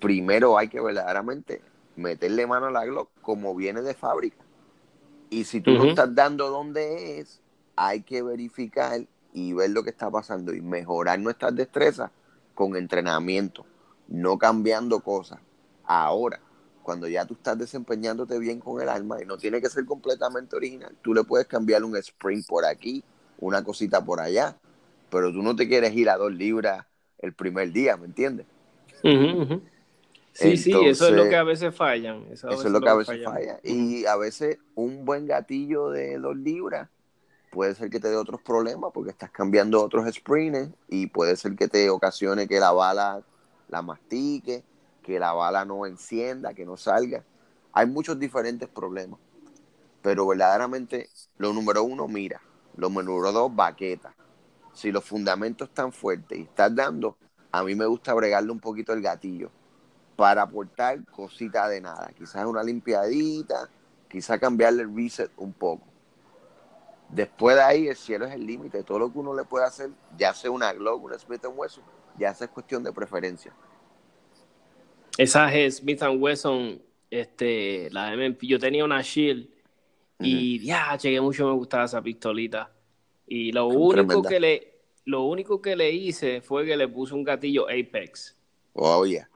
Primero 0.00 0.56
hay 0.56 0.68
que 0.68 0.80
verdaderamente 0.80 1.60
meterle 1.94 2.46
mano 2.46 2.68
a 2.68 2.70
la 2.70 2.86
Glock 2.86 3.10
como 3.20 3.54
viene 3.54 3.82
de 3.82 3.92
fábrica. 3.92 4.42
Y 5.32 5.44
si 5.44 5.62
tú 5.62 5.70
no 5.70 5.84
estás 5.84 6.14
dando 6.14 6.50
dónde 6.50 7.18
es, 7.18 7.40
hay 7.74 8.02
que 8.02 8.20
verificar 8.22 9.00
y 9.32 9.54
ver 9.54 9.70
lo 9.70 9.82
que 9.82 9.88
está 9.88 10.10
pasando 10.10 10.52
y 10.52 10.60
mejorar 10.60 11.18
nuestras 11.20 11.56
destrezas 11.56 12.10
con 12.54 12.76
entrenamiento, 12.76 13.64
no 14.08 14.36
cambiando 14.36 15.00
cosas. 15.00 15.40
Ahora, 15.84 16.38
cuando 16.82 17.08
ya 17.08 17.24
tú 17.24 17.32
estás 17.32 17.56
desempeñándote 17.56 18.38
bien 18.38 18.60
con 18.60 18.82
el 18.82 18.90
arma 18.90 19.22
y 19.22 19.24
no 19.24 19.38
tiene 19.38 19.62
que 19.62 19.70
ser 19.70 19.86
completamente 19.86 20.54
original, 20.54 20.94
tú 21.00 21.14
le 21.14 21.24
puedes 21.24 21.46
cambiar 21.46 21.82
un 21.82 21.96
sprint 21.96 22.46
por 22.46 22.66
aquí, 22.66 23.02
una 23.38 23.64
cosita 23.64 24.04
por 24.04 24.20
allá, 24.20 24.58
pero 25.08 25.32
tú 25.32 25.42
no 25.42 25.56
te 25.56 25.66
quieres 25.66 25.94
ir 25.94 26.10
a 26.10 26.18
dos 26.18 26.30
libras 26.30 26.84
el 27.20 27.32
primer 27.32 27.72
día, 27.72 27.96
¿me 27.96 28.04
entiendes? 28.04 28.44
Sí, 30.32 30.56
sí, 30.56 30.72
eso 30.86 31.08
es 31.08 31.14
lo 31.14 31.28
que 31.28 31.36
a 31.36 31.44
veces 31.44 31.74
fallan. 31.74 32.26
Eso, 32.30 32.50
es 32.50 32.64
lo 32.64 32.80
que 32.80 32.88
a 32.88 32.94
veces 32.94 33.22
falla. 33.22 33.60
Y 33.62 34.06
a 34.06 34.16
veces 34.16 34.58
un 34.74 35.04
buen 35.04 35.26
gatillo 35.26 35.90
de 35.90 36.18
dos 36.18 36.36
libras 36.36 36.88
puede 37.50 37.74
ser 37.74 37.90
que 37.90 38.00
te 38.00 38.08
dé 38.08 38.16
otros 38.16 38.40
problemas 38.40 38.92
porque 38.94 39.10
estás 39.10 39.30
cambiando 39.30 39.84
otros 39.84 40.10
sprints 40.14 40.70
y 40.88 41.06
puede 41.08 41.36
ser 41.36 41.54
que 41.54 41.68
te 41.68 41.90
ocasione 41.90 42.48
que 42.48 42.58
la 42.58 42.72
bala 42.72 43.22
la 43.68 43.82
mastique, 43.82 44.64
que 45.02 45.18
la 45.18 45.32
bala 45.32 45.64
no 45.64 45.86
encienda, 45.86 46.54
que 46.54 46.64
no 46.64 46.76
salga. 46.76 47.24
Hay 47.72 47.86
muchos 47.86 48.18
diferentes 48.18 48.68
problemas. 48.68 49.18
Pero 50.02 50.26
verdaderamente, 50.26 51.08
lo 51.38 51.52
número 51.52 51.82
uno, 51.82 52.08
mira. 52.08 52.40
Lo 52.76 52.88
número 52.88 53.32
dos, 53.32 53.54
baqueta. 53.54 54.14
Si 54.72 54.90
los 54.90 55.04
fundamentos 55.04 55.68
están 55.68 55.92
fuertes 55.92 56.38
y 56.38 56.42
estás 56.42 56.74
dando, 56.74 57.16
a 57.50 57.62
mí 57.62 57.74
me 57.74 57.86
gusta 57.86 58.14
bregarle 58.14 58.50
un 58.50 58.60
poquito 58.60 58.92
el 58.92 59.02
gatillo 59.02 59.50
para 60.16 60.42
aportar 60.42 61.04
cosita 61.06 61.68
de 61.68 61.80
nada. 61.80 62.10
Quizás 62.16 62.44
una 62.46 62.62
limpiadita, 62.62 63.68
quizás 64.08 64.38
cambiarle 64.38 64.82
el 64.82 64.94
reset 64.94 65.30
un 65.36 65.52
poco. 65.52 65.86
Después 67.08 67.56
de 67.56 67.62
ahí, 67.62 67.88
el 67.88 67.96
cielo 67.96 68.24
es 68.26 68.34
el 68.34 68.46
límite. 68.46 68.82
Todo 68.82 68.98
lo 68.98 69.12
que 69.12 69.18
uno 69.18 69.34
le 69.34 69.44
puede 69.44 69.66
hacer, 69.66 69.90
ya 70.16 70.32
sea 70.32 70.50
una 70.50 70.72
Glock, 70.72 71.04
una 71.04 71.18
Smith 71.18 71.44
Wesson, 71.54 71.84
ya 72.18 72.30
es 72.30 72.48
cuestión 72.48 72.82
de 72.82 72.92
preferencia. 72.92 73.52
Esa 75.18 75.50
Smith 75.70 76.02
Wesson, 76.18 76.80
este, 77.10 77.90
la 77.90 78.16
MMP, 78.16 78.42
yo 78.44 78.58
tenía 78.58 78.84
una 78.84 79.02
Shield 79.02 79.48
y 80.18 80.64
ya, 80.64 80.96
llegué 80.96 81.20
mucho 81.20 81.46
me 81.46 81.52
gustaba 81.52 81.84
esa 81.84 82.00
pistolita. 82.00 82.72
Y 83.26 83.52
lo 83.52 83.66
único 83.66 84.22
que 84.22 84.40
le 84.40 84.72
lo 85.04 85.24
único 85.24 85.60
que 85.60 85.74
le 85.74 85.90
hice 85.90 86.40
fue 86.40 86.64
que 86.64 86.76
le 86.76 86.88
puse 86.88 87.14
un 87.14 87.24
gatillo 87.24 87.66
Apex. 87.68 88.36
Oh, 88.74 89.04
yeah. 89.04 89.28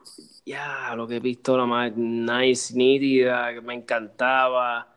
Ya, 0.44 0.94
lo 0.94 1.06
que 1.06 1.20
pistola 1.20 1.66
más 1.66 1.92
nice, 1.96 2.74
nítida, 2.74 3.52
que 3.52 3.60
me 3.60 3.74
encantaba 3.74 4.94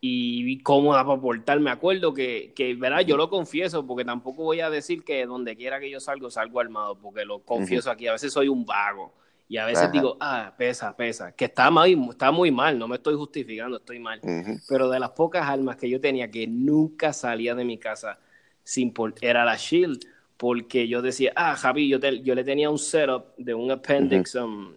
y 0.00 0.58
cómoda 0.62 1.04
para 1.04 1.20
portar. 1.20 1.60
Me 1.60 1.70
acuerdo 1.70 2.12
que, 2.12 2.52
que, 2.54 2.74
¿verdad? 2.74 3.00
Yo 3.00 3.16
lo 3.16 3.30
confieso, 3.30 3.86
porque 3.86 4.04
tampoco 4.04 4.44
voy 4.44 4.60
a 4.60 4.68
decir 4.68 5.02
que 5.02 5.24
donde 5.24 5.56
quiera 5.56 5.80
que 5.80 5.90
yo 5.90 5.98
salgo, 5.98 6.30
salgo 6.30 6.60
armado, 6.60 6.98
porque 6.98 7.24
lo 7.24 7.40
confieso 7.40 7.90
aquí. 7.90 8.06
A 8.06 8.12
veces 8.12 8.32
soy 8.32 8.48
un 8.48 8.66
vago. 8.66 9.14
Y 9.46 9.58
a 9.58 9.66
veces 9.66 9.92
digo, 9.92 10.16
ah, 10.20 10.54
pesa, 10.56 10.96
pesa, 10.96 11.32
que 11.32 11.44
está, 11.44 11.70
mal, 11.70 11.90
está 12.10 12.30
muy 12.30 12.50
mal, 12.50 12.78
no 12.78 12.88
me 12.88 12.96
estoy 12.96 13.14
justificando, 13.14 13.76
estoy 13.76 13.98
mal. 13.98 14.20
Pero 14.68 14.88
de 14.88 14.98
las 14.98 15.10
pocas 15.10 15.46
armas 15.46 15.76
que 15.76 15.88
yo 15.88 16.00
tenía 16.00 16.30
que 16.30 16.46
nunca 16.46 17.12
salía 17.12 17.54
de 17.54 17.64
mi 17.64 17.78
casa 17.78 18.18
sin 18.62 18.92
era 19.20 19.44
la 19.44 19.56
Shield, 19.56 20.00
porque 20.36 20.88
yo 20.88 21.02
decía, 21.02 21.32
ah, 21.36 21.56
Javi, 21.56 21.88
yo, 21.88 21.98
yo 21.98 22.34
le 22.34 22.44
tenía 22.44 22.70
un 22.70 22.78
setup 22.78 23.36
de 23.36 23.54
un 23.54 23.70
appendix, 23.70 24.34
um, 24.34 24.74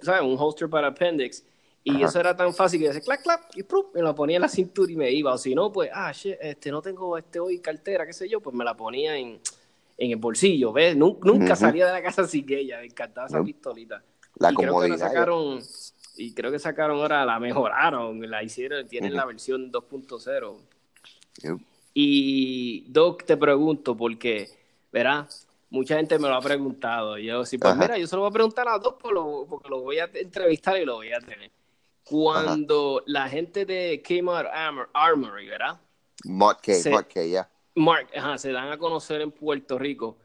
¿sabes? 0.00 0.22
Un 0.22 0.36
holster 0.38 0.68
para 0.68 0.88
appendix, 0.88 1.44
y 1.82 2.02
eso 2.02 2.18
era 2.18 2.34
tan 2.34 2.54
fácil 2.54 2.80
que 2.80 2.86
decía, 2.88 3.02
clac, 3.02 3.22
clac, 3.22 3.50
y 3.56 3.64
me 3.94 4.00
lo 4.02 4.14
ponía 4.14 4.36
en 4.36 4.42
la 4.42 4.48
cintura 4.48 4.90
y 4.90 4.96
me 4.96 5.10
iba, 5.10 5.34
o 5.34 5.38
si 5.38 5.54
no, 5.54 5.70
pues, 5.70 5.90
ah, 5.92 6.12
shit, 6.12 6.36
este, 6.40 6.70
no 6.70 6.80
tengo 6.80 7.18
este 7.18 7.38
hoy 7.38 7.58
cartera, 7.58 8.06
qué 8.06 8.12
sé 8.12 8.28
yo, 8.28 8.40
pues 8.40 8.56
me 8.56 8.64
la 8.64 8.74
ponía 8.74 9.16
en 9.16 9.38
en 9.96 10.10
el 10.10 10.16
bolsillo, 10.16 10.72
¿ves? 10.72 10.96
Nunca, 10.96 11.56
salía 11.56 11.86
de 11.86 11.92
la 11.92 12.02
casa 12.02 12.26
sin 12.26 12.44
ella, 12.52 12.78
me 12.78 12.86
encantaba 12.86 13.26
esa 13.26 13.42
pistolita. 13.42 14.02
La 14.36 14.50
y 14.50 14.54
creo 14.54 14.80
que 14.80 14.88
la 14.88 14.98
sacaron, 14.98 15.60
y 16.16 16.32
creo 16.32 16.50
que 16.50 16.58
sacaron 16.58 16.98
ahora, 16.98 17.24
la 17.24 17.38
mejoraron, 17.38 18.28
la 18.28 18.42
hicieron, 18.42 18.88
tienen 18.88 19.14
la 19.14 19.24
versión 19.24 19.70
2.0. 19.70 21.60
Y 21.94 22.86
Doc, 22.88 23.24
te 23.24 23.36
pregunto, 23.36 23.96
porque, 23.96 24.48
verás, 24.94 25.48
mucha 25.70 25.96
gente 25.96 26.16
me 26.20 26.28
lo 26.28 26.36
ha 26.36 26.40
preguntado. 26.40 27.18
Y 27.18 27.26
yo, 27.26 27.44
sí, 27.44 27.58
pues 27.58 27.76
mira, 27.76 27.98
yo 27.98 28.06
se 28.06 28.14
lo 28.14 28.22
voy 28.22 28.30
a 28.30 28.32
preguntar 28.32 28.68
a 28.68 28.78
Doc 28.78 29.00
porque 29.00 29.68
lo, 29.68 29.80
voy 29.80 29.98
a 29.98 30.08
entrevistar 30.14 30.80
y 30.80 30.84
lo 30.84 30.94
voy 30.94 31.12
a 31.12 31.18
tener. 31.18 31.50
Cuando 32.04 33.02
la 33.06 33.28
gente 33.28 33.66
de 33.66 34.02
Kmart 34.06 34.48
Armory, 34.92 35.48
¿verdad? 35.48 35.80
Mod 36.24 36.56
K, 36.62 37.24
ya. 37.24 37.50
Mark, 37.74 38.08
se 38.36 38.52
dan 38.52 38.70
a 38.70 38.78
conocer 38.78 39.20
en 39.20 39.32
Puerto 39.32 39.78
Rico, 39.78 40.16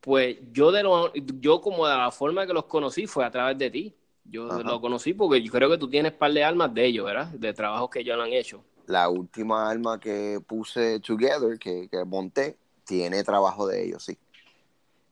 pues 0.00 0.36
yo 0.52 0.70
de 0.70 0.84
lo, 0.84 1.12
yo 1.14 1.60
como 1.60 1.88
de 1.88 1.96
la 1.96 2.12
forma 2.12 2.46
que 2.46 2.52
los 2.52 2.66
conocí 2.66 3.08
fue 3.08 3.24
a 3.24 3.30
través 3.30 3.58
de 3.58 3.70
ti. 3.70 3.96
Yo 4.24 4.62
lo 4.62 4.80
conocí 4.80 5.14
porque 5.14 5.42
yo 5.42 5.50
creo 5.50 5.68
que 5.68 5.78
tú 5.78 5.90
tienes 5.90 6.12
par 6.12 6.32
de 6.32 6.44
almas 6.44 6.72
de 6.72 6.86
ellos, 6.86 7.06
¿verdad? 7.06 7.26
De 7.26 7.52
trabajos 7.52 7.90
que 7.90 8.00
ellos 8.00 8.16
han 8.20 8.32
hecho. 8.32 8.62
La 8.86 9.08
última 9.08 9.68
alma 9.68 9.98
que 9.98 10.40
puse 10.46 11.00
together, 11.00 11.58
que, 11.58 11.88
que 11.88 12.04
monté, 12.04 12.56
tiene 12.84 13.22
trabajo 13.24 13.66
de 13.66 13.84
ellos, 13.84 14.04
sí. 14.04 14.16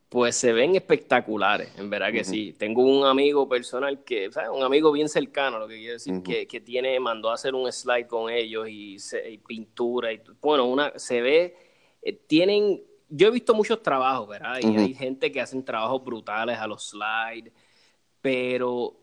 Pues 0.09 0.35
se 0.35 0.53
ven 0.53 0.75
espectaculares, 0.75 1.71
en 1.79 1.89
verdad 1.89 2.11
que 2.11 2.25
sí. 2.25 2.53
Tengo 2.59 2.83
un 2.83 3.07
amigo 3.07 3.49
personal 3.49 4.03
que, 4.03 4.31
¿sabes? 4.33 4.51
Un 4.53 4.65
amigo 4.65 4.91
bien 4.91 5.09
cercano, 5.09 5.61
lo 5.61 5.69
que 5.69 5.77
quiero 5.77 5.93
decir, 5.93 6.21
que, 6.25 6.49
que, 6.49 6.61
tiene, 6.61 6.99
mandó 6.99 7.31
a 7.31 7.35
hacer 7.35 7.55
un 7.55 7.71
slide 7.71 8.09
con 8.09 8.29
ellos 8.29 8.69
y, 8.69 8.97
y 9.29 9.39
pintura 9.39 10.13
y 10.13 10.21
bueno, 10.41 10.67
una, 10.67 10.99
se 10.99 11.21
ve 11.21 11.57
eh, 12.03 12.13
tienen, 12.27 12.81
yo 13.09 13.29
he 13.29 13.31
visto 13.31 13.55
muchos 13.55 13.83
trabajos, 13.83 14.29
¿verdad? 14.29 14.59
Y 14.63 14.77
hay 14.77 14.95
gente 14.95 15.31
que 15.31 15.41
hacen 15.41 15.65
trabajos 15.65 16.03
brutales 16.05 16.59
a 16.59 16.67
los 16.67 16.91
slides, 16.91 17.53
pero 18.21 18.97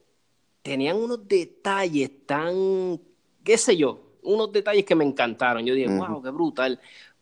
tenían 0.62 0.98
unos 0.98 1.28
detalles 1.28 2.26
tan, 2.26 3.00
qué 3.44 3.58
sé 3.58 3.78
yo, 3.78 4.18
unos 4.24 4.52
detalles 4.52 4.86
que 4.86 4.96
me 4.96 5.06
encantaron. 5.06 5.66
Yo 5.66 5.74
dije, 5.74 5.90
wow, 5.90 6.22
qué 6.22 6.30
brutal. 6.30 6.80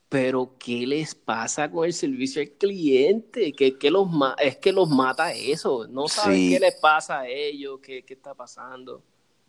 Pero, 0.09 0.55
¿qué 0.59 0.85
les 0.85 1.15
pasa 1.15 1.69
con 1.69 1.85
el 1.85 1.93
servicio 1.93 2.41
al 2.41 2.49
cliente? 2.49 3.53
¿Qué, 3.53 3.91
los 3.91 4.07
es 4.39 4.57
que 4.57 4.71
los 4.71 4.89
mata 4.89 5.33
eso. 5.33 5.87
No 5.87 6.07
saben 6.07 6.51
qué 6.51 6.59
les 6.59 6.75
pasa 6.75 7.21
a 7.21 7.27
ellos, 7.27 7.79
qué, 7.81 8.03
qué 8.03 8.13
está 8.13 8.33
pasando. 8.33 9.01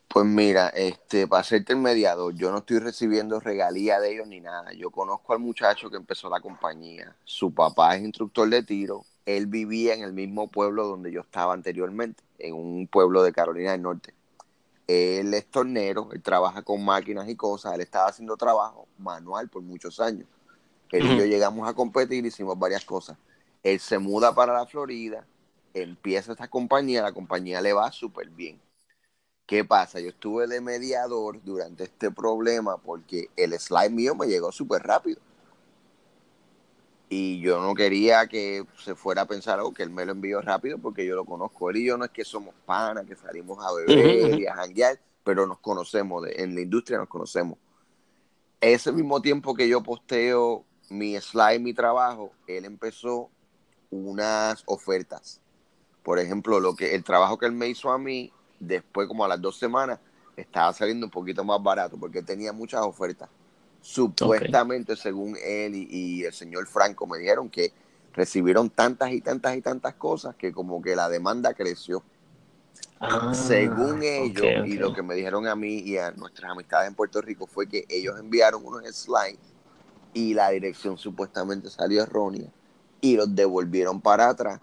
Pues 0.08 0.24
mira, 0.24 0.68
este, 0.70 1.26
para 1.26 1.42
serte 1.42 1.74
el 1.74 1.78
mediador, 1.80 2.32
yo 2.34 2.50
no 2.50 2.58
estoy 2.58 2.78
recibiendo 2.78 3.38
regalía 3.38 4.00
de 4.00 4.14
ellos 4.14 4.26
ni 4.26 4.40
nada. 4.40 4.72
Yo 4.72 4.90
conozco 4.90 5.34
al 5.34 5.40
muchacho 5.40 5.90
que 5.90 5.96
empezó 5.96 6.30
la 6.30 6.40
compañía. 6.40 7.14
Su 7.24 7.52
papá 7.52 7.96
es 7.96 8.02
instructor 8.02 8.48
de 8.48 8.62
tiro. 8.62 9.04
Él 9.26 9.46
vivía 9.46 9.92
en 9.92 10.02
el 10.02 10.14
mismo 10.14 10.48
pueblo 10.48 10.86
donde 10.86 11.12
yo 11.12 11.20
estaba 11.20 11.52
anteriormente, 11.52 12.22
en 12.38 12.54
un 12.54 12.86
pueblo 12.86 13.22
de 13.22 13.32
Carolina 13.32 13.72
del 13.72 13.82
Norte. 13.82 14.14
Él 14.86 15.34
es 15.34 15.50
tornero, 15.50 16.08
él 16.12 16.22
trabaja 16.22 16.62
con 16.62 16.82
máquinas 16.84 17.28
y 17.28 17.36
cosas. 17.36 17.74
Él 17.74 17.80
estaba 17.82 18.08
haciendo 18.08 18.36
trabajo 18.36 18.86
manual 18.96 19.50
por 19.50 19.60
muchos 19.62 20.00
años. 20.00 20.26
Él 20.92 21.06
y 21.06 21.18
yo 21.18 21.24
llegamos 21.24 21.68
a 21.68 21.74
competir, 21.74 22.24
hicimos 22.24 22.58
varias 22.58 22.84
cosas. 22.84 23.16
Él 23.62 23.80
se 23.80 23.98
muda 23.98 24.34
para 24.34 24.54
la 24.54 24.66
Florida, 24.66 25.26
empieza 25.74 26.32
esta 26.32 26.48
compañía, 26.48 27.02
la 27.02 27.12
compañía 27.12 27.60
le 27.60 27.72
va 27.72 27.90
súper 27.92 28.30
bien 28.30 28.60
¿Qué 29.46 29.64
pasa? 29.64 30.00
Yo 30.00 30.08
estuve 30.08 30.48
de 30.48 30.60
mediador 30.60 31.40
durante 31.44 31.84
este 31.84 32.10
problema 32.10 32.78
porque 32.78 33.30
el 33.36 33.52
slide 33.58 33.90
mío 33.90 34.16
me 34.16 34.26
llegó 34.26 34.50
súper 34.50 34.82
rápido. 34.82 35.20
Y 37.08 37.38
yo 37.40 37.62
no 37.62 37.72
quería 37.76 38.26
que 38.26 38.64
se 38.84 38.96
fuera 38.96 39.22
a 39.22 39.26
pensar 39.26 39.60
algo 39.60 39.72
que 39.72 39.84
él 39.84 39.90
me 39.90 40.04
lo 40.04 40.10
envió 40.10 40.40
rápido 40.40 40.78
porque 40.78 41.06
yo 41.06 41.14
lo 41.14 41.24
conozco. 41.24 41.70
Él 41.70 41.76
y 41.76 41.84
yo 41.86 41.96
no 41.96 42.04
es 42.04 42.10
que 42.10 42.24
somos 42.24 42.54
panas, 42.64 43.06
que 43.06 43.14
salimos 43.14 43.64
a 43.64 43.72
beber 43.72 44.40
y 44.40 44.46
a 44.48 44.56
janguear, 44.56 44.98
pero 45.22 45.46
nos 45.46 45.60
conocemos, 45.60 46.26
en 46.28 46.56
la 46.56 46.62
industria 46.62 46.98
nos 46.98 47.08
conocemos. 47.08 47.56
Ese 48.60 48.90
mismo 48.90 49.22
tiempo 49.22 49.54
que 49.54 49.68
yo 49.68 49.80
posteo 49.80 50.64
mi 50.88 51.20
slide, 51.20 51.60
mi 51.60 51.74
trabajo, 51.74 52.32
él 52.46 52.64
empezó 52.64 53.30
unas 53.90 54.62
ofertas. 54.66 55.40
Por 56.02 56.18
ejemplo, 56.18 56.60
lo 56.60 56.74
que 56.74 56.94
el 56.94 57.02
trabajo 57.02 57.38
que 57.38 57.46
él 57.46 57.52
me 57.52 57.68
hizo 57.68 57.90
a 57.90 57.98
mí, 57.98 58.32
después 58.60 59.08
como 59.08 59.24
a 59.24 59.28
las 59.28 59.40
dos 59.40 59.58
semanas 59.58 59.98
estaba 60.36 60.72
saliendo 60.72 61.06
un 61.06 61.10
poquito 61.10 61.44
más 61.44 61.62
barato 61.62 61.96
porque 61.98 62.22
tenía 62.22 62.52
muchas 62.52 62.82
ofertas. 62.82 63.28
Supuestamente, 63.80 64.96
según 64.96 65.36
él 65.44 65.74
y, 65.74 66.24
el 66.24 66.32
señor 66.32 66.66
Franco 66.66 67.06
me 67.06 67.18
dijeron 67.18 67.48
que 67.48 67.72
recibieron 68.12 68.70
tantas 68.70 69.12
y 69.12 69.20
tantas 69.20 69.56
y 69.56 69.62
tantas 69.62 69.94
cosas 69.94 70.34
que 70.36 70.52
como 70.52 70.82
que 70.82 70.96
la 70.96 71.08
demanda 71.08 71.54
creció. 71.54 72.02
Ah, 72.98 73.32
según 73.34 74.02
ellos 74.02 74.66
y 74.66 74.74
lo 74.74 74.92
que 74.92 75.02
me 75.02 75.14
dijeron 75.14 75.46
a 75.46 75.54
mí 75.54 75.78
y 75.78 75.98
a 75.98 76.10
nuestras 76.12 76.50
amistades 76.50 76.88
en 76.88 76.94
Puerto 76.94 77.20
Rico 77.20 77.46
fue 77.46 77.68
que 77.68 77.84
ellos 77.88 78.18
enviaron 78.18 78.64
unos 78.64 78.84
slides 78.86 79.38
y 80.14 80.34
la 80.34 80.50
dirección 80.50 80.98
supuestamente 80.98 81.70
salió 81.70 82.02
errónea 82.02 82.48
y 83.00 83.16
los 83.16 83.34
devolvieron 83.34 84.00
para 84.00 84.28
atrás. 84.28 84.60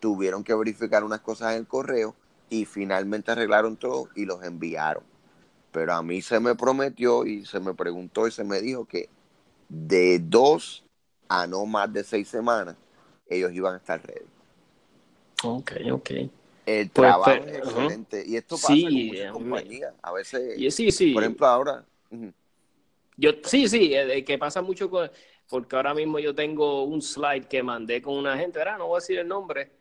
Tuvieron 0.00 0.44
que 0.44 0.54
verificar 0.54 1.04
unas 1.04 1.20
cosas 1.20 1.52
en 1.52 1.58
el 1.60 1.66
correo 1.66 2.14
y 2.50 2.64
finalmente 2.64 3.30
arreglaron 3.30 3.76
todo 3.76 4.08
y 4.14 4.24
los 4.24 4.42
enviaron. 4.42 5.02
Pero 5.72 5.92
a 5.94 6.02
mí 6.02 6.22
se 6.22 6.40
me 6.40 6.54
prometió 6.54 7.26
y 7.26 7.44
se 7.44 7.60
me 7.60 7.74
preguntó 7.74 8.26
y 8.26 8.30
se 8.30 8.44
me 8.44 8.60
dijo 8.60 8.84
que 8.86 9.08
de 9.68 10.18
dos 10.18 10.84
a 11.28 11.46
no 11.46 11.66
más 11.66 11.92
de 11.92 12.02
seis 12.04 12.28
semanas, 12.28 12.76
ellos 13.28 13.52
iban 13.52 13.74
a 13.74 13.76
estar 13.76 14.00
ready. 14.04 14.26
Ok, 15.44 15.72
ok. 15.92 16.10
El 16.66 16.90
Pues, 16.90 16.90
trabajo 16.90 17.24
pero- 17.30 17.44
es 17.46 17.58
excelente. 17.58 18.24
Y 18.26 18.36
esto 18.36 18.56
pasa 18.56 18.68
Sí, 18.74 18.82
con 18.84 19.06
muchas 19.06 19.32
compañías. 19.32 19.94
A 20.02 20.12
veces, 20.12 20.58
Y 20.58 20.70
sí, 20.70 20.90
sí. 20.90 21.12
por 21.12 21.22
ejemplo, 21.22 21.46
ahora. 21.46 21.84
Yo, 23.18 23.32
sí, 23.42 23.68
sí, 23.68 23.92
eh, 23.94 24.24
que 24.24 24.38
pasa 24.38 24.62
mucho 24.62 24.88
con, 24.88 25.10
porque 25.48 25.74
ahora 25.76 25.92
mismo 25.92 26.18
yo 26.20 26.34
tengo 26.34 26.84
un 26.84 27.02
slide 27.02 27.48
que 27.48 27.62
mandé 27.62 28.00
con 28.00 28.14
una 28.16 28.38
gente, 28.38 28.58
¿verdad? 28.60 28.78
No 28.78 28.86
voy 28.86 28.96
a 28.98 29.00
decir 29.00 29.18
el 29.18 29.26
nombre. 29.28 29.72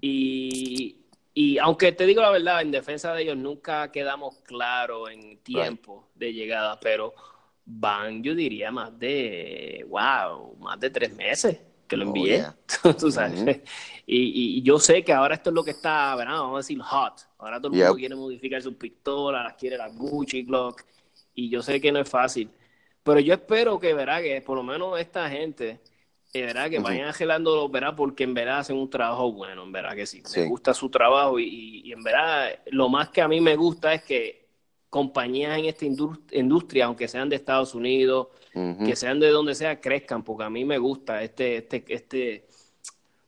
Y, 0.00 0.96
y 1.32 1.58
aunque 1.58 1.92
te 1.92 2.04
digo 2.04 2.20
la 2.20 2.30
verdad, 2.30 2.62
en 2.62 2.72
defensa 2.72 3.14
de 3.14 3.22
ellos 3.22 3.36
nunca 3.36 3.90
quedamos 3.92 4.38
claros 4.40 5.10
en 5.10 5.38
tiempo 5.38 6.08
de 6.16 6.32
llegada, 6.32 6.78
pero 6.80 7.14
van, 7.64 8.22
yo 8.24 8.34
diría, 8.34 8.72
más 8.72 8.98
de, 8.98 9.84
wow, 9.88 10.56
más 10.58 10.80
de 10.80 10.90
tres 10.90 11.14
meses 11.14 11.60
que 11.86 11.96
lo 11.96 12.04
Oh, 12.04 12.08
envié. 12.08 12.36
yeah. 12.38 12.56
Tú 12.98 13.10
sabes. 13.12 13.40
Ujú. 13.42 13.50
y, 14.06 14.58
y 14.58 14.62
yo 14.62 14.78
sé 14.80 15.04
que 15.04 15.12
ahora 15.12 15.34
esto 15.36 15.50
es 15.50 15.54
lo 15.54 15.62
que 15.62 15.70
está, 15.72 16.16
¿verdad? 16.16 16.40
Vamos 16.40 16.54
a 16.54 16.58
decir 16.58 16.80
hot. 16.80 17.20
Ahora 17.38 17.60
todo 17.60 17.68
el 17.72 17.78
Yep. 17.78 17.86
mundo 17.86 17.96
quiere 17.98 18.14
modificar 18.16 18.60
sus 18.62 18.74
pistolas, 18.74 19.44
las 19.44 19.54
quiere 19.54 19.76
las 19.76 19.94
Gucci 19.96 20.42
Glock. 20.42 20.82
Y 21.34 21.48
yo 21.48 21.62
sé 21.62 21.80
que 21.80 21.92
no 21.92 22.00
es 22.00 22.08
fácil. 22.08 22.50
Pero 23.02 23.20
yo 23.20 23.34
espero 23.34 23.78
que, 23.78 23.94
verá, 23.94 24.20
que 24.22 24.40
por 24.42 24.56
lo 24.56 24.62
menos 24.62 24.98
esta 24.98 25.28
gente, 25.30 25.80
eh, 26.32 26.42
verá, 26.42 26.68
que 26.68 26.76
Ujú. 26.76 26.84
vayan 26.84 27.08
angelando, 27.08 27.68
verá, 27.68 27.96
porque 27.96 28.24
en 28.24 28.34
verdad 28.34 28.58
hacen 28.58 28.76
un 28.76 28.90
trabajo 28.90 29.32
bueno, 29.32 29.62
en 29.62 29.72
verdad 29.72 29.94
que 29.94 30.06
sí. 30.06 30.22
Sí. 30.24 30.40
Me 30.40 30.46
gusta 30.46 30.74
su 30.74 30.90
trabajo 30.90 31.38
y, 31.38 31.92
en 31.92 32.02
verdad 32.02 32.58
lo 32.66 32.88
más 32.88 33.08
que 33.08 33.22
a 33.22 33.28
mí 33.28 33.40
me 33.40 33.56
gusta 33.56 33.94
es 33.94 34.02
que 34.02 34.48
compañías 34.90 35.58
en 35.58 35.66
esta 35.66 35.86
indus- 35.86 36.20
industria, 36.32 36.86
aunque 36.86 37.08
sean 37.08 37.28
de 37.28 37.36
Estados 37.36 37.74
Unidos, 37.74 38.28
que 38.84 38.96
sean 38.96 39.20
de 39.20 39.28
donde 39.28 39.54
sea, 39.54 39.80
crezcan, 39.80 40.22
porque 40.22 40.44
a 40.44 40.50
mí 40.50 40.64
me 40.64 40.78
gusta 40.78 41.22
este, 41.22 41.58
este, 41.58 41.84
este, 41.88 42.46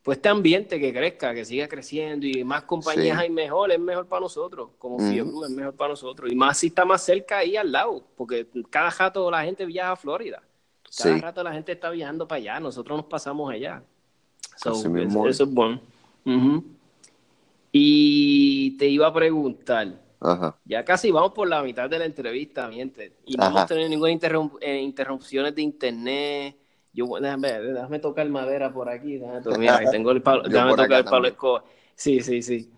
pues 0.03 0.19
este 0.19 0.29
ambiente 0.29 0.81
que 0.81 0.93
crezca, 0.93 1.33
que 1.33 1.45
siga 1.45 1.69
creciendo 1.69 2.27
y 2.27 2.43
más 2.45 2.65
compañías 2.65 3.17
Sí. 3.19 3.23
hay 3.25 3.31
mejor, 3.31 3.71
es 3.71 3.79
mejor 3.79 4.07
para 4.07 4.21
nosotros, 4.21 4.71
como 4.79 4.97
Ujú. 4.97 5.09
Fiebru 5.09 5.45
es 5.45 5.51
mejor 5.51 5.75
para 5.75 5.91
nosotros, 5.91 6.31
y 6.31 6.35
más 6.35 6.59
si 6.59 6.67
está 6.69 6.85
más 6.85 7.05
cerca 7.05 7.39
ahí 7.39 7.57
al 7.57 7.71
lado, 7.71 8.03
porque 8.17 8.47
cada 8.69 8.91
rato 8.91 9.31
la 9.31 9.45
gente 9.45 9.65
viaja 9.65 9.93
a 9.93 9.97
Florida, 9.97 10.43
cada 10.97 11.15
Sí. 11.15 11.21
rato 11.21 11.43
la 11.45 11.53
gente 11.53 11.71
está 11.73 11.91
viajando 11.91 12.27
para 12.27 12.39
allá, 12.39 12.61
nosotros 12.61 12.97
nos 12.97 13.07
pasamos 13.07 13.51
allá. 13.53 13.83
So, 14.57 14.73
es. 14.73 14.85
eso 15.31 15.45
es 15.45 15.51
bueno. 15.55 15.81
Y 17.71 18.77
te 18.77 18.87
iba 18.89 19.07
a 19.07 19.15
preguntar, 19.15 20.01
Ajá. 20.21 20.57
ya 20.65 20.85
casi 20.85 21.11
vamos 21.11 21.33
por 21.33 21.49
la 21.49 21.63
mitad 21.63 21.89
de 21.89 21.99
la 21.99 22.05
entrevista, 22.05 22.69
miente. 22.69 23.13
Y 23.25 23.37
no 23.37 23.45
Ajá. 23.45 23.51
hemos 23.53 23.67
tenido 23.67 23.89
ninguna 23.89 24.13
interrum- 24.13 24.59
eh, 24.61 24.81
interrupciones 24.81 25.55
de 25.55 25.63
internet. 25.63 26.57
Yo, 26.93 27.07
déjame, 27.21 27.61
déjame 27.61 27.99
tocar 27.99 28.29
madera 28.29 28.73
por 28.73 28.89
aquí. 28.89 29.19
Déjame, 29.19 29.59
mira, 29.59 29.81
tengo 29.91 30.11
el 30.11 30.23
palo, 30.23 30.45
Yo 30.45 30.51
déjame 30.51 30.75
tocar 30.75 31.01
el 31.01 31.05
palo 31.05 31.05
también. 31.05 31.33
escoba. 31.33 31.65
Sí, 31.95 32.21
sí, 32.21 32.43
sí. 32.43 32.71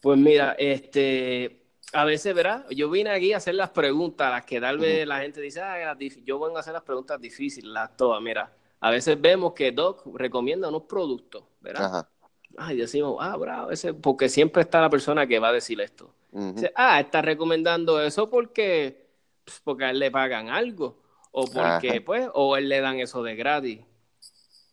Pues 0.00 0.18
mira, 0.18 0.54
este, 0.58 1.62
a 1.92 2.04
veces, 2.04 2.34
¿verdad? 2.34 2.66
Yo 2.70 2.90
vine 2.90 3.10
aquí 3.10 3.32
a 3.32 3.38
hacer 3.38 3.54
las 3.54 3.70
preguntas, 3.70 4.30
las 4.30 4.44
que 4.44 4.60
tal 4.60 4.78
vez 4.78 5.06
la 5.06 5.20
gente 5.20 5.40
dice, 5.40 5.60
ah, 5.60 5.78
las 5.78 5.98
dif-". 5.98 6.22
yo 6.24 6.38
vengo 6.38 6.56
a 6.56 6.60
hacer 6.60 6.72
las 6.72 6.82
preguntas 6.82 7.20
difíciles, 7.20 7.70
las 7.70 7.96
todas. 7.96 8.20
Mira, 8.20 8.52
a 8.80 8.90
veces 8.90 9.20
vemos 9.20 9.52
que 9.52 9.72
Doc 9.72 10.06
recomienda 10.14 10.68
unos 10.68 10.82
productos, 10.82 11.44
¿verdad? 11.60 11.86
Ajá. 11.86 12.10
Ay, 12.58 12.76
decimos, 12.76 13.16
ah, 13.20 13.36
bravo, 13.36 13.70
ese, 13.70 13.92
porque 13.94 14.28
siempre 14.28 14.62
está 14.62 14.80
la 14.80 14.90
persona 14.90 15.26
que 15.26 15.38
va 15.38 15.48
a 15.48 15.52
decir 15.52 15.80
esto. 15.80 16.14
ujú. 16.32 16.52
Dice, 16.54 16.72
ah, 16.74 17.00
está 17.00 17.20
recomendando 17.22 18.00
eso 18.00 18.30
porque, 18.30 19.06
pues, 19.44 19.60
porque 19.62 19.84
a 19.84 19.90
él 19.90 19.98
le 19.98 20.10
pagan 20.10 20.48
algo. 20.48 21.02
O 21.38 21.44
porque, 21.44 21.90
Ajá. 21.90 22.04
pues, 22.04 22.28
o 22.32 22.56
él 22.56 22.70
le 22.70 22.80
dan 22.80 22.98
eso 22.98 23.22
de 23.22 23.36
gratis. 23.36 23.80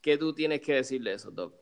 ¿Qué 0.02 0.18
tú 0.18 0.34
tienes 0.34 0.62
que 0.62 0.76
decirle 0.76 1.14
eso, 1.14 1.30
Doc? 1.30 1.54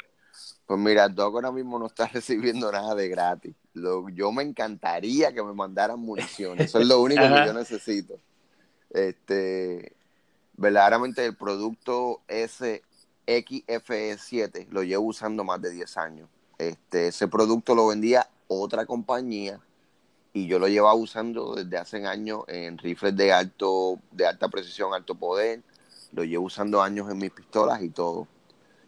Pues 0.68 0.80
mira, 0.80 1.10
Doc 1.10 1.34
ahora 1.34 1.52
mismo 1.52 1.80
no 1.80 1.88
está 1.88 2.06
recibiendo 2.14 2.72
nada 2.72 2.94
de 2.94 3.10
gratis. 3.10 3.56
Lo- 3.74 4.10
yo 4.10 4.32
me 4.32 4.44
encantaría 4.44 5.34
que 5.34 5.42
me 5.42 5.54
mandaran 5.54 6.00
municiones. 6.00 6.68
Eso 6.68 6.80
es 6.82 6.88
lo 6.88 7.02
único 7.02 7.22
que 7.34 7.44
yo 7.44 7.52
necesito. 7.52 8.20
Este, 8.92 9.96
verdaderamente 10.54 11.26
el 11.26 11.36
producto 11.36 12.22
ese 12.28 12.84
XFE7 13.26 14.68
lo 14.70 14.84
llevo 14.84 15.06
usando 15.06 15.44
más 15.44 15.60
de 15.64 15.72
10 15.72 15.98
años. 15.98 16.30
Este, 16.60 17.08
ese 17.08 17.28
producto 17.28 17.74
lo 17.74 17.88
vendía 17.88 18.30
otra 18.48 18.86
compañía 18.86 19.60
y 20.34 20.48
yo 20.48 20.60
lo 20.60 20.68
llevaba 20.68 20.96
usando 20.96 21.56
desde 21.56 21.78
hace 21.78 22.06
años 22.06 22.44
en 22.48 22.78
rifles 22.78 23.16
de 23.16 23.34
alto, 23.34 24.00
de 24.12 24.26
alta 24.26 24.48
precisión, 24.48 24.94
alto 24.94 25.16
poder. 25.16 25.62
Lo 26.14 26.24
llevo 26.24 26.46
usando 26.46 26.82
años 26.82 27.10
en 27.10 27.18
mis 27.18 27.32
pistolas 27.32 27.82
y 27.82 27.90
todo. 27.90 28.28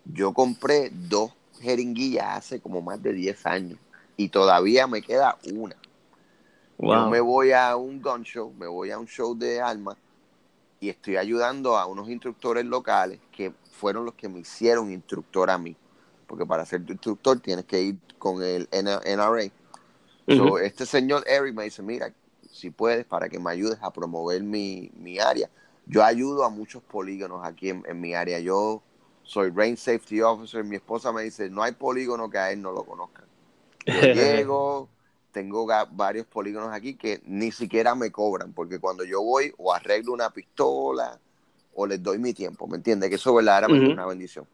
Yo 0.06 0.34
compré 0.34 0.90
dos 0.92 1.34
jeringuillas 1.62 2.38
hace 2.38 2.60
como 2.60 2.82
más 2.82 3.02
de 3.02 3.14
10 3.14 3.46
años 3.46 3.80
y 4.18 4.30
todavía 4.30 4.88
me 4.88 5.02
queda 5.02 5.38
una. 5.54 5.76
Yo 6.80 7.10
me 7.10 7.22
voy 7.22 7.52
a 7.52 7.76
un 7.76 8.02
gun 8.02 8.24
show, 8.24 8.54
me 8.58 8.68
voy 8.68 8.92
a 8.92 9.00
un 9.00 9.08
show 9.08 9.38
de 9.38 9.62
armas 9.62 9.96
y 10.80 10.90
estoy 10.90 11.16
ayudando 11.16 11.78
a 11.78 11.86
unos 11.86 12.10
instructores 12.10 12.66
locales 12.66 13.20
que 13.32 13.54
fueron 13.72 14.04
los 14.06 14.16
que 14.16 14.28
me 14.28 14.40
hicieron 14.40 14.92
instructor 14.92 15.50
a 15.50 15.58
mí. 15.58 15.78
Porque 16.28 16.46
para 16.46 16.66
ser 16.66 16.86
tu 16.86 16.92
instructor 16.92 17.40
tienes 17.40 17.66
que 17.66 17.82
ir 17.82 17.98
con 18.18 18.44
el 18.44 18.68
So, 20.28 20.58
este 20.58 20.86
señor 20.86 21.24
Eric 21.28 21.54
me 21.54 21.64
dice, 21.66 21.82
mira, 21.82 22.14
si 22.50 22.70
puedes, 22.70 23.06
para 23.06 23.30
que 23.30 23.40
me 23.40 23.52
ayudes 23.52 23.78
a 23.82 23.92
promover 23.92 24.42
mi, 24.42 24.90
mi 24.96 25.20
área. 25.20 25.50
Yo 25.86 26.04
ayudo 26.04 26.46
a 26.46 26.50
muchos 26.50 26.82
polígonos 26.82 27.46
aquí 27.46 27.70
en, 27.70 27.84
en 27.88 28.00
mi 28.00 28.14
área. 28.14 28.40
Yo 28.40 28.82
soy 29.24 29.50
Range 29.50 29.78
Safety 29.78 30.22
Officer. 30.22 30.64
Mi 30.64 30.78
esposa 30.78 31.12
me 31.12 31.24
dice, 31.24 31.50
no 31.50 31.62
hay 31.62 31.74
polígono 31.74 32.30
que 32.30 32.38
a 32.38 32.52
él 32.52 32.62
no 32.62 32.72
lo 32.72 32.84
conozcan. 32.86 33.26
Yo 33.86 34.02
llego, 34.14 34.88
tengo 35.32 35.68
varios 35.92 36.26
polígonos 36.28 36.72
aquí 36.72 36.96
que 36.96 37.22
ni 37.26 37.52
siquiera 37.52 37.96
me 37.96 38.12
cobran, 38.12 38.54
porque 38.54 38.80
cuando 38.80 39.04
yo 39.04 39.22
voy 39.22 39.54
o 39.58 39.74
arreglo 39.74 40.14
una 40.14 40.30
pistola 40.30 41.20
o 41.76 41.86
les 41.86 42.02
doy 42.02 42.18
mi 42.18 42.34
tiempo, 42.34 42.68
¿me 42.68 42.78
entiendes? 42.78 43.10
Que 43.10 43.16
eso 43.16 43.34
verdaderamente 43.34 43.84
Ujú. 43.84 43.92
es 43.92 43.98
una 43.98 44.06
bendición. 44.06 44.48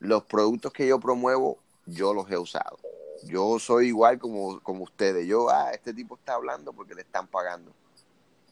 Los 0.00 0.24
productos 0.24 0.72
que 0.72 0.88
yo 0.88 0.98
promuevo, 0.98 1.58
yo 1.86 2.12
los 2.14 2.28
he 2.30 2.36
usado. 2.36 2.78
Yo 3.24 3.58
soy 3.58 3.88
igual 3.88 4.18
como, 4.18 4.60
como 4.60 4.84
ustedes. 4.84 5.26
Yo, 5.26 5.48
ah, 5.50 5.70
este 5.72 5.94
tipo 5.94 6.16
está 6.16 6.34
hablando 6.34 6.72
porque 6.72 6.94
le 6.94 7.02
están 7.02 7.26
pagando. 7.26 7.72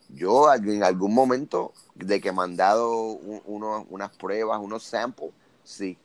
Yo 0.09 0.53
en 0.53 0.83
algún 0.83 1.15
momento 1.15 1.73
de 1.95 2.21
que 2.21 2.33
me 2.33 2.43
han 2.43 2.57
dado 2.57 2.93
un- 3.13 3.43
unos- 3.47 3.87
unas 3.91 4.11
pruebas, 4.17 4.61
unos 4.61 4.83
samples, 4.83 5.31
sí, 5.65 5.97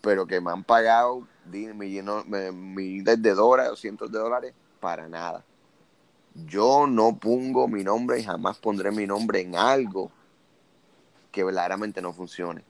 pero 0.00 0.26
que 0.26 0.40
me 0.40 0.50
han 0.50 0.64
pagado 0.64 1.26
miles 1.46 3.22
de 3.22 3.34
dólares 3.34 3.72
o 3.72 3.76
cientos 3.76 4.10
de 4.12 4.18
dólares, 4.18 4.54
para 4.80 5.08
nada. 5.08 5.44
Yo 6.46 6.86
no 6.86 7.16
pongo 7.16 7.68
mi 7.68 7.84
nombre 7.84 8.20
y 8.20 8.24
jamás 8.24 8.58
pondré 8.58 8.90
mi 8.90 9.06
nombre 9.06 9.40
en 9.40 9.56
algo 9.56 10.10
que 11.30 11.44
verdaderamente 11.44 12.02
no 12.02 12.12
funcione. 12.12 12.62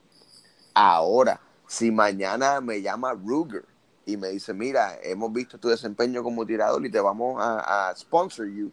Ahora, 0.74 1.40
si 1.66 1.90
mañana 1.90 2.60
me 2.60 2.80
llama 2.80 3.12
Ruger 3.12 3.64
y 4.06 4.16
me 4.16 4.28
dice, 4.28 4.52
mira, 4.54 4.96
hemos 5.02 5.32
visto 5.32 5.58
tu 5.58 5.68
desempeño 5.68 6.22
como 6.22 6.44
tirador 6.46 6.84
y 6.84 6.90
te 6.90 7.00
vamos 7.00 7.40
a, 7.40 7.88
a 7.90 7.96
sponsor 7.96 8.46
you, 8.48 8.70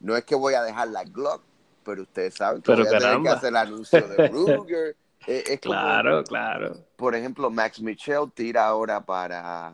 no 0.00 0.16
es 0.16 0.24
que 0.24 0.34
voy 0.34 0.54
a 0.54 0.62
dejar 0.62 0.88
la 0.88 1.04
Glock, 1.04 1.42
pero 1.84 2.02
ustedes 2.02 2.34
saben 2.34 2.60
que 2.62 2.66
Pero 2.72 2.84
voy 2.84 2.94
a 2.94 2.98
tener 2.98 3.22
que 3.22 3.28
hacer 3.28 3.48
el 3.50 3.56
anuncio 3.56 4.06
de 4.08 4.28
Ruger. 4.28 4.96
Es 5.26 5.60
como- 5.60 5.72
Claro, 5.74 6.24
claro. 6.24 6.76
por 6.96 7.14
ejemplo, 7.14 7.50
Max 7.50 7.80
Michel 7.80 8.30
tira 8.34 8.66
ahora 8.66 9.00
para, 9.04 9.72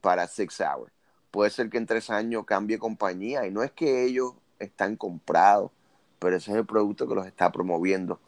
para 0.00 0.26
Six 0.26 0.60
Hour. 0.60 0.90
Puede 1.30 1.50
ser 1.50 1.68
que 1.70 1.78
en 1.78 1.86
tres 1.86 2.10
años 2.10 2.44
cambie 2.44 2.78
compañía 2.78 3.46
y 3.46 3.50
no 3.52 3.62
es 3.62 3.70
que 3.70 4.04
ellos 4.04 4.32
están 4.58 4.96
comprados, 4.96 5.70
pero 6.18 6.36
ese 6.36 6.50
es 6.50 6.56
el 6.56 6.66
producto 6.66 7.06
que 7.06 7.14
los 7.14 7.26
está 7.26 7.52
promoviendo. 7.52 8.18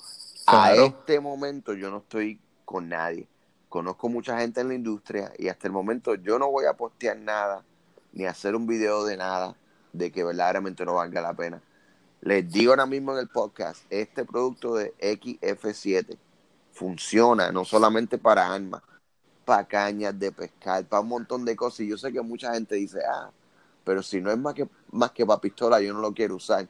Claro. 0.46 0.82
A 0.82 0.86
este 0.86 1.18
momento 1.20 1.72
yo 1.74 1.90
no 1.90 1.98
estoy 1.98 2.38
con 2.64 2.88
nadie. 2.88 3.26
Conozco 3.72 4.10
mucha 4.10 4.38
gente 4.38 4.60
en 4.60 4.68
la 4.68 4.74
industria 4.74 5.32
y 5.38 5.48
hasta 5.48 5.66
el 5.66 5.72
momento 5.72 6.14
yo 6.16 6.38
no 6.38 6.50
voy 6.50 6.66
a 6.66 6.74
postear 6.74 7.16
nada 7.16 7.64
ni 8.12 8.26
hacer 8.26 8.54
un 8.54 8.66
video 8.66 9.02
de 9.06 9.16
nada 9.16 9.56
de 9.94 10.12
que 10.12 10.22
verdaderamente 10.22 10.84
no 10.84 10.96
valga 10.96 11.22
la 11.22 11.32
pena. 11.32 11.62
Les 12.20 12.52
digo 12.52 12.72
ahora 12.72 12.84
mismo 12.84 13.12
en 13.14 13.20
el 13.20 13.28
podcast, 13.28 13.82
este 13.88 14.26
producto 14.26 14.74
de 14.74 14.92
XF7 15.00 16.18
funciona 16.74 17.50
no 17.50 17.64
solamente 17.64 18.18
para 18.18 18.52
armas, 18.52 18.82
para 19.46 19.64
cañas 19.64 20.18
de 20.18 20.32
pescar, 20.32 20.84
para 20.84 21.00
un 21.00 21.08
montón 21.08 21.46
de 21.46 21.56
cosas. 21.56 21.80
Y 21.80 21.88
yo 21.88 21.96
sé 21.96 22.12
que 22.12 22.20
mucha 22.20 22.52
gente 22.52 22.74
dice, 22.74 23.00
ah, 23.10 23.30
pero 23.84 24.02
si 24.02 24.20
no 24.20 24.30
es 24.30 24.36
más 24.36 24.52
que, 24.52 24.68
más 24.90 25.12
que 25.12 25.24
para 25.24 25.40
pistola, 25.40 25.80
yo 25.80 25.94
no 25.94 26.00
lo 26.00 26.12
quiero 26.12 26.36
usar. 26.36 26.68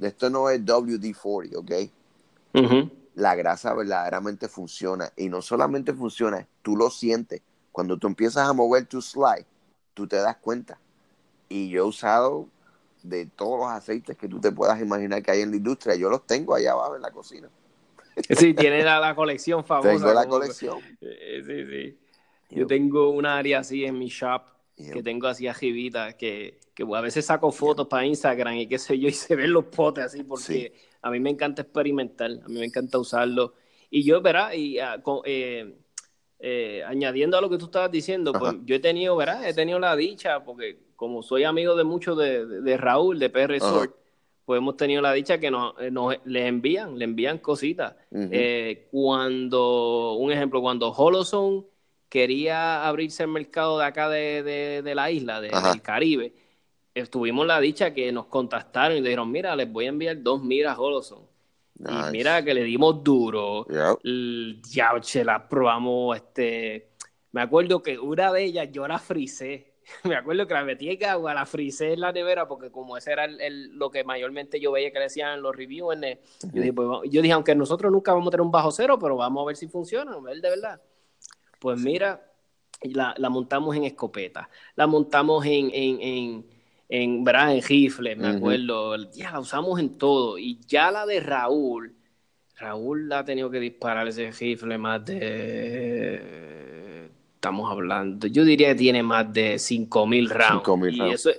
Esto 0.00 0.30
no 0.30 0.48
es 0.48 0.64
WD-40, 0.64 1.56
¿ok? 1.56 2.64
Ujú. 2.64 3.03
La 3.14 3.34
grasa 3.34 3.74
verdaderamente 3.74 4.48
funciona. 4.48 5.12
Y 5.16 5.28
no 5.28 5.40
solamente 5.42 5.92
funciona, 5.92 6.46
tú 6.62 6.76
lo 6.76 6.90
sientes. 6.90 7.42
Cuando 7.72 7.96
tú 7.98 8.06
empiezas 8.06 8.48
a 8.48 8.52
mover 8.52 8.86
tu 8.86 9.00
slide, 9.02 9.46
tú 9.94 10.06
te 10.06 10.16
das 10.16 10.36
cuenta. 10.36 10.78
Y 11.48 11.68
yo 11.68 11.84
he 11.84 11.86
usado 11.86 12.48
de 13.02 13.26
todos 13.26 13.58
los 13.60 13.68
aceites 13.68 14.16
que 14.16 14.28
tú 14.28 14.40
te 14.40 14.50
puedas 14.50 14.80
imaginar 14.80 15.22
que 15.22 15.30
hay 15.30 15.42
en 15.42 15.50
la 15.50 15.56
industria. 15.56 15.94
Yo 15.94 16.08
los 16.08 16.26
tengo 16.26 16.54
allá 16.54 16.72
abajo 16.72 16.96
en 16.96 17.02
la 17.02 17.10
cocina. 17.10 17.48
Sí, 18.30 18.54
tiene 18.54 18.84
la, 18.84 19.00
la 19.00 19.14
colección 19.16 19.64
famosa. 19.64 19.90
Tengo 19.90 20.12
la 20.12 20.22
como- 20.24 20.38
colección. 20.38 20.78
Eh, 21.00 21.42
sí, 21.44 21.66
sí. 21.66 21.98
Yo 22.56 22.66
tengo 22.66 23.10
una 23.10 23.36
área 23.36 23.58
así 23.60 23.84
en 23.84 23.98
mi 23.98 24.06
shop 24.08 24.42
que 24.76 25.02
tengo 25.02 25.26
así 25.26 25.46
arribita 25.48 26.12
que, 26.16 26.58
que 26.74 26.84
a 26.84 27.00
veces 27.00 27.26
saco 27.26 27.50
fotos 27.50 27.88
para 27.88 28.06
Instagram 28.06 28.54
y 28.54 28.66
qué 28.68 28.78
sé 28.78 28.98
yo 28.98 29.08
y 29.08 29.12
se 29.12 29.34
ven 29.34 29.52
los 29.52 29.64
potes 29.66 30.04
así 30.04 30.22
porque 30.22 30.72
a 31.04 31.10
mí 31.10 31.20
me 31.20 31.30
encanta 31.30 31.62
experimentar, 31.62 32.30
a 32.44 32.48
mí 32.48 32.58
me 32.58 32.64
encanta 32.64 32.98
usarlo. 32.98 33.54
Y 33.90 34.02
yo, 34.04 34.20
¿verdad? 34.22 34.52
Y 34.54 34.78
ah, 34.78 35.00
con- 35.02 35.20
eh, 35.24 35.74
eh, 36.38 36.82
añadiendo 36.86 37.36
a 37.38 37.40
lo 37.40 37.48
que 37.50 37.58
tú 37.58 37.66
estabas 37.66 37.90
diciendo, 37.90 38.32
pues 38.32 38.54
yo 38.64 38.74
he 38.74 38.80
tenido, 38.80 39.14
¿verdad? 39.16 39.46
He 39.48 39.54
tenido 39.54 39.78
la 39.78 39.94
dicha 39.96 40.44
porque 40.44 40.78
como 40.96 41.22
soy 41.22 41.44
amigo 41.44 41.74
de 41.76 41.84
muchos 41.84 42.16
de, 42.18 42.46
de- 42.46 42.60
de 42.62 42.76
Raúl, 42.76 43.18
de 43.18 43.28
PR 43.30 43.44
Ajá. 43.44 43.52
Resort, 43.52 43.94
pues 44.44 44.58
hemos 44.58 44.76
tenido 44.76 45.00
la 45.02 45.12
dicha 45.12 45.38
que 45.38 45.50
nos, 45.50 45.74
eh, 45.80 45.90
nos 45.90 46.14
le 46.24 46.46
envían, 46.46 46.98
le 46.98 47.04
envían 47.04 47.38
cositas. 47.38 47.94
Eh, 48.30 48.88
cuando, 48.90 50.14
un 50.14 50.32
ejemplo, 50.32 50.60
cuando 50.60 50.90
Holozone 50.90 51.64
quería 52.08 52.86
abrirse 52.86 53.22
el 53.24 53.28
mercado 53.30 53.78
de 53.78 53.84
acá 53.84 54.08
de, 54.08 54.42
de- 54.42 54.82
de 54.82 54.94
la 54.94 55.10
isla, 55.10 55.40
del 55.40 55.82
Caribe, 55.82 56.32
estuvimos 56.94 57.46
la 57.46 57.60
dicha 57.60 57.92
que 57.92 58.10
nos 58.12 58.26
contactaron 58.26 58.96
y 58.96 59.00
dijeron, 59.00 59.30
mira, 59.30 59.54
les 59.56 59.70
voy 59.70 59.86
a 59.86 59.88
enviar 59.88 60.22
dos 60.22 60.42
miras 60.42 60.78
Holozone. 60.78 61.26
Nice. 61.76 62.08
Y 62.08 62.12
mira 62.12 62.44
que 62.44 62.54
le 62.54 62.62
dimos 62.62 63.02
duro, 63.02 63.66
l- 64.04 64.60
ya 64.70 64.92
se 65.02 65.24
las 65.24 65.42
probamos, 65.42 66.16
este, 66.16 66.90
me 67.32 67.40
acuerdo 67.42 67.82
que 67.82 67.98
una 67.98 68.32
de 68.32 68.44
ellas 68.44 68.68
yo 68.70 68.86
la 68.86 68.98
frisé, 69.00 69.72
me 70.04 70.14
acuerdo 70.14 70.46
que 70.46 70.54
la 70.54 70.62
metí 70.64 70.88
en 70.88 71.04
agua, 71.04 71.34
la 71.34 71.44
frisé 71.44 71.94
en 71.94 72.00
la 72.00 72.12
nevera 72.12 72.46
porque 72.46 72.70
como 72.70 72.96
ese 72.96 73.10
era 73.12 73.24
el- 73.24 73.40
el- 73.40 73.76
lo 73.76 73.90
que 73.90 74.04
mayormente 74.04 74.60
yo 74.60 74.70
veía 74.70 74.92
que 74.92 74.98
le 74.98 75.04
decían 75.04 75.34
en 75.34 75.42
los 75.42 75.54
reviews, 75.54 75.96
en 75.96 76.04
el- 76.04 76.18
yo, 76.52 76.60
dije, 76.62 76.72
pues, 76.72 76.88
yo 77.10 77.20
dije, 77.22 77.32
aunque 77.34 77.54
nosotros 77.56 77.90
nunca 77.90 78.12
vamos 78.12 78.28
a 78.28 78.30
tener 78.30 78.42
un 78.42 78.52
bajo 78.52 78.70
cero, 78.70 78.96
pero 79.00 79.16
vamos 79.16 79.42
a 79.42 79.46
ver 79.46 79.56
si 79.56 79.66
funciona, 79.66 80.12
a 80.12 80.20
ver 80.20 80.40
de 80.40 80.50
verdad. 80.50 80.80
Pues 81.58 81.80
mira, 81.80 82.30
la, 82.82 83.14
la 83.18 83.30
montamos 83.30 83.74
en 83.74 83.84
escopeta, 83.84 84.48
la 84.76 84.86
montamos 84.86 85.44
en, 85.44 85.70
en, 85.72 86.00
en, 86.00 86.46
en, 87.02 87.24
¿verdad? 87.24 87.54
en 87.54 87.62
rifles, 87.62 88.16
me 88.18 88.28
Ujú. 88.28 88.36
acuerdo, 88.36 89.10
ya 89.12 89.32
la 89.32 89.40
usamos 89.40 89.78
en 89.80 89.96
todo. 89.98 90.38
Y 90.38 90.58
ya 90.66 90.90
la 90.90 91.06
de 91.06 91.20
Raúl, 91.20 91.94
Raúl 92.56 93.08
la 93.08 93.20
ha 93.20 93.24
tenido 93.24 93.50
que 93.50 93.60
disparar 93.60 94.06
ese 94.08 94.30
rifle 94.30 94.78
más 94.78 95.04
de... 95.04 97.10
Estamos 97.34 97.70
hablando, 97.70 98.26
yo 98.26 98.44
diría 98.44 98.68
que 98.68 98.74
tiene 98.76 99.02
más 99.02 99.30
de 99.32 99.58
5.000 99.58 100.30
rounds. 100.30 100.64
5.000 100.64 100.94
y, 100.94 100.98
rounds. 100.98 101.14
eso, 101.14 101.30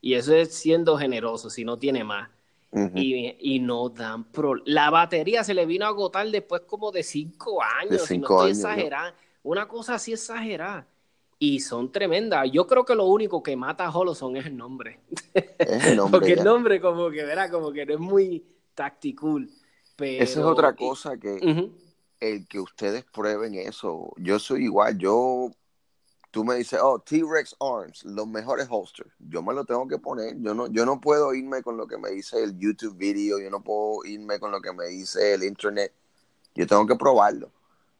y 0.00 0.14
eso 0.14 0.34
es 0.34 0.52
siendo 0.54 0.96
generoso, 0.98 1.50
si 1.50 1.64
no 1.64 1.78
tiene 1.78 2.02
más. 2.02 2.28
Ujú. 2.72 2.98
Y, 2.98 3.36
y 3.38 3.58
no 3.60 3.90
dan 3.90 4.24
pro. 4.24 4.54
La 4.64 4.90
batería 4.90 5.44
se 5.44 5.54
le 5.54 5.66
vino 5.66 5.84
a 5.84 5.88
agotar 5.88 6.28
después 6.30 6.62
como 6.62 6.90
de 6.90 7.02
cinco 7.02 7.62
años. 7.62 7.90
De 7.90 7.98
si 7.98 8.06
cinco 8.14 8.34
no 8.40 8.46
estoy 8.46 8.50
años, 8.50 8.58
¿no? 8.58 8.68
exagerando. 8.68 9.18
Una 9.44 9.68
cosa 9.68 9.94
así 9.94 10.12
exagerada. 10.12 10.86
Y 11.44 11.58
son 11.58 11.90
tremendas. 11.90 12.48
Yo 12.52 12.68
creo 12.68 12.84
que 12.84 12.94
lo 12.94 13.06
único 13.06 13.42
que 13.42 13.56
mata 13.56 13.84
a 13.84 13.90
Holoson 13.90 14.36
es 14.36 14.46
el 14.46 14.56
nombre. 14.56 15.00
Es 15.58 15.86
el 15.86 15.96
nombre. 15.96 16.20
Porque 16.20 16.36
ya. 16.36 16.40
el 16.40 16.44
nombre 16.44 16.80
como 16.80 17.10
que, 17.10 17.24
verá, 17.24 17.50
como 17.50 17.72
que 17.72 17.84
no 17.84 17.94
es 17.94 17.98
muy 17.98 18.46
tactical. 18.76 19.50
Pero... 19.96 20.22
Esa 20.22 20.38
es 20.38 20.46
otra 20.46 20.76
cosa 20.76 21.16
que 21.16 21.40
el 22.20 22.46
que 22.46 22.60
ustedes 22.60 23.04
prueben 23.12 23.56
eso. 23.56 24.12
Yo 24.18 24.38
soy 24.38 24.66
igual. 24.66 24.96
Yo, 24.98 25.50
tú 26.30 26.44
me 26.44 26.54
dices, 26.54 26.78
oh, 26.80 27.00
T-Rex 27.00 27.56
Arms, 27.58 28.04
los 28.04 28.28
mejores 28.28 28.68
holsters. 28.70 29.10
Yo 29.18 29.42
me 29.42 29.52
lo 29.52 29.64
tengo 29.64 29.88
que 29.88 29.98
poner. 29.98 30.40
Yo 30.40 30.54
no, 30.54 30.68
yo 30.68 30.86
no 30.86 31.00
puedo 31.00 31.34
irme 31.34 31.60
con 31.64 31.76
lo 31.76 31.88
que 31.88 31.98
me 31.98 32.10
dice 32.10 32.40
el 32.40 32.56
YouTube 32.56 32.96
video. 32.96 33.40
Yo 33.40 33.50
no 33.50 33.64
puedo 33.64 34.04
irme 34.04 34.38
con 34.38 34.52
lo 34.52 34.60
que 34.60 34.72
me 34.72 34.86
dice 34.86 35.34
el 35.34 35.42
internet. 35.42 35.92
Yo 36.54 36.68
tengo 36.68 36.86
que 36.86 36.94
probarlo. 36.94 37.50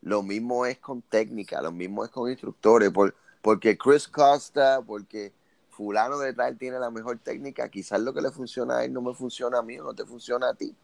Lo 0.01 0.23
mismo 0.23 0.65
es 0.65 0.79
con 0.79 1.03
técnica, 1.03 1.61
lo 1.61 1.73
mismo 1.73 2.05
es 2.05 2.11
con 2.13 2.31
instructores. 2.31 2.91
Por, 2.91 3.17
porque 3.43 3.77
Chris 3.77 4.09
Costa, 4.09 4.81
porque 4.87 5.33
fulano 5.71 6.19
de 6.19 6.33
tal 6.33 6.57
tiene 6.57 6.79
la 6.79 6.91
mejor 6.91 7.19
técnica, 7.19 7.69
quizás 7.69 8.01
lo 8.01 8.15
que 8.15 8.23
le 8.23 8.31
funciona 8.31 8.79
a 8.79 8.85
él 8.85 8.93
no 8.93 9.03
me 9.03 9.15
funciona 9.15 9.59
a 9.59 9.63
mí 9.63 9.79
o 9.79 9.85
no 9.85 9.95
te 9.95 10.07
funciona 10.07 10.49
a 10.49 10.55
ti 10.55 10.75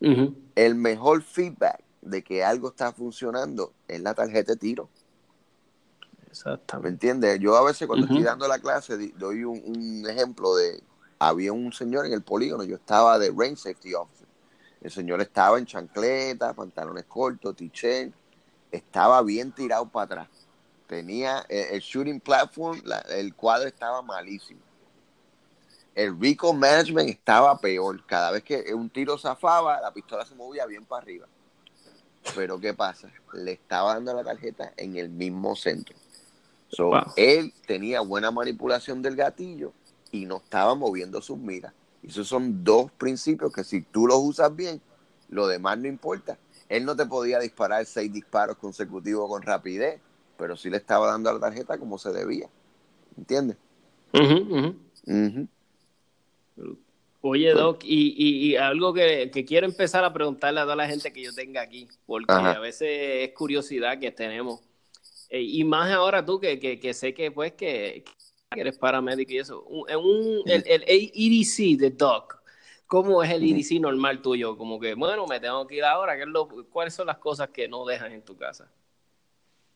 el 0.00 0.74
mejor 0.74 1.22
feedback 1.22 1.82
de 2.02 2.22
que 2.22 2.44
algo 2.44 2.68
está 2.68 2.92
funcionando 2.92 3.72
es 3.88 4.00
la 4.00 4.14
tarjeta 4.14 4.52
de 4.52 4.58
tiro. 4.58 4.88
¿Me 6.18 6.28
Exactamente. 6.28 6.88
entiendes? 6.88 7.40
Yo 7.40 7.56
a 7.56 7.64
veces 7.64 7.86
cuando 7.86 8.06
estoy 8.06 8.22
dando 8.22 8.46
la 8.46 8.58
clase 8.58 8.96
doy 9.16 9.44
un, 9.44 9.62
un 9.64 10.08
ejemplo 10.08 10.54
de, 10.54 10.82
había 11.18 11.52
un 11.52 11.72
señor 11.72 12.06
en 12.06 12.12
el 12.12 12.22
polígono, 12.22 12.64
yo 12.64 12.76
estaba 12.76 13.18
de 13.18 13.30
Range 13.30 13.56
Safety 13.56 13.94
Officer. 13.94 14.26
El 14.82 14.90
señor 14.90 15.20
estaba 15.20 15.58
en 15.58 15.66
chancleta, 15.66 16.52
pantalones 16.52 17.06
cortos, 17.06 17.56
t-shirt, 17.56 18.12
estaba 18.70 19.22
bien 19.22 19.50
tirado 19.52 19.88
para 19.88 20.04
atrás. 20.04 20.28
Tenía 20.86 21.44
el, 21.48 21.74
el 21.74 21.80
shooting 21.80 22.20
platform, 22.20 22.80
la- 22.84 23.00
el 23.00 23.34
cuadro 23.34 23.68
estaba 23.68 24.02
malísimo. 24.02 24.60
El 25.94 26.20
recall 26.20 26.56
management 26.56 27.08
estaba 27.08 27.58
peor. 27.58 28.04
Cada 28.06 28.30
vez 28.30 28.42
que 28.44 28.72
un 28.74 28.90
tiro 28.90 29.16
zafaba, 29.16 29.80
la 29.80 29.92
pistola 29.92 30.26
se 30.26 30.34
movía 30.34 30.66
bien 30.66 30.84
para 30.84 31.02
arriba. 31.02 31.26
Pero 32.34 32.58
¿qué 32.60 32.74
pasa? 32.74 33.10
Le 33.32 33.52
estaba 33.52 33.94
dando 33.94 34.12
la 34.12 34.22
tarjeta 34.24 34.72
en 34.76 34.96
el 34.96 35.08
mismo 35.08 35.56
centro. 35.56 35.96
So, 36.68 36.88
Wow. 36.88 37.12
Él 37.16 37.54
tenía 37.66 38.00
buena 38.00 38.30
manipulación 38.30 39.00
del 39.00 39.16
gatillo 39.16 39.72
y 40.10 40.26
no 40.26 40.36
estaba 40.38 40.74
moviendo 40.74 41.22
sus 41.22 41.38
miras. 41.38 41.72
Y 42.02 42.08
esos 42.10 42.28
son 42.28 42.62
dos 42.62 42.90
principios 42.92 43.52
que 43.52 43.64
si 43.64 43.80
tú 43.82 44.06
los 44.06 44.18
usas 44.18 44.54
bien, 44.54 44.82
lo 45.28 45.46
demás 45.46 45.78
no 45.78 45.86
importa. 45.88 46.36
Él 46.68 46.84
no 46.84 46.94
te 46.94 47.06
podía 47.06 47.38
disparar 47.38 47.86
seis 47.86 48.12
disparos 48.12 48.56
consecutivos 48.58 49.28
con 49.30 49.42
rapidez, 49.42 50.00
pero 50.38 50.56
sí 50.56 50.70
le 50.70 50.76
estaba 50.78 51.06
dando 51.08 51.30
a 51.30 51.34
la 51.34 51.40
tarjeta 51.40 51.78
como 51.78 51.98
se 51.98 52.12
debía. 52.12 52.48
¿Entiendes? 53.16 53.56
Oye, 57.22 57.52
Doc, 57.52 57.82
y, 57.82 58.14
y- 58.16 58.50
y 58.52 58.56
algo 58.56 58.92
que, 58.94 59.30
que 59.32 59.44
quiero 59.44 59.66
empezar 59.66 60.04
a 60.04 60.12
preguntarle 60.12 60.60
a 60.60 60.62
toda 60.64 60.76
la 60.76 60.86
gente 60.88 61.12
que 61.12 61.22
yo 61.22 61.32
tenga 61.34 61.60
aquí, 61.60 61.88
porque 62.06 62.32
Ajá. 62.32 62.52
a 62.52 62.58
veces 62.60 62.88
es 63.28 63.34
curiosidad 63.34 63.98
que 63.98 64.12
tenemos. 64.12 64.60
Eh, 65.28 65.42
y 65.42 65.64
más 65.64 65.90
ahora 65.90 66.24
tú, 66.24 66.38
que, 66.38 66.60
que, 66.60 66.78
que 66.78 66.94
sé 66.94 67.12
que 67.14 67.32
pues 67.32 67.52
que, 67.54 68.04
que 68.50 68.60
eres 68.60 68.78
paramédico 68.78 69.32
y 69.32 69.38
eso. 69.38 69.62
Un, 69.64 69.90
en 69.90 69.98
un- 69.98 70.42
el, 70.46 70.62
el 70.66 70.84
EDC 70.86 71.76
de 71.78 71.90
Doc, 71.90 72.40
¿cómo 72.86 73.22
es 73.24 73.30
el. 73.32 73.42
EDC 73.42 73.80
normal 73.80 74.22
tuyo? 74.22 74.56
Como 74.56 74.78
que, 74.78 74.94
bueno, 74.94 75.26
me 75.26 75.40
tengo 75.40 75.66
que 75.66 75.76
ir 75.76 75.84
ahora. 75.84 76.14
¿qué 76.16 76.22
es 76.22 76.28
lo- 76.28 76.46
¿Cuáles 76.70 76.94
son 76.94 77.08
las 77.08 77.18
cosas 77.18 77.48
que 77.48 77.66
no 77.66 77.84
dejas 77.84 78.12
en 78.12 78.22
tu 78.22 78.36
casa? 78.36 78.70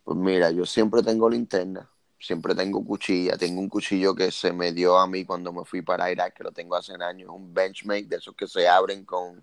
Pues 0.04 0.16
mira, 0.18 0.50
yo 0.50 0.66
siempre 0.66 1.02
tengo 1.02 1.28
linterna, 1.28 1.88
siempre 2.18 2.54
tengo 2.54 2.84
cuchilla. 2.84 3.36
Tengo 3.36 3.60
un 3.60 3.68
cuchillo 3.68 4.14
que 4.14 4.30
se 4.30 4.52
me 4.52 4.72
dio 4.72 4.98
a 4.98 5.06
mí 5.06 5.24
cuando 5.24 5.52
me 5.52 5.64
fui 5.64 5.82
para 5.82 6.10
Irak, 6.10 6.34
que 6.36 6.44
lo 6.44 6.52
tengo 6.52 6.76
hace 6.76 6.92
años. 6.94 7.30
Un 7.32 7.52
Benchmade 7.52 8.04
de 8.04 8.16
esos 8.16 8.34
que 8.34 8.46
se 8.46 8.68
abren 8.68 9.04
con 9.04 9.42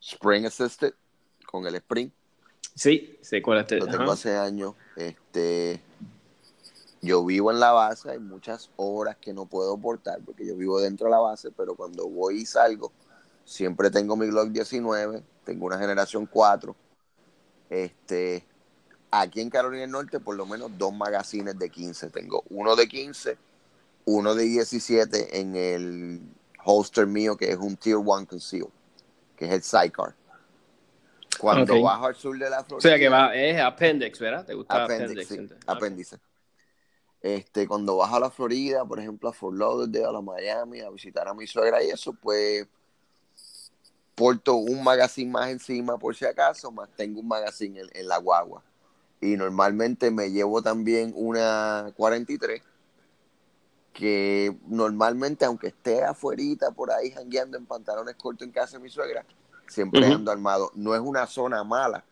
Spring 0.00 0.46
Assisted, 0.46 0.94
con 1.46 1.66
el 1.66 1.76
Spring. 1.76 2.10
Sí, 2.74 3.18
sé 3.20 3.42
cuál 3.42 3.58
es. 3.58 3.70
Lo 3.72 3.86
tengo 3.86 4.04
ajá. 4.04 4.12
hace 4.12 4.36
años. 4.36 4.74
Este, 4.96 5.80
yo 7.02 7.24
vivo 7.24 7.50
en 7.50 7.58
la 7.58 7.72
base, 7.72 8.10
hay 8.10 8.18
muchas 8.20 8.70
horas 8.76 9.16
que 9.16 9.34
no 9.34 9.46
puedo 9.46 9.76
portar 9.76 10.20
porque 10.24 10.46
yo 10.46 10.56
vivo 10.56 10.80
dentro 10.80 11.06
de 11.06 11.10
la 11.10 11.18
base, 11.18 11.50
pero 11.50 11.74
cuando 11.74 12.08
voy 12.08 12.42
y 12.42 12.46
salgo, 12.46 12.92
siempre 13.44 13.90
tengo 13.90 14.16
mi 14.16 14.26
Glock 14.28 14.50
19, 14.50 15.22
tengo 15.44 15.66
una 15.66 15.78
generación 15.78 16.26
4. 16.26 16.76
Este, 17.70 18.44
aquí 19.12 19.40
en 19.40 19.50
Carolina 19.50 19.82
del 19.82 19.90
Norte, 19.90 20.18
por 20.18 20.34
lo 20.34 20.46
menos 20.46 20.70
dos 20.76 20.92
magazines 20.92 21.56
de 21.58 21.70
15. 21.70 22.10
Tengo 22.10 22.42
uno 22.48 22.74
de 22.74 22.88
15, 22.88 23.36
uno 24.06 24.34
de 24.34 24.44
17 24.44 25.38
en 25.38 25.54
el 25.54 26.20
holster 26.64 27.06
mío, 27.06 27.36
que 27.36 27.50
es 27.50 27.58
un 27.58 27.76
Tier 27.76 27.96
1 27.96 28.26
Conceal, 28.26 28.66
que 29.36 29.44
es 29.44 29.52
el 29.52 29.62
Sidecar. 29.62 30.14
Cuando 31.38 31.80
bajo 31.82 32.06
al 32.06 32.14
sur 32.14 32.38
de 32.38 32.48
la 32.48 32.60
O 32.60 32.64
Florida. 32.64 32.88
sea 32.88 32.98
que 32.98 33.08
va, 33.08 33.34
es 33.34 33.60
appendix, 33.60 34.18
¿verdad? 34.18 34.44
¿Te 34.44 34.54
gusta 34.54 34.84
appendix? 34.84 36.08
sí. 36.08 36.16
Este, 37.20 37.68
cuando 37.68 37.96
vas 37.96 38.12
a 38.12 38.18
la 38.18 38.30
Florida, 38.30 38.84
por 38.84 38.98
ejemplo, 38.98 39.28
a 39.28 39.32
Fort 39.32 39.56
Lauderdale, 39.56 40.06
a 40.06 40.10
la 40.10 40.20
Miami, 40.20 40.80
a 40.80 40.90
visitar 40.90 41.28
a 41.28 41.34
mi 41.34 41.46
suegra 41.46 41.82
y 41.82 41.90
eso, 41.90 42.12
pues 42.14 42.66
porto 44.14 44.56
un 44.56 44.82
magazine 44.82 45.30
más 45.30 45.48
encima 45.50 45.96
por 45.98 46.16
si 46.16 46.24
acaso, 46.24 46.70
más 46.70 46.88
tengo 46.96 47.20
un 47.20 47.28
magazine 47.28 47.80
en, 47.80 47.88
en 47.92 48.08
la 48.08 48.18
guagua. 48.18 48.62
Y 49.22 49.36
normalmente 49.36 50.10
me 50.10 50.32
llevo 50.32 50.62
también 50.62 51.12
una 51.14 51.92
43, 51.96 52.60
que 53.92 54.56
normalmente, 54.66 55.44
aunque 55.44 55.68
esté 55.68 56.02
afuerita 56.02 56.72
por 56.72 56.90
ahí 56.90 57.12
jangueando 57.12 57.56
en 57.56 57.64
pantalones 57.64 58.16
cortos 58.16 58.44
en 58.44 58.52
casa 58.52 58.78
de 58.78 58.82
mi 58.82 58.90
suegra, 58.90 59.24
siempre 59.68 60.04
ando 60.08 60.32
armado. 60.32 60.72
No 60.74 60.92
es 60.96 61.00
una 61.00 61.28
zona 61.28 61.62
mala, 61.62 62.04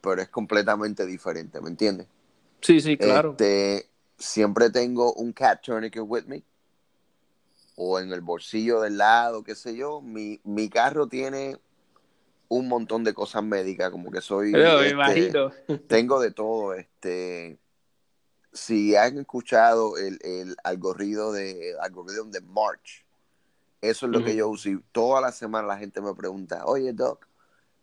pero 0.00 0.22
es 0.22 0.30
completamente 0.30 1.04
diferente, 1.04 1.60
¿me 1.60 1.68
entiendes? 1.68 2.06
Sí, 2.62 2.80
sí, 2.80 2.96
claro. 2.96 3.32
Este, 3.32 3.90
siempre 4.16 4.70
tengo 4.70 5.12
un 5.12 5.34
cat 5.34 5.60
tourniquet 5.62 6.02
with 6.06 6.24
me. 6.24 6.42
O 7.76 8.00
en 8.00 8.10
el 8.10 8.22
bolsillo 8.22 8.80
del 8.80 8.96
lado, 8.96 9.44
qué 9.44 9.54
sé 9.54 9.76
yo. 9.76 10.00
Mi, 10.00 10.40
mi 10.44 10.70
carro 10.70 11.08
tiene 11.08 11.58
un 12.48 12.68
montón 12.68 13.04
de 13.04 13.14
cosas 13.14 13.42
médicas, 13.44 13.90
como 13.90 14.10
que 14.10 14.20
soy... 14.20 14.52
Pero, 14.52 14.80
este, 14.80 15.32
tengo 15.88 16.20
de 16.20 16.30
todo, 16.30 16.74
este... 16.74 17.58
Si 18.52 18.96
han 18.96 19.18
escuchado 19.18 19.98
el, 19.98 20.18
el 20.22 20.56
algoritmo 20.64 21.32
de 21.32 21.74
algoritmo 21.80 22.24
de 22.24 22.40
March, 22.40 23.04
eso 23.80 24.06
es 24.06 24.12
lo 24.12 24.24
que 24.24 24.34
yo 24.34 24.48
uso. 24.48 24.70
Y 24.70 24.82
toda 24.90 25.20
la 25.20 25.32
semana 25.32 25.68
la 25.68 25.78
gente 25.78 26.00
me 26.00 26.14
pregunta, 26.14 26.64
oye, 26.64 26.92
Doc, 26.92 27.28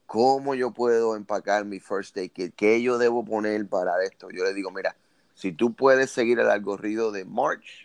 ¿cómo 0.05 0.55
yo 0.55 0.72
puedo 0.72 1.16
empacar 1.16 1.66
mi 1.66 1.80
first 1.80 2.18
aid 2.18 2.32
kit? 2.32 2.55
¿Qué 2.55 2.82
yo 2.82 2.97
debo 2.97 3.24
poner 3.24 3.68
para 3.68 4.03
esto? 4.03 4.30
Yo 4.32 4.43
le 4.43 4.53
digo, 4.53 4.72
mira, 4.72 4.95
si 5.34 5.51
tú 5.51 5.74
puedes 5.74 6.11
seguir 6.11 6.39
el 6.39 6.49
algoritmo 6.49 7.11
de 7.11 7.26
March, 7.26 7.84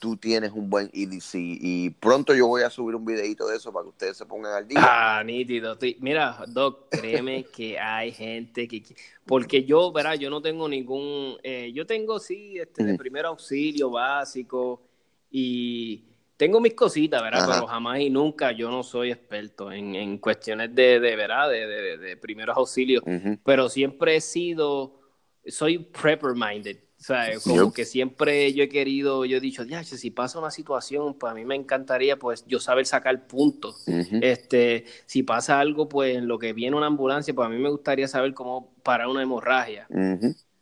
tú 0.00 0.16
tienes 0.16 0.50
un 0.52 0.68
buen 0.68 0.90
EDC. 0.92 1.34
Y 1.34 1.90
pronto 1.90 2.34
yo 2.34 2.48
voy 2.48 2.62
a 2.62 2.70
subir 2.70 2.96
un 2.96 3.04
videito 3.04 3.46
de 3.46 3.56
eso 3.58 3.72
para 3.72 3.84
que 3.84 3.90
ustedes 3.90 4.16
se 4.16 4.26
pongan 4.26 4.54
al 4.54 4.66
día. 4.66 4.80
Ah, 4.82 5.22
nítido. 5.22 5.78
Mira, 6.00 6.42
Doc, 6.48 6.88
créeme 6.90 7.44
que 7.54 7.78
hay 7.78 8.10
gente 8.10 8.66
que... 8.66 8.82
que- 8.82 8.96
Porque 9.24 9.62
yo, 9.64 9.92
verá, 9.92 10.16
yo 10.16 10.28
no 10.30 10.42
tengo 10.42 10.68
ningún... 10.68 11.36
eh, 11.44 11.70
yo 11.72 11.86
tengo, 11.86 12.18
sí, 12.18 12.58
este, 12.58 12.82
de 12.82 12.98
primer 12.98 13.26
auxilio 13.26 13.90
básico 13.90 14.82
y 15.30 16.04
tengo 16.36 16.60
mis 16.60 16.74
cositas, 16.74 17.22
¿verdad? 17.22 17.42
Ajá. 17.42 17.52
Pero 17.54 17.66
jamás 17.66 18.00
y 18.00 18.08
nunca 18.10 18.52
yo 18.52 18.70
no 18.70 18.82
soy 18.82 19.12
experto 19.12 19.70
en, 19.70 19.94
en 19.94 20.16
cuestiones 20.18 20.74
de, 20.74 20.98
de 20.98 21.14
¿verdad? 21.14 21.50
De, 21.50 21.66
de, 21.66 21.98
de 21.98 22.16
primeros 22.16 22.56
auxilios. 22.56 23.04
Pero 23.44 23.68
siempre 23.68 24.16
he 24.16 24.20
sido... 24.20 24.98
Soy 25.46 25.78
prepper 25.78 26.32
minded. 26.34 26.78
O 27.00 27.02
sea, 27.02 27.30
como 27.42 27.72
que 27.72 27.86
siempre 27.86 28.52
yo 28.52 28.62
he 28.64 28.68
querido, 28.68 29.24
yo 29.24 29.38
he 29.38 29.40
dicho, 29.40 29.64
ya, 29.64 29.82
si 29.84 30.10
pasa 30.10 30.38
una 30.38 30.50
situación, 30.50 31.14
pues 31.18 31.32
a 31.32 31.34
mí 31.34 31.46
me 31.46 31.54
encantaría, 31.54 32.18
pues 32.18 32.44
yo 32.46 32.60
saber 32.60 32.84
sacar 32.86 33.26
puntos. 33.26 33.84
Este, 34.20 34.84
si 35.06 35.22
pasa 35.22 35.60
algo, 35.60 35.88
pues 35.88 36.16
en 36.16 36.28
lo 36.28 36.38
que 36.38 36.52
viene 36.52 36.76
una 36.76 36.86
ambulancia, 36.86 37.34
pues 37.34 37.46
a 37.46 37.48
mí 37.48 37.56
me 37.58 37.70
gustaría 37.70 38.06
saber 38.06 38.34
cómo 38.34 38.74
parar 38.82 39.08
una 39.08 39.22
hemorragia. 39.22 39.90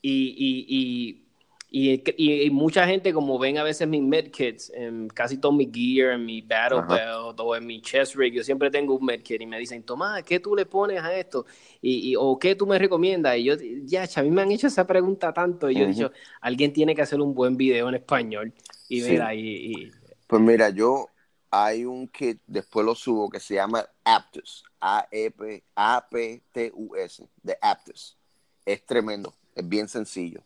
Y, 0.00 0.34
y, 0.38 0.66
y, 0.68 1.27
y, 1.70 2.02
y- 2.16 2.42
y 2.44 2.50
mucha 2.50 2.86
gente, 2.86 3.12
como 3.12 3.38
ven 3.38 3.58
a 3.58 3.62
veces 3.62 3.86
mis 3.86 4.02
medkits, 4.02 4.70
en 4.70 5.08
casi 5.08 5.36
todo 5.36 5.52
mi 5.52 5.70
gear, 5.72 6.12
en 6.14 6.24
mi 6.24 6.40
battle 6.40 6.78
Ajá. 6.78 6.94
belt 6.94 7.40
o 7.40 7.54
en 7.56 7.66
mi 7.66 7.82
chest 7.82 8.14
rig, 8.14 8.32
yo 8.32 8.42
siempre 8.42 8.70
tengo 8.70 8.94
un 8.96 9.04
medkit 9.04 9.40
y 9.42 9.46
me 9.46 9.58
dicen, 9.58 9.82
Tomás, 9.82 10.22
¿qué 10.22 10.40
tú 10.40 10.56
le 10.56 10.64
pones 10.64 11.02
a 11.02 11.14
esto? 11.14 11.44
Y, 11.82 12.10
y- 12.12 12.16
o 12.16 12.38
¿qué 12.38 12.54
tú 12.54 12.66
me 12.66 12.78
recomiendas? 12.78 13.36
Y 13.36 13.44
yo, 13.44 13.54
ya, 13.84 14.08
a 14.16 14.22
mí 14.22 14.30
me 14.30 14.42
han 14.42 14.50
hecho 14.50 14.66
esa 14.66 14.86
pregunta 14.86 15.32
tanto. 15.34 15.70
Y 15.70 15.74
yo 15.76 15.84
he 15.84 15.88
dicho, 15.88 16.10
alguien 16.40 16.72
tiene 16.72 16.94
que 16.94 17.02
hacer 17.02 17.20
un 17.20 17.34
buen 17.34 17.56
video 17.56 17.88
en 17.90 17.96
español. 17.96 18.52
Y 18.88 19.00
Sí. 19.02 19.10
mira, 19.10 19.34
y, 19.34 19.90
Pues 20.26 20.40
mira, 20.42 20.70
yo 20.70 21.08
hay 21.50 21.84
un 21.84 22.08
kit, 22.08 22.40
después 22.46 22.84
lo 22.84 22.94
subo, 22.94 23.28
que 23.28 23.40
se 23.40 23.54
llama 23.54 23.86
Aptus, 24.04 24.64
A-E-P- 24.80 25.64
A-P-T-U-S, 25.74 27.26
de 27.42 27.58
Aptus. 27.60 28.16
Es 28.64 28.84
tremendo, 28.84 29.34
es 29.54 29.68
bien 29.68 29.88
sencillo. 29.88 30.42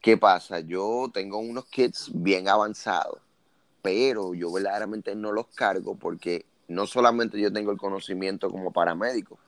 ¿Qué 0.00 0.16
pasa? 0.16 0.60
Yo 0.60 1.10
tengo 1.12 1.38
unos 1.38 1.66
kits 1.66 2.10
bien 2.12 2.48
avanzados, 2.48 3.20
pero 3.82 4.32
yo 4.32 4.50
verdaderamente 4.50 5.14
no 5.14 5.30
los 5.30 5.46
cargo 5.48 5.94
porque 5.94 6.46
no 6.68 6.86
solamente 6.86 7.38
yo 7.38 7.52
tengo 7.52 7.70
el 7.70 7.76
conocimiento 7.76 8.50
como 8.50 8.72
paramédico, 8.72 9.38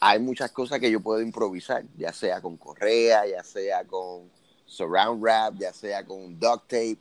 hay 0.00 0.20
muchas 0.20 0.52
cosas 0.52 0.78
que 0.78 0.90
yo 0.90 1.00
puedo 1.00 1.20
improvisar, 1.20 1.84
ya 1.96 2.12
sea 2.12 2.40
con 2.40 2.56
correa, 2.56 3.26
ya 3.26 3.42
sea 3.42 3.84
con 3.84 4.30
surround 4.64 5.22
wrap, 5.22 5.58
ya 5.58 5.72
sea 5.72 6.04
con 6.04 6.38
duct 6.38 6.62
tape, 6.62 6.98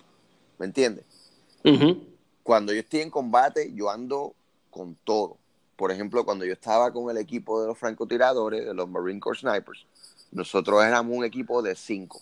¿me 0.58 0.66
entiendes? 0.66 1.06
Cuando 2.44 2.74
yo 2.74 2.80
estoy 2.80 3.02
en 3.02 3.12
combate, 3.12 3.72
yo 3.74 3.90
ando 3.90 4.34
con 4.72 4.96
todo. 5.04 5.38
Por 5.76 5.92
ejemplo, 5.92 6.26
cuando 6.26 6.44
yo 6.44 6.54
estaba 6.54 6.92
con 6.92 7.10
el 7.12 7.18
equipo 7.18 7.62
de 7.62 7.68
los 7.68 7.78
francotiradores, 7.78 8.66
de 8.66 8.74
los 8.74 8.90
Marine 8.90 9.20
Corps 9.20 9.40
Snipers, 9.40 9.86
nosotros 10.32 10.84
éramos 10.84 11.16
un 11.16 11.24
equipo 11.24 11.62
de 11.62 11.76
cinco. 11.76 12.22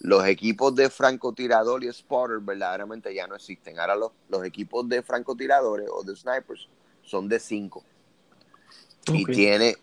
Los 0.00 0.26
equipos 0.26 0.74
de 0.74 0.88
francotirador 0.88 1.84
y 1.84 1.92
spotter 1.92 2.38
verdaderamente 2.40 3.14
ya 3.14 3.26
no 3.26 3.34
existen. 3.34 3.78
Ahora 3.78 3.96
los, 3.96 4.12
los 4.28 4.44
equipos 4.44 4.88
de 4.88 5.02
francotiradores 5.02 5.88
o 5.92 6.02
de 6.02 6.16
snipers 6.16 6.68
son 7.02 7.28
de 7.28 7.38
cinco. 7.38 7.84
Y 9.12 9.24
tiene, 9.26 9.76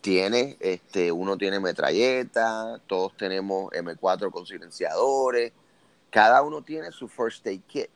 tiene, 0.00 0.56
este, 0.60 1.12
uno 1.12 1.36
tiene 1.36 1.60
metralleta, 1.60 2.80
todos 2.86 3.16
tenemos 3.16 3.70
M4 3.72 4.30
con 4.30 4.46
silenciadores, 4.46 5.52
cada 6.10 6.42
uno 6.42 6.62
tiene 6.62 6.92
su 6.92 7.08
first 7.08 7.46
aid 7.46 7.62
kit. 7.66 7.88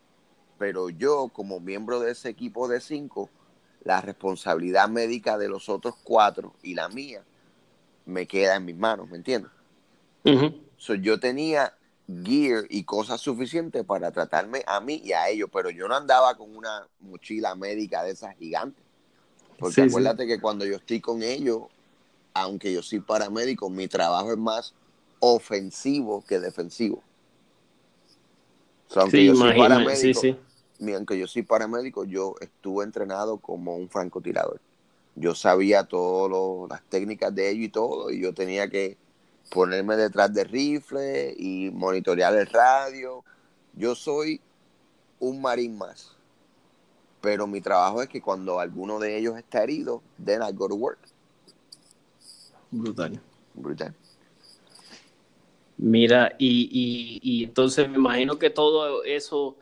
Pero 0.58 0.90
yo, 0.90 1.28
como 1.28 1.60
miembro 1.60 2.00
de 2.00 2.10
ese 2.10 2.28
equipo 2.28 2.66
de 2.66 2.80
cinco, 2.80 3.30
la 3.84 4.00
responsabilidad 4.00 4.88
médica 4.88 5.38
de 5.38 5.48
los 5.48 5.68
otros 5.68 5.94
cuatro 6.02 6.52
y 6.62 6.74
la 6.74 6.88
mía 6.88 7.22
me 8.06 8.26
queda 8.26 8.56
en 8.56 8.64
mis 8.64 8.76
manos, 8.76 9.08
¿me 9.08 9.16
entiendes? 9.16 9.52
So, 10.78 10.94
yo 10.94 11.20
tenía 11.20 11.74
gear 12.24 12.64
y 12.70 12.84
cosas 12.84 13.20
suficientes 13.20 13.84
para 13.84 14.10
tratarme 14.12 14.62
a 14.66 14.80
mí 14.80 15.02
y 15.04 15.12
a 15.12 15.28
ellos, 15.28 15.50
pero 15.52 15.70
yo 15.70 15.88
no 15.88 15.94
andaba 15.96 16.36
con 16.36 16.56
una 16.56 16.86
mochila 17.00 17.54
médica 17.54 18.02
de 18.02 18.12
esas 18.12 18.36
gigantes. 18.36 18.82
Porque 19.58 19.74
Sí, 19.74 19.82
sí. 19.82 19.88
acuérdate 19.88 20.26
que 20.26 20.40
cuando 20.40 20.64
yo 20.64 20.76
estoy 20.76 21.00
con 21.00 21.22
ellos, 21.22 21.62
aunque 22.32 22.72
yo 22.72 22.82
soy 22.82 23.00
paramédico, 23.00 23.68
mi 23.68 23.88
trabajo 23.88 24.30
es 24.32 24.38
más 24.38 24.72
ofensivo 25.20 26.24
que 26.26 26.38
defensivo. 26.38 27.02
So, 28.86 29.00
aunque 29.00 29.18
Sí, 29.18 29.26
yo 29.26 29.34
soy 29.34 29.58
paramédico, 29.58 30.22
aunque 30.94 31.18
yo 31.18 31.26
soy 31.26 31.42
paramédico, 31.42 32.04
yo 32.04 32.36
estuve 32.40 32.84
entrenado 32.84 33.38
como 33.38 33.76
un 33.76 33.90
francotirador. 33.90 34.60
Yo 35.16 35.34
sabía 35.34 35.84
todas 35.84 36.70
las 36.70 36.82
técnicas 36.88 37.34
de 37.34 37.50
ello 37.50 37.64
y 37.64 37.68
todo, 37.68 38.10
y 38.10 38.20
yo 38.20 38.32
tenía 38.32 38.70
que 38.70 38.96
ponerme 39.50 39.96
detrás 39.96 40.32
de 40.32 40.44
rifle 40.44 41.34
y 41.36 41.70
monitorear 41.70 42.34
el 42.36 42.46
radio. 42.46 43.24
Yo 43.74 43.94
soy 43.94 44.40
un 45.18 45.40
marín 45.40 45.76
más. 45.76 46.16
Pero 47.20 47.46
mi 47.46 47.60
trabajo 47.60 48.02
es 48.02 48.08
que 48.08 48.20
cuando 48.20 48.60
alguno 48.60 48.98
de 48.98 49.18
ellos 49.18 49.36
está 49.36 49.62
herido, 49.62 50.02
then 50.24 50.40
I 50.42 50.52
go 50.52 50.68
to 50.68 50.74
work. 50.74 51.00
Brutal. 52.70 53.20
Brutal. 53.54 53.94
Mira, 55.78 56.34
y, 56.38 56.68
y, 56.72 57.20
y 57.22 57.44
entonces 57.44 57.88
me 57.88 57.96
imagino 57.96 58.38
que 58.38 58.50
todo 58.50 59.04
eso, 59.04 59.56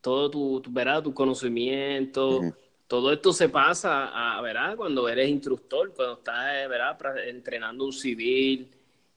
todo 0.00 0.30
tu, 0.30 0.60
tu, 0.60 0.72
¿verdad? 0.72 1.02
tu 1.02 1.12
conocimiento, 1.12 2.40
todo 2.86 3.12
esto 3.12 3.32
se 3.32 3.48
pasa 3.48 4.36
a, 4.36 4.40
¿verdad? 4.40 4.76
Cuando 4.76 5.08
eres 5.08 5.28
instructor, 5.28 5.92
cuando 5.94 6.14
estás, 6.14 6.68
¿verdad? 6.68 6.96
Entrenando 7.26 7.84
un 7.84 7.92
civil. 7.92 8.70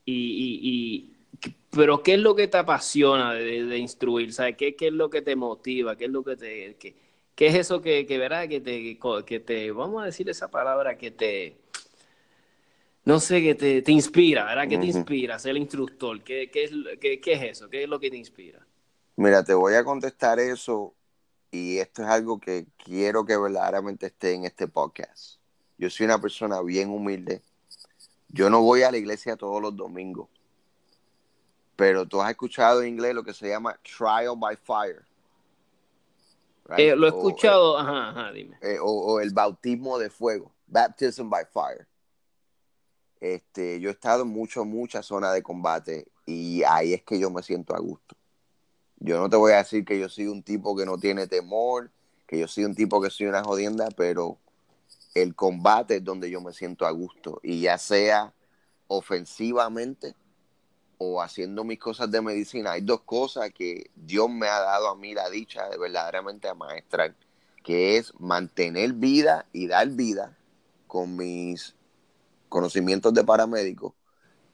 Y, 0.06 0.14
y, 0.14 0.60
y- 0.64 1.12
pero 1.72 2.04
¿qué 2.04 2.14
es 2.16 2.20
lo 2.20 2.36
que 2.36 2.48
te 2.48 2.58
apasiona 2.58 3.34
de, 3.34 3.66
de 3.66 3.78
instruir? 3.78 4.34
¿Sabes? 4.34 4.56
¿Qué, 4.58 4.76
¿Qué 4.76 4.88
es 4.88 4.94
lo 4.94 5.10
que 5.10 5.22
te 5.22 5.36
motiva? 5.36 5.96
¿Qué 5.98 6.06
es 6.06 6.12
lo 6.12 6.24
que 6.24 6.36
te... 6.38 6.76
qué, 6.80 6.96
qué 7.36 7.48
es 7.48 7.56
eso 7.56 7.82
que, 7.82 8.06
que, 8.06 8.18
¿verdad? 8.18 8.48
Que 8.48 8.62
te, 8.62 8.98
que 9.26 9.40
te, 9.40 9.72
vamos 9.72 10.02
a 10.04 10.06
decir 10.06 10.30
esa 10.30 10.50
palabra, 10.50 10.98
que 10.98 11.12
te... 11.12 11.58
No 13.06 13.20
sé, 13.20 13.42
que 13.42 13.56
te, 13.56 13.82
te 13.82 13.92
inspira, 13.94 14.44
¿verdad? 14.46 14.68
¿Qué 14.68 14.78
te 14.80 14.88
inspira? 14.88 15.38
Ser 15.40 15.56
instructor. 15.58 16.24
¿Qué, 16.24 16.50
qué, 16.52 16.64
es, 16.66 16.72
qué, 17.00 17.22
¿Qué 17.22 17.34
es 17.34 17.44
eso? 17.44 17.70
¿Qué 17.70 17.84
es 17.84 17.90
lo 17.90 18.00
que 18.00 18.10
te 18.10 18.18
inspira? 18.18 18.66
Mira, 19.18 19.44
te 19.44 19.54
voy 19.54 19.74
a 19.76 19.84
contestar 19.84 20.40
eso 20.40 20.96
y 21.52 21.78
esto 21.80 22.04
es 22.04 22.10
algo 22.10 22.40
que 22.40 22.68
quiero 22.78 23.26
que 23.26 23.38
verdaderamente 23.38 24.08
esté 24.08 24.34
en 24.34 24.46
este 24.46 24.68
podcast. 24.68 25.40
Yo 25.78 25.90
soy 25.90 26.06
una 26.06 26.22
persona 26.22 26.62
bien 26.62 26.90
humilde. 26.92 27.42
Yo 28.36 28.50
no 28.50 28.62
voy 28.62 28.84
a 28.84 28.92
la 28.92 28.98
iglesia 28.98 29.38
todos 29.38 29.62
los 29.62 29.78
domingos, 29.78 30.28
pero 31.78 32.06
tú 32.06 32.22
has 32.22 32.30
escuchado 32.32 32.82
en 32.82 32.90
inglés 32.90 33.16
lo 33.16 33.24
que 33.24 33.34
se 33.34 33.48
llama 33.48 33.80
trial 33.82 34.36
by 34.38 34.58
fire. 34.58 35.06
right? 36.66 36.80
Eh, 36.80 36.96
lo 36.98 37.08
he 37.08 37.12
O, 37.12 37.16
escuchado, 37.18 37.78
ajá, 37.78 38.10
ajá, 38.10 38.34
dime. 38.34 38.58
eh, 38.62 38.78
o, 38.82 38.88
o 38.92 39.20
el 39.22 39.32
bautismo 39.34 39.98
de 39.98 40.10
fuego, 40.10 40.52
baptism 40.68 41.30
by 41.30 41.46
fire. 41.46 41.88
Este, 43.22 43.80
yo 43.80 43.88
he 43.90 43.94
estado 43.94 44.24
en 44.24 44.30
muchas, 44.30 44.66
muchas 44.66 45.06
zonas 45.06 45.34
de 45.34 45.42
combate 45.42 46.06
y 46.26 46.62
ahí 46.64 46.94
es 46.94 47.04
que 47.04 47.18
yo 47.18 47.30
me 47.30 47.42
siento 47.42 47.74
a 47.74 47.80
gusto. 47.80 48.18
Yo 49.00 49.18
no 49.18 49.30
te 49.30 49.38
voy 49.38 49.54
a 49.54 49.58
decir 49.58 49.86
que 49.86 49.98
yo 49.98 50.10
soy 50.10 50.28
un 50.28 50.44
tipo 50.44 50.76
que 50.76 50.86
no 50.86 50.98
tiene 50.98 51.26
temor, 51.26 51.90
que 52.28 52.38
yo 52.38 52.50
soy 52.50 52.66
un 52.66 52.76
tipo 52.76 53.02
que 53.02 53.10
soy 53.10 53.28
una 53.28 53.44
jodienda, 53.44 53.88
pero 53.96 54.38
el 55.16 55.34
combate 55.34 55.96
es 55.98 56.04
donde 56.04 56.30
yo 56.30 56.42
me 56.42 56.54
siento 56.54 56.86
a 56.86 56.92
gusto. 56.92 57.40
Y 57.42 57.62
ya 57.62 57.78
sea 57.80 58.34
ofensivamente 58.88 60.14
o 60.98 61.22
haciendo 61.22 61.64
mis 61.64 61.80
cosas 61.80 62.12
de 62.12 62.22
medicina, 62.22 62.74
hay 62.74 62.82
dos 62.82 63.02
cosas 63.02 63.52
que 63.52 63.90
Dios 63.96 64.30
me 64.30 64.48
ha 64.48 64.60
dado 64.60 64.90
a 64.90 64.96
mí 64.96 65.14
la 65.14 65.30
dicha 65.30 65.68
de 65.70 65.78
verdaderamente 65.78 66.48
amaestrar, 66.48 67.16
que 67.64 67.98
es 67.98 68.14
mantener 68.20 68.94
vida 68.94 69.46
y 69.52 69.68
dar 69.68 69.90
vida 69.90 70.38
con 70.86 71.16
mis 71.16 71.76
conocimientos 72.50 73.14
de 73.14 73.24
paramédico. 73.24 73.96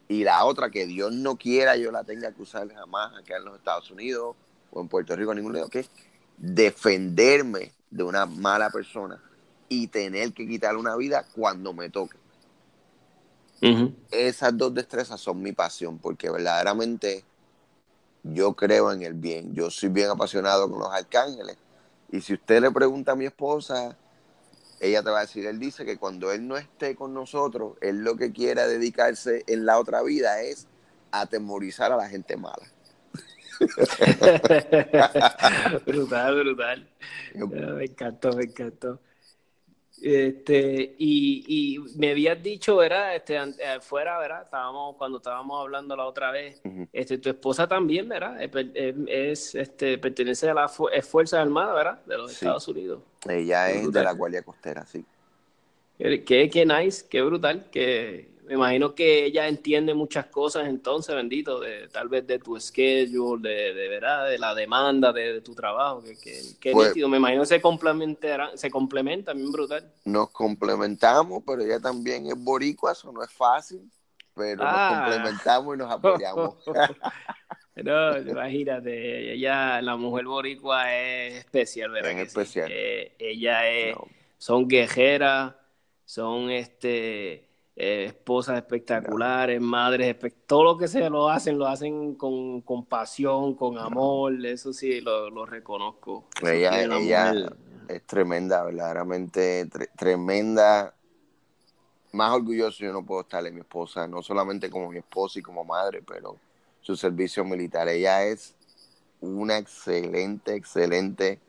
Y 0.07 0.23
la 0.23 0.45
otra, 0.45 0.69
que 0.69 0.85
Dios 0.85 1.11
no 1.13 1.37
quiera 1.37 1.75
yo 1.75 1.91
la 1.91 2.03
tenga 2.03 2.31
que 2.33 2.41
usar 2.41 2.71
jamás 2.71 3.17
acá 3.17 3.37
en 3.37 3.45
los 3.45 3.57
Estados 3.57 3.89
Unidos 3.91 4.35
o 4.71 4.81
en 4.81 4.87
Puerto 4.87 5.15
Rico, 5.15 5.31
en 5.31 5.37
ningún 5.37 5.53
lado, 5.53 5.69
que 5.69 5.85
defenderme 6.37 7.71
de 7.89 8.03
una 8.03 8.25
mala 8.25 8.69
persona 8.69 9.21
y 9.71 9.87
tener 9.87 10.33
que 10.33 10.45
quitarle 10.45 10.81
una 10.81 10.97
vida 10.97 11.25
cuando 11.33 11.71
me 11.71 11.89
toque. 11.89 12.17
Esas 14.11 14.57
dos 14.57 14.73
destrezas 14.73 15.21
son 15.21 15.41
mi 15.41 15.53
pasión, 15.53 15.97
porque 15.97 16.29
verdaderamente 16.29 17.23
yo 18.21 18.53
creo 18.53 18.91
en 18.91 19.03
el 19.03 19.13
bien. 19.13 19.53
Yo 19.53 19.71
soy 19.71 19.87
bien 19.87 20.09
apasionado 20.09 20.69
con 20.69 20.79
los 20.79 20.91
arcángeles. 20.91 21.55
Y 22.11 22.19
si 22.19 22.33
usted 22.33 22.61
le 22.61 22.69
pregunta 22.69 23.13
a 23.13 23.15
mi 23.15 23.25
esposa, 23.25 23.95
ella 24.81 25.03
te 25.03 25.09
va 25.09 25.19
a 25.19 25.21
decir, 25.21 25.45
él 25.45 25.57
dice 25.57 25.85
que 25.85 25.97
cuando 25.97 26.33
él 26.33 26.45
no 26.45 26.57
esté 26.57 26.93
con 26.93 27.13
nosotros, 27.13 27.77
él 27.79 28.03
lo 28.03 28.17
que 28.17 28.33
quiera 28.33 28.67
dedicarse 28.67 29.45
en 29.47 29.65
la 29.65 29.79
otra 29.79 30.03
vida 30.03 30.41
es 30.41 30.67
atemorizar 31.11 31.93
a 31.93 31.95
la 31.95 32.09
gente 32.09 32.35
mala. 32.35 32.67
brutal, 35.85 36.39
brutal. 36.41 36.89
Me 37.35 37.85
encantó, 37.85 38.33
me 38.33 38.43
encantó. 38.43 38.99
Este, 40.01 40.95
y, 40.97 41.43
y 41.47 41.77
me 41.97 42.11
habías 42.11 42.41
dicho, 42.41 42.77
¿verdad? 42.77 43.15
Este, 43.15 43.35
eh, 43.37 43.79
fuera, 43.81 44.17
¿verdad? 44.17 44.41
Estábamos, 44.43 44.95
cuando 44.95 45.17
estábamos 45.19 45.61
hablando 45.61 45.95
la 45.95 46.05
otra 46.05 46.31
vez, 46.31 46.59
este, 46.91 47.19
tu 47.19 47.29
esposa 47.29 47.67
también, 47.67 48.09
¿verdad? 48.09 48.41
Es, 49.07 49.53
este, 49.53 49.99
pertenece 49.99 50.49
a 50.49 50.55
las 50.55 50.75
Fuerzas 50.75 51.39
Armadas, 51.39 51.75
¿verdad? 51.75 51.99
De 52.05 52.17
los 52.17 52.31
Sí. 52.31 52.45
Estados 52.45 52.67
Unidos. 52.67 53.01
Ella 53.29 53.69
es 53.69 53.91
de 53.91 54.03
la 54.03 54.13
Guardia 54.13 54.41
Costera, 54.41 54.85
sí. 54.85 55.05
Qué, 55.99 56.23
qué, 56.23 56.49
qué 56.49 56.65
nice, 56.65 57.05
qué 57.07 57.21
brutal, 57.21 57.69
que 57.71 58.30
me 58.45 58.53
imagino 58.55 58.93
que 58.95 59.25
ella 59.25 59.47
entiende 59.47 59.93
muchas 59.93 60.25
cosas 60.27 60.67
entonces, 60.67 61.15
bendito, 61.15 61.59
de, 61.59 61.87
tal 61.89 62.09
vez 62.09 62.25
de 62.27 62.39
tu 62.39 62.59
schedule, 62.59 63.47
de, 63.49 63.73
de 63.73 63.87
verdad, 63.87 64.27
de 64.29 64.37
la 64.39 64.53
demanda 64.55 65.13
de, 65.13 65.33
de 65.33 65.41
tu 65.41 65.53
trabajo, 65.55 66.01
que, 66.01 66.17
que, 66.17 66.41
que 66.59 66.71
Pues- 66.71 66.89
nítido, 66.89 67.07
me 67.09 67.17
imagino 67.17 67.41
que 67.43 67.47
se 67.47 67.61
complementarán, 67.61 68.57
se 68.57 68.69
complementan, 68.69 69.37
bien 69.37 69.51
brutal. 69.51 69.91
Nos 70.05 70.29
complementamos, 70.31 71.43
pero 71.45 71.61
ella 71.63 71.79
también 71.79 72.27
es 72.27 72.35
boricua, 72.35 72.91
eso 72.93 73.11
no 73.11 73.23
es 73.23 73.31
fácil, 73.31 73.81
pero 74.35 74.63
Ah. 74.65 74.89
nos 74.91 74.99
complementamos 75.15 75.75
y 75.75 75.77
nos 75.77 75.91
apoyamos. 75.91 76.55
No, 77.73 78.17
imagínate, 78.17 79.33
ella, 79.33 79.81
la 79.81 79.95
mujer 79.95 80.25
boricua 80.25 80.93
es 80.93 81.35
especial, 81.35 81.89
¿verdad? 81.91 82.11
Es 82.11 82.17
sí? 82.17 82.21
especial. 82.27 82.69
Eh, 82.71 83.13
ella 83.17 83.69
es, 83.71 83.95
No, 83.95 84.07
son 84.37 84.67
guerreras, 84.67 85.53
son 86.05 86.51
este 86.51 87.47
eh, 87.83 88.05
esposas 88.05 88.57
espectaculares, 88.57 89.59
madres 89.59 90.15
espe- 90.15 90.33
todo 90.45 90.63
lo 90.63 90.77
que 90.77 90.87
se 90.87 91.09
lo 91.09 91.29
hacen, 91.29 91.57
lo 91.57 91.65
hacen 91.67 92.13
con, 92.13 92.61
con 92.61 92.85
pasión, 92.85 93.55
con 93.55 93.79
amor, 93.79 94.45
eso 94.45 94.71
sí 94.71 95.01
lo, 95.01 95.31
lo 95.31 95.47
reconozco. 95.47 96.25
Ella- 96.43 96.83
ella- 96.99 97.33
es 97.87 98.05
tremenda, 98.05 98.63
verdaderamente 98.63 99.65
tre- 99.67 99.89
tremenda. 99.97 100.93
Más 102.13 102.33
orgulloso 102.35 102.83
yo 102.83 102.93
no 102.93 103.03
puedo 103.05 103.21
estar 103.21 103.43
de 103.43 103.51
mi 103.51 103.61
esposa, 103.61 104.07
no 104.07 104.21
solamente 104.21 104.69
como 104.69 104.89
mi 104.91 104.99
esposa 104.99 105.39
y 105.39 105.41
como 105.41 105.63
madre, 105.63 106.03
pero 106.05 106.37
su 106.81 106.95
servicio 106.95 107.43
militar. 107.43 107.87
Ella 107.89 108.23
es 108.25 108.53
una 109.21 109.57
excelente, 109.57 110.53
excelente 110.55 111.39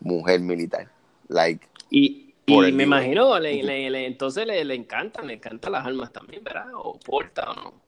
mujer 0.00 0.40
militar. 0.40 0.90
Like, 1.28 1.66
Y, 1.88 2.21
por 2.46 2.66
y 2.68 2.72
me 2.72 2.82
libro. 2.82 2.84
imagino, 2.84 3.38
le- 3.38 3.62
le- 3.62 3.90
le- 3.90 4.06
entonces 4.06 4.46
le, 4.46 4.64
le 4.64 4.74
encantan, 4.74 5.26
le 5.26 5.34
encantan 5.34 5.72
las 5.72 5.86
armas 5.86 6.12
también, 6.12 6.42
¿verdad? 6.44 6.66
O 6.74 6.98
porta 6.98 7.50
o 7.50 7.54
no. 7.54 7.82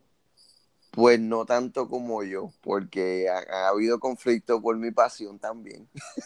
pues 0.91 1.19
no 1.21 1.45
tanto 1.45 1.89
como 1.89 2.23
yo, 2.23 2.53
porque 2.63 3.29
ha, 3.29 3.39
ha 3.67 3.69
habido 3.69 3.99
conflicto 3.99 4.61
por 4.63 4.77
mi 4.77 4.91
pasión 4.93 5.39
también. 5.39 5.89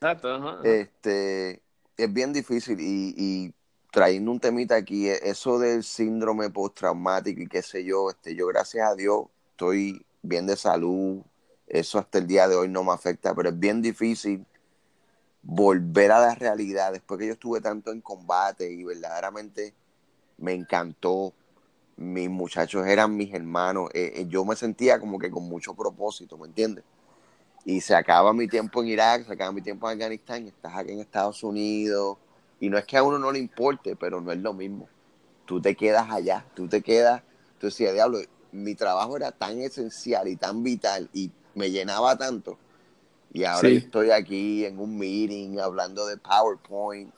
Exacto, 0.00 0.28
ajá. 0.34 0.56
Este, 0.62 1.62
es 1.96 2.12
bien 2.12 2.32
difícil 2.32 2.78
y, 2.80 3.14
y 3.16 3.54
trayendo 3.92 4.30
un 4.32 4.40
temita 4.40 4.74
aquí, 4.76 5.08
e- 5.08 5.20
eso 5.30 5.58
del 5.58 5.84
síndrome 5.84 6.50
postraumático 6.50 7.40
y 7.42 7.46
qué 7.48 7.62
sé 7.62 7.84
yo, 7.84 8.10
este, 8.10 8.34
yo 8.34 8.46
gracias 8.48 8.88
a 8.90 8.94
Dios 8.94 9.26
estoy 9.50 10.04
bien 10.22 10.46
de 10.46 10.56
salud, 10.56 11.22
eso 11.66 11.98
hasta 11.98 12.18
el 12.18 12.26
día 12.26 12.48
de 12.48 12.56
hoy 12.56 12.68
no 12.68 12.84
me 12.84 12.92
afecta, 12.92 13.34
pero 13.34 13.50
es 13.50 13.58
bien 13.58 13.82
difícil 13.82 14.46
volver 15.46 16.12
a 16.12 16.20
la 16.20 16.34
realidad 16.34 16.92
después 16.92 17.18
que 17.20 17.28
yo 17.28 17.32
estuve 17.34 17.60
tanto 17.60 17.92
en 17.92 18.00
combate 18.00 18.70
y 18.70 18.84
verdaderamente 18.84 19.74
me 20.38 20.52
encantó, 20.52 21.32
mis 21.96 22.28
muchachos 22.28 22.86
eran 22.86 23.16
mis 23.16 23.32
hermanos, 23.32 23.90
eh, 23.94 24.12
eh, 24.16 24.26
yo 24.28 24.44
me 24.44 24.56
sentía 24.56 25.00
como 25.00 25.18
que 25.18 25.30
con 25.30 25.48
mucho 25.48 25.74
propósito, 25.74 26.36
¿me 26.36 26.46
entiendes? 26.46 26.84
y 27.66 27.80
se 27.80 27.96
acaba 27.96 28.32
mi 28.32 28.46
tiempo 28.46 28.80
en 28.80 28.88
Irak, 28.88 29.26
se 29.26 29.32
acaba 29.32 29.50
mi 29.50 29.60
tiempo 29.60 29.90
en 29.90 29.94
Afganistán, 29.94 30.46
estás 30.46 30.72
aquí 30.76 30.92
en 30.92 31.00
Estados 31.00 31.42
Unidos, 31.42 32.16
y 32.60 32.70
no 32.70 32.78
es 32.78 32.84
que 32.86 32.96
a 32.96 33.02
uno 33.02 33.18
no 33.18 33.32
le 33.32 33.40
importe, 33.40 33.96
pero 33.96 34.20
no 34.20 34.30
es 34.30 34.38
lo 34.38 34.52
mismo. 34.54 34.88
Tú 35.44 35.60
te 35.60 35.74
quedas 35.74 36.08
allá, 36.08 36.46
tú 36.54 36.68
te 36.68 36.80
quedas, 36.80 37.22
tú 37.58 37.66
decías, 37.66 37.92
diablo, 37.92 38.20
mi 38.52 38.76
trabajo 38.76 39.16
era 39.16 39.32
tan 39.32 39.60
esencial 39.60 40.28
y 40.28 40.36
tan 40.36 40.62
vital 40.62 41.10
y 41.12 41.32
me 41.56 41.72
llenaba 41.72 42.16
tanto. 42.16 42.56
Y 43.36 43.44
ahora 43.44 43.68
Sí. 43.68 43.76
estoy 43.76 44.10
aquí 44.10 44.64
en 44.64 44.78
un 44.78 44.96
meeting 44.96 45.58
hablando 45.58 46.06
de 46.06 46.16
PowerPoint 46.16 47.12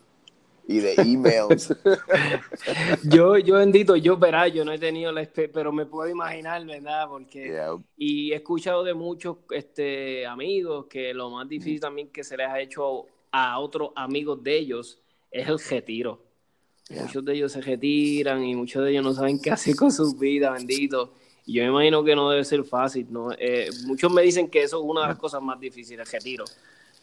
y 0.66 0.80
de 0.80 0.94
emails. 0.98 1.72
Yo, 3.04 3.38
yo 3.38 3.54
bendito, 3.54 3.94
yo 3.94 4.16
verá, 4.16 4.48
yo 4.48 4.64
no 4.64 4.72
he 4.72 4.78
tenido 4.80 5.12
la 5.12 5.26
pero 5.52 5.70
me 5.72 5.86
puedo 5.86 6.10
imaginar, 6.10 6.66
¿verdad? 6.66 7.06
Porque 7.08 7.46
Yeah, 7.46 7.76
y 7.96 8.32
he 8.32 8.34
escuchado 8.34 8.82
de 8.82 8.94
muchos 8.94 9.36
este, 9.50 10.26
amigos 10.26 10.86
que 10.86 11.14
lo 11.14 11.30
más 11.30 11.48
difícil 11.48 11.78
también 11.80 12.08
que 12.08 12.24
se 12.24 12.36
les 12.36 12.48
ha 12.48 12.60
hecho 12.60 13.06
a 13.30 13.60
otros 13.60 13.90
amigos 13.94 14.42
de 14.42 14.58
ellos 14.58 15.00
es 15.30 15.46
el 15.46 15.58
retiro. 15.60 16.20
Yeah. 16.88 17.04
Muchos 17.04 17.24
de 17.24 17.34
ellos 17.34 17.52
se 17.52 17.60
retiran 17.60 18.42
y 18.44 18.56
muchos 18.56 18.84
de 18.84 18.90
ellos 18.90 19.04
no 19.04 19.14
saben 19.14 19.40
qué 19.40 19.52
hacer 19.52 19.76
con 19.76 19.92
sus 19.92 20.18
vidas, 20.18 20.52
bendito. 20.52 21.12
Yo 21.52 21.62
me 21.62 21.68
imagino 21.70 22.04
que 22.04 22.14
no 22.14 22.28
debe 22.30 22.44
ser 22.44 22.62
fácil, 22.64 23.06
¿no? 23.10 23.30
Eh, 23.38 23.70
muchos 23.86 24.12
me 24.12 24.22
dicen 24.22 24.48
que 24.48 24.62
eso 24.62 24.78
es 24.78 24.84
una 24.84 25.02
de 25.02 25.08
las 25.08 25.18
cosas 25.18 25.42
más 25.42 25.58
difíciles, 25.58 26.06
el 26.06 26.12
retiro. 26.12 26.44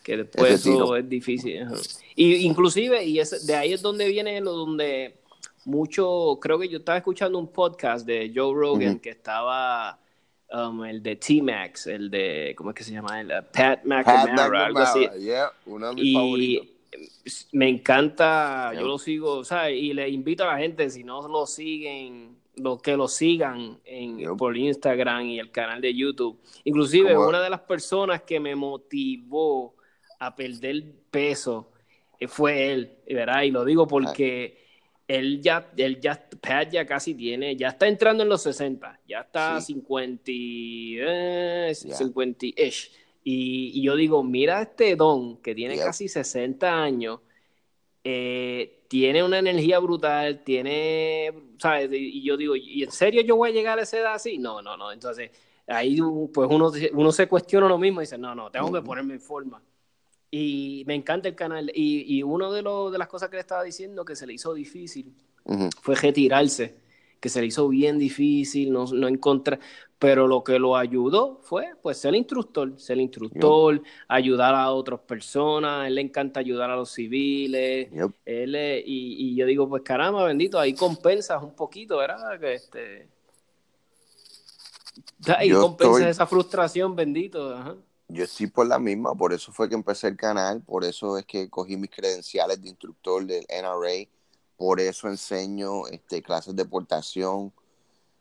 Que 0.04 0.18
después 0.18 0.54
eso 0.66 0.96
es 0.96 1.10
difícil. 1.10 1.64
ajá. 1.64 1.74
Y 2.16 2.36
inclusive, 2.46 3.04
y 3.04 3.20
es, 3.20 3.48
de 3.48 3.56
ahí 3.56 3.74
es 3.74 3.82
donde 3.82 4.08
viene 4.08 4.40
lo 4.40 4.54
donde 4.54 5.16
mucho, 5.66 6.38
creo 6.40 6.60
que 6.60 6.70
yo 6.70 6.78
estaba 6.78 7.00
escuchando 7.00 7.40
un 7.40 7.48
podcast 7.52 8.06
de 8.06 8.32
Joe 8.34 8.54
Rogan 8.54 8.92
Ujú. 8.94 9.02
que 9.02 9.10
estaba 9.10 9.98
um, 10.54 10.86
el 10.86 11.02
de 11.02 11.16
T-Max, 11.16 11.88
el 11.88 12.12
de, 12.12 12.54
¿cómo 12.56 12.70
es 12.70 12.76
que 12.76 12.84
se 12.84 12.92
llama? 12.92 13.20
El, 13.20 13.28
uh, 13.30 13.44
Pat 13.52 13.80
Pat 13.84 13.84
McNamara, 13.84 14.66
algo 14.68 14.80
así. 14.80 15.08
Yeah, 15.20 15.52
uno 15.66 15.90
de 15.90 15.96
mis 15.96 16.14
favoritos. 16.14 16.68
Y 16.68 17.58
me 17.58 17.68
encanta, 17.68 18.70
Yeah. 18.72 18.82
yo 18.82 18.88
lo 18.88 19.00
sigo, 19.00 19.44
¿sabes? 19.44 19.76
Y 19.82 19.92
le 19.94 20.08
invito 20.08 20.44
a 20.44 20.54
la 20.54 20.60
gente, 20.60 20.88
si 20.92 21.04
no 21.04 21.28
lo 21.28 21.48
siguen, 21.48 22.38
lo 22.58 22.78
que 22.80 22.96
lo 22.98 23.08
sigan 23.08 23.80
en, 23.86 24.18
Yep. 24.20 24.38
por 24.38 24.56
Instagram 24.58 25.26
y 25.26 25.40
el 25.40 25.52
canal 25.52 25.82
de 25.82 25.94
YouTube. 25.94 26.40
Inclusive 26.64 27.18
una 27.18 27.42
de 27.42 27.50
las 27.50 27.62
personas 27.62 28.22
que 28.24 28.40
me 28.40 28.56
motivó 28.56 29.76
a 30.20 30.36
perder 30.36 30.84
peso 31.12 31.72
eh, 32.20 32.28
fue 32.28 32.72
él, 32.72 32.92
¿verdad? 33.08 33.44
Y 33.44 33.52
lo 33.52 33.66
digo 33.66 33.86
porque 33.88 34.64
él 35.08 35.42
ya, 35.42 35.70
él 35.78 36.00
ya, 36.00 36.28
Pat 36.42 36.72
ya 36.72 36.86
casi 36.86 37.14
tiene, 37.14 37.56
ya 37.56 37.68
está 37.70 37.88
entrando 37.88 38.24
en 38.24 38.30
los 38.30 38.42
60, 38.44 39.00
ya 39.08 39.20
está 39.22 39.60
Sí. 39.62 39.74
50, 39.74 40.32
y, 40.32 40.98
eh, 41.00 41.74
Ya. 41.86 41.96
50-ish. 41.98 42.92
Y, 43.24 43.72
y 43.74 43.82
yo 43.84 43.96
digo, 43.96 44.24
mira 44.24 44.62
este 44.62 44.96
don 44.96 45.38
que 45.42 45.54
tiene 45.54 45.76
Yep. 45.76 45.84
casi 45.86 46.08
60 46.08 46.82
años, 46.82 47.20
eh, 48.04 48.75
tiene 48.88 49.24
una 49.24 49.40
energía 49.40 49.80
brutal, 49.80 50.44
tiene, 50.44 51.34
¿sabes? 51.60 51.90
Y 51.92 52.24
yo 52.24 52.38
digo, 52.38 52.56
¿y 52.56 52.84
en 52.84 52.92
serio 52.92 53.22
yo 53.22 53.36
voy 53.36 53.50
a 53.50 53.54
llegar 53.54 53.80
a 53.80 53.84
esa 53.84 53.98
edad 53.98 54.14
así? 54.16 54.38
No, 54.38 54.62
no, 54.62 54.78
no. 54.78 54.92
Entonces, 54.92 55.32
ahí 55.68 56.00
pues 56.34 56.48
uno, 56.52 56.72
uno 56.94 57.12
se 57.12 57.28
cuestiona 57.28 57.68
lo 57.68 57.78
mismo 57.78 58.02
y 58.02 58.04
dice, 58.04 58.18
no, 58.18 58.36
no, 58.36 58.50
tengo 58.52 58.68
que 58.72 58.82
ponerme 58.86 59.14
en 59.16 59.22
forma. 59.22 59.62
Y 60.32 60.84
me 60.88 60.96
encanta 60.96 61.28
el 61.30 61.36
canal. 61.36 61.72
Y, 61.74 62.18
y 62.18 62.24
una 62.24 62.52
de, 62.52 62.62
lo- 62.62 62.92
de 62.92 62.98
las 62.98 63.08
cosas 63.08 63.30
que 63.30 63.36
le 63.38 63.42
estaba 63.42 63.64
diciendo 63.64 64.04
que 64.04 64.16
se 64.16 64.28
le 64.28 64.34
hizo 64.34 64.54
difícil 64.54 65.14
fue 65.82 65.96
retirarse, 65.96 66.76
que 67.20 67.30
se 67.30 67.42
le 67.42 67.48
hizo 67.48 67.68
bien 67.70 67.98
difícil, 67.98 68.72
no, 68.72 68.86
no 68.86 69.08
encontrar, 69.08 69.60
pero 69.98 70.28
lo 70.28 70.44
que 70.44 70.60
lo 70.60 70.76
ayudó 70.76 71.40
fue 71.42 71.72
pues 71.82 71.98
ser 71.98 72.14
instructor, 72.16 72.80
ser 72.80 73.00
instructor, 73.00 73.82
ayudar 74.08 74.54
a 74.54 74.72
otras 74.72 75.00
personas, 75.00 75.88
él 75.88 75.96
le 75.96 76.02
encanta 76.02 76.40
ayudar 76.40 76.70
a 76.70 76.76
los 76.76 76.92
civiles, 76.92 77.90
Yep. 77.92 78.12
él 78.26 78.56
es- 78.56 78.84
y, 78.86 79.32
y 79.32 79.36
yo 79.36 79.46
digo, 79.46 79.68
pues 79.68 79.82
caramba, 79.84 80.24
bendito, 80.26 80.60
ahí 80.60 80.74
compensas 80.76 81.42
un 81.42 81.56
poquito, 81.56 81.98
¿verdad? 81.98 82.40
Que 82.40 82.54
este... 82.56 83.08
Ahí 85.38 85.50
Yo 85.50 85.62
compensas 85.62 85.98
estoy- 85.98 86.12
esa 86.12 86.28
frustración, 86.28 86.96
bendito. 86.96 87.54
Ajá. 87.54 87.76
Yo 88.08 88.24
estoy 88.24 88.48
por 88.48 88.68
la 88.68 88.78
misma, 88.78 89.16
por 89.16 89.34
eso 89.34 89.52
fue 89.52 89.68
que 89.68 89.76
empecé 89.76 90.08
el 90.08 90.16
canal, 90.16 90.62
por 90.62 90.84
eso 90.86 91.18
es 91.18 91.26
que 91.26 91.50
cogí 91.50 91.76
mis 91.76 91.90
credenciales 91.90 92.62
de 92.62 92.70
instructor 92.70 93.26
del 93.26 93.44
NRA, 93.50 94.08
por 94.58 94.80
eso 94.80 95.08
enseño 95.08 95.88
este, 95.88 96.22
clases 96.22 96.56
de 96.56 96.66
portación. 96.66 97.52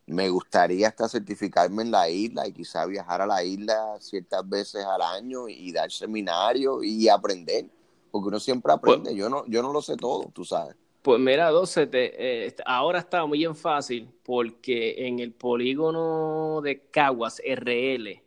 Me 0.05 0.29
gustaría 0.29 0.87
hasta 0.87 1.09
certificarme 1.09 1.81
en 1.81 1.91
la 1.91 2.09
isla 2.09 2.47
y 2.47 2.51
quizá 2.51 2.85
viajar 2.85 3.21
a 3.21 3.25
la 3.25 3.43
isla 3.43 3.97
ciertas 3.99 4.47
veces 4.47 4.85
al 4.85 5.01
año 5.01 5.47
y 5.49 5.71
dar 5.71 5.91
seminarios 5.91 6.83
y 6.83 7.09
aprender, 7.09 7.65
porque 8.11 8.27
uno 8.27 8.39
siempre 8.39 8.71
aprende. 8.71 9.15
yo 9.15 9.29
no, 9.29 9.45
yo 9.47 9.63
no 9.63 9.73
lo 9.73 9.81
sé 9.81 9.95
todo, 9.97 10.29
tú 10.33 10.45
sabes. 10.45 10.75
Pues 11.01 11.19
mira, 11.19 11.49
12, 11.49 11.89
eh, 11.93 12.55
ahora 12.65 12.99
está 12.99 13.25
muy 13.25 13.39
bien 13.39 13.55
fácil 13.55 14.09
porque 14.23 15.07
en 15.07 15.19
el 15.19 15.33
polígono 15.33 16.61
de 16.63 16.81
Caguas, 16.91 17.41
RL, 17.45 18.21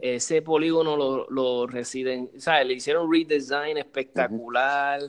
ese 0.00 0.42
polígono 0.42 0.96
lo, 0.96 1.30
lo 1.30 1.66
residen, 1.66 2.30
¿sabes? 2.38 2.66
Le 2.66 2.74
hicieron 2.74 3.06
un 3.06 3.12
redesign 3.12 3.78
espectacular. 3.78 5.00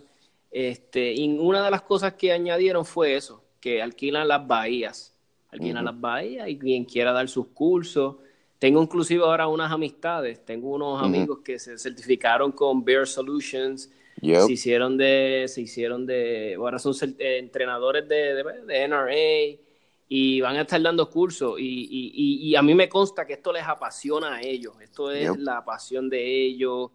Este, 0.52 1.14
y 1.14 1.30
una 1.40 1.64
de 1.64 1.72
las 1.72 1.82
cosas 1.82 2.14
que 2.14 2.34
añadieron 2.34 2.86
fue 2.86 3.16
eso, 3.16 3.44
que 3.62 3.82
alquilan 3.82 4.28
las 4.28 4.46
bahías. 4.46 5.16
Alquilan 5.50 5.86
las 5.86 6.00
bahías 6.00 6.48
y 6.50 6.58
quien 6.58 6.86
quiera 6.86 7.12
dar 7.12 7.28
sus 7.28 7.48
cursos. 7.48 8.18
Tengo 8.60 8.82
inclusive 8.82 9.24
ahora 9.24 9.48
unas 9.48 9.72
amistades, 9.72 10.46
tengo 10.46 10.70
unos 10.70 11.02
amigos 11.02 11.40
que 11.44 11.58
se 11.58 11.78
certificaron 11.78 12.52
con 12.52 12.84
Bear 12.86 13.08
Solutions. 13.08 13.90
Se 14.22 14.52
hicieron 14.52 14.98
de, 14.98 15.46
se 15.48 15.62
hicieron 15.62 16.06
de, 16.06 16.56
ahora 16.58 16.78
son 16.78 16.94
eh, 17.18 17.38
entrenadores 17.40 18.08
de, 18.08 18.44
de, 18.68 18.88
NRA 18.88 19.60
y 20.08 20.42
van 20.42 20.58
a 20.58 20.62
estar 20.62 20.82
dando 20.82 21.10
cursos. 21.10 21.60
Y, 21.60 21.64
y, 21.64 22.50
y, 22.50 22.56
a 22.56 22.62
mí 22.62 22.76
me 22.76 22.88
consta 22.88 23.26
que 23.26 23.34
esto 23.34 23.52
les 23.52 23.64
apasiona 23.64 24.36
a 24.36 24.42
ellos, 24.42 24.76
esto 24.80 25.12
es 25.12 25.36
la 25.38 25.66
pasión 25.66 26.10
de 26.10 26.46
ellos 26.46 26.92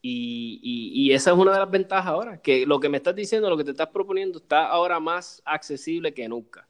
y, 0.00 1.10
esa 1.12 1.32
es 1.32 1.36
una 1.36 1.52
de 1.52 1.58
las 1.58 1.70
ventajas 1.70 2.06
ahora, 2.06 2.40
que 2.40 2.66
lo 2.66 2.78
que 2.80 2.88
me 2.88 2.98
estás 2.98 3.14
diciendo, 3.14 3.50
lo 3.50 3.56
que 3.56 3.64
te 3.64 3.72
estás 3.72 3.88
proponiendo 3.88 4.38
está 4.38 4.66
ahora 4.66 5.00
más 5.00 5.42
accesible 5.44 6.12
que 6.14 6.28
nunca. 6.28 6.68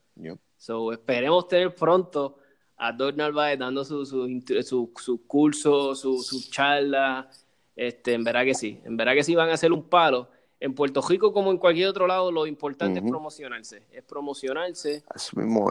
So, 0.57 0.93
esperemos 0.93 1.47
tener 1.47 1.75
pronto 1.75 2.39
a 2.77 2.93
Doc 2.93 3.17
Narváez 3.17 3.59
dando 3.59 3.85
su, 3.85 4.05
su, 4.05 4.43
su, 4.65 4.93
su 4.97 5.27
curso, 5.27 5.95
su, 5.95 6.19
su 6.21 6.51
charla, 6.51 7.31
este, 7.77 8.15
en 8.15 8.25
verdad 8.25 8.45
que 8.45 8.55
sí, 8.55 8.81
en 8.85 8.97
verdad 8.97 9.15
que 9.15 9.23
sí 9.23 9.37
van 9.37 9.51
a 9.51 9.55
hacer 9.55 9.73
un 9.73 9.85
palo. 9.85 10.29
En 10.61 10.75
Puerto 10.75 11.01
Rico, 11.09 11.33
como 11.33 11.53
en 11.53 11.59
cualquier 11.59 11.87
otro 11.87 12.09
lado, 12.09 12.33
lo 12.33 12.45
importante 12.45 12.99
es 12.99 13.05
promocionarse. 13.09 13.85
Es 13.93 14.03
promocionarse. 14.03 15.05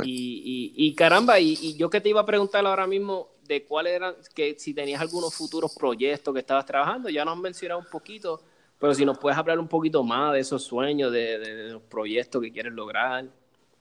Y, 0.05 0.71
y, 0.73 0.95
caramba, 0.95 1.41
y, 1.41 1.75
yo 1.75 1.89
que 1.89 1.99
te 1.99 2.07
iba 2.07 2.21
a 2.21 2.25
preguntar 2.25 2.65
ahora 2.65 2.87
mismo 2.87 3.27
de 3.47 3.65
cuáles 3.65 3.93
eran, 3.93 4.15
que 4.33 4.55
si 4.57 4.73
tenías 4.73 5.01
algunos 5.01 5.33
futuros 5.33 5.73
proyectos 5.75 6.33
que 6.33 6.41
estabas 6.41 6.65
trabajando, 6.65 7.09
ya 7.09 7.23
nos 7.25 7.35
has 7.35 7.41
mencionado 7.41 7.79
un 7.79 7.89
poquito, 7.89 8.41
pero 8.79 8.93
si 8.93 9.05
nos 9.05 9.17
puedes 9.17 9.37
hablar 9.37 9.59
un 9.59 9.67
poquito 9.67 10.03
más 10.03 10.33
de 10.33 10.39
esos 10.39 10.63
sueños, 10.63 11.11
de, 11.11 11.39
de 11.39 11.69
los 11.69 11.81
proyectos 11.83 12.41
que 12.41 12.51
quieres 12.51 12.73
lograr. 12.73 13.25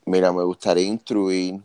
Mira, 0.05 0.33
me 0.33 0.45
gustaría 0.45 0.85
instruir 0.85 1.61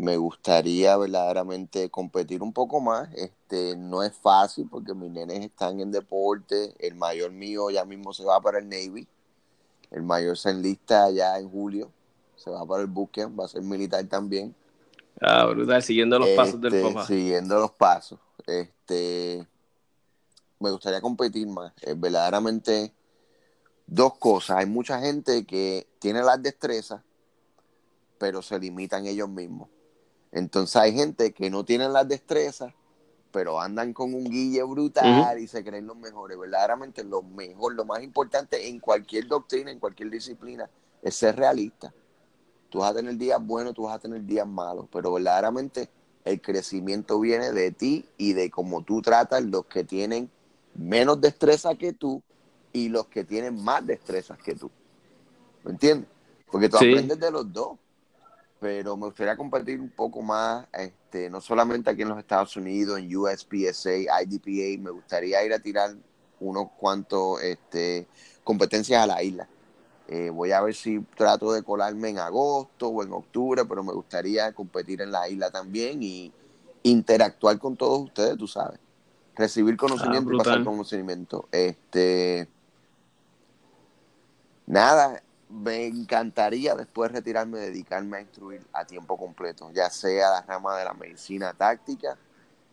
me 0.00 0.16
gustaría 0.16 0.96
verdaderamente 0.96 1.90
competir 1.90 2.42
un 2.42 2.54
poco 2.54 2.80
más. 2.80 3.12
Este, 3.14 3.76
no 3.76 4.02
es 4.02 4.14
fácil 4.14 4.66
porque 4.70 4.94
mis 4.94 5.10
nenes 5.10 5.40
están 5.40 5.78
en 5.80 5.92
deporte. 5.92 6.74
El 6.78 6.94
mayor 6.94 7.32
mío 7.32 7.70
ya 7.70 7.84
mismo 7.84 8.14
se 8.14 8.24
va 8.24 8.40
para 8.40 8.58
el 8.60 8.68
Navy. 8.68 9.06
El 9.90 10.02
mayor 10.02 10.38
se 10.38 10.50
enlista 10.50 11.10
ya 11.10 11.38
en 11.38 11.50
julio. 11.50 11.90
Se 12.36 12.48
va 12.50 12.64
para 12.64 12.80
el 12.80 12.88
bootcamp, 12.88 13.38
va 13.38 13.44
a 13.44 13.48
ser 13.48 13.60
militar 13.62 14.02
también. 14.06 14.54
Ah, 15.20 15.46
brutal, 15.46 15.82
siguiendo 15.82 16.18
los 16.18 16.28
pasos 16.30 16.60
del 16.60 16.74
este, 16.74 16.88
papá. 16.88 17.06
Siguiendo 17.06 17.58
los 17.60 17.72
pasos. 17.72 18.18
Este, 18.46 19.46
me 20.58 20.70
gustaría 20.70 21.00
competir 21.00 21.46
más. 21.46 21.72
verdaderamente 21.96 22.92
dos 23.86 24.16
cosas. 24.18 24.58
Hay 24.58 24.66
mucha 24.66 25.00
gente 25.00 25.44
que 25.44 25.86
tiene 25.98 26.22
las 26.22 26.42
destrezas, 26.42 27.02
pero 28.18 28.40
se 28.40 28.58
limitan 28.58 29.06
ellos 29.06 29.28
mismos. 29.28 29.68
Entonces 30.32 30.76
hay 30.76 30.94
gente 30.94 31.32
que 31.32 31.50
no 31.50 31.64
tienen 31.64 31.92
las 31.92 32.08
destrezas, 32.08 32.72
pero 33.32 33.60
andan 33.60 33.92
con 33.92 34.14
un 34.14 34.24
guille 34.24 34.62
brutal 34.62 35.38
y 35.38 35.46
se 35.46 35.64
creen 35.64 35.86
los 35.86 35.96
mejores. 35.96 36.38
Verdaderamente 36.38 37.04
lo 37.04 37.22
mejor, 37.22 37.74
lo 37.74 37.84
más 37.84 38.02
importante 38.02 38.68
en 38.68 38.78
cualquier 38.78 39.26
doctrina, 39.26 39.70
en 39.70 39.80
cualquier 39.80 40.10
disciplina, 40.10 40.70
es 41.02 41.14
ser 41.14 41.36
realista. 41.36 41.92
Tú 42.70 42.78
vas 42.78 42.92
a 42.92 42.94
tener 42.94 43.16
días 43.16 43.44
buenos, 43.44 43.74
tú 43.74 43.82
vas 43.82 43.96
a 43.96 43.98
tener 43.98 44.24
días 44.24 44.46
malos, 44.46 44.86
pero 44.90 45.12
verdaderamente 45.12 45.90
el 46.24 46.40
crecimiento 46.40 47.18
viene 47.20 47.52
de 47.52 47.72
ti 47.72 48.08
y 48.16 48.32
de 48.32 48.50
cómo 48.50 48.82
tú 48.82 49.02
tratas 49.02 49.44
los 49.44 49.66
que 49.66 49.84
tienen 49.84 50.30
menos 50.74 51.20
destreza 51.20 51.74
que 51.74 51.92
tú 51.92 52.22
y 52.72 52.88
los 52.88 53.06
que 53.08 53.24
tienen 53.24 53.62
más 53.62 53.86
destrezas 53.86 54.38
que 54.38 54.54
tú. 54.54 54.70
¿Me 55.64 55.72
entiendes? 55.72 56.08
Porque 56.50 56.68
tú 56.68 56.76
aprendes 56.76 57.18
de 57.18 57.30
los 57.30 57.52
dos 57.52 57.76
pero 58.60 58.94
me 58.96 59.06
gustaría 59.06 59.36
compartir 59.36 59.80
un 59.80 59.88
poco 59.88 60.20
más, 60.20 60.66
este, 60.74 61.30
no 61.30 61.40
solamente 61.40 61.88
aquí 61.88 62.02
en 62.02 62.10
los 62.10 62.18
Estados 62.18 62.54
Unidos, 62.56 62.98
en 62.98 63.16
USPSA, 63.16 64.22
IDPA, 64.22 64.82
me 64.82 64.90
gustaría 64.90 65.42
ir 65.42 65.54
a 65.54 65.58
tirar 65.58 65.96
unos 66.38 66.70
cuantos 66.76 67.42
este, 67.42 68.06
competencias 68.44 69.02
a 69.02 69.06
la 69.06 69.22
isla. 69.22 69.48
Eh, 70.12 70.28
voy 70.28 70.50
a 70.50 70.60
ver 70.60 70.74
si 70.74 70.98
trato 71.16 71.52
de 71.52 71.62
colarme 71.62 72.08
en 72.08 72.18
agosto 72.18 72.88
o 72.88 73.02
en 73.04 73.12
octubre, 73.12 73.64
pero 73.64 73.84
me 73.84 73.92
gustaría 73.92 74.52
competir 74.52 75.00
en 75.02 75.12
la 75.12 75.28
isla 75.28 75.52
también 75.52 76.02
y 76.02 76.32
interactuar 76.82 77.60
con 77.60 77.76
todos 77.76 78.00
ustedes, 78.00 78.36
tú 78.36 78.48
sabes. 78.48 78.80
Recibir 79.36 79.76
conocimiento 79.76 80.32
y 80.32 80.34
ah, 80.34 80.38
pasar 80.38 80.64
conocimiento. 80.64 81.48
Este, 81.52 82.48
nada, 84.66 85.22
me 85.48 85.86
encantaría 85.86 86.74
después 86.74 87.12
retirarme, 87.12 87.58
dedicarme 87.58 88.18
a 88.18 88.20
instruir 88.22 88.66
a 88.72 88.84
tiempo 88.84 89.16
completo, 89.16 89.70
ya 89.72 89.90
sea 89.90 90.30
la 90.30 90.42
rama 90.42 90.76
de 90.76 90.84
la 90.86 90.94
medicina 90.94 91.52
táctica, 91.52 92.16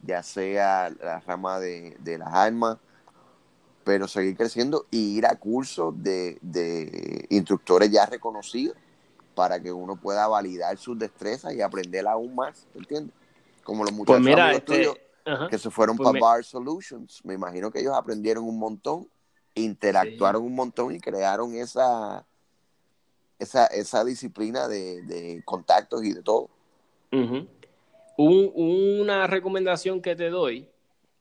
ya 0.01 0.23
sea 0.23 0.89
la 0.89 1.19
rama 1.19 1.59
de, 1.59 2.17
las 2.17 2.33
armas, 2.33 2.77
pero 3.87 4.05
seguir 4.05 4.35
creciendo 4.35 4.85
y 4.91 5.17
ir 5.17 5.25
a 5.25 5.35
cursos 5.37 5.93
de, 6.03 7.25
instructores 7.29 7.89
ya 7.89 8.05
reconocidos 8.05 8.75
para 9.33 9.61
que 9.61 9.71
uno 9.71 9.95
pueda 9.95 10.27
validar 10.27 10.77
sus 10.77 10.99
destrezas 10.99 11.53
y 11.53 11.61
aprender 11.61 12.05
aún 12.05 12.35
más, 12.35 12.67
¿entiendes? 12.75 13.15
Como 13.63 13.85
los 13.85 13.93
pues 14.05 14.19
muchachos 14.19 14.57
este, 14.57 15.47
que 15.49 15.57
se 15.57 15.69
fueron 15.69 15.95
pues 15.95 16.09
para 16.09 16.19
Bar 16.19 16.43
Solutions, 16.43 17.23
me 17.23 17.35
imagino 17.35 17.71
que 17.71 17.79
ellos 17.79 17.93
aprendieron 17.95 18.43
un 18.43 18.59
montón, 18.59 19.07
interactuaron 19.55 20.43
un 20.43 20.55
montón 20.55 20.93
y 20.93 20.99
crearon 20.99 21.55
esa 21.55 22.25
esa, 23.39 23.67
esa 23.67 24.03
disciplina 24.03 24.67
de, 24.67 25.41
contactos 25.45 26.03
y 26.03 26.11
de 26.11 26.23
todo. 26.23 26.49
una 28.17 29.27
recomendación 29.27 30.01
que 30.01 30.17
te 30.17 30.29
doy 30.29 30.67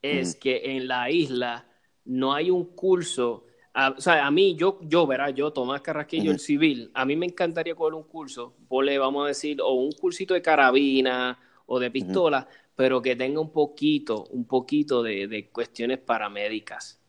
es 0.03 0.35
que 0.35 0.77
en 0.77 0.89
la 0.89 1.11
isla 1.11 1.65
no 2.07 2.33
hay 2.33 2.51
un 2.51 2.65
curso, 2.65 3.45
o 3.75 4.01
sea, 4.01 4.27
a 4.27 4.31
mí, 4.31 4.57
yo, 4.57 4.79
yo, 4.83 5.07
verá, 5.07 5.31
yo, 5.31 5.53
Tomás 5.53 5.83
Carrasquillo, 5.83 6.31
el 6.31 6.41
civil, 6.41 6.91
a 6.95 7.05
mí 7.05 7.15
me 7.15 7.27
encantaría 7.27 7.75
coger 7.75 7.95
un 7.95 8.05
curso, 8.05 8.55
ponle, 8.69 8.99
vamos 8.99 9.25
a 9.25 9.29
decir, 9.29 9.61
o 9.61 9.73
un 9.73 9.93
cursito 9.93 10.35
de 10.35 10.41
carabina 10.41 11.39
o 11.67 11.79
de 11.79 11.91
pistola, 11.91 12.49
pero 12.75 13.03
que 13.03 13.17
tenga 13.17 13.41
un 13.41 13.51
poquito, 13.51 14.25
un 14.31 14.47
poquito 14.47 15.03
de, 15.03 15.27
de 15.27 15.49
cuestiones 15.49 15.99
paramédicas. 15.99 17.01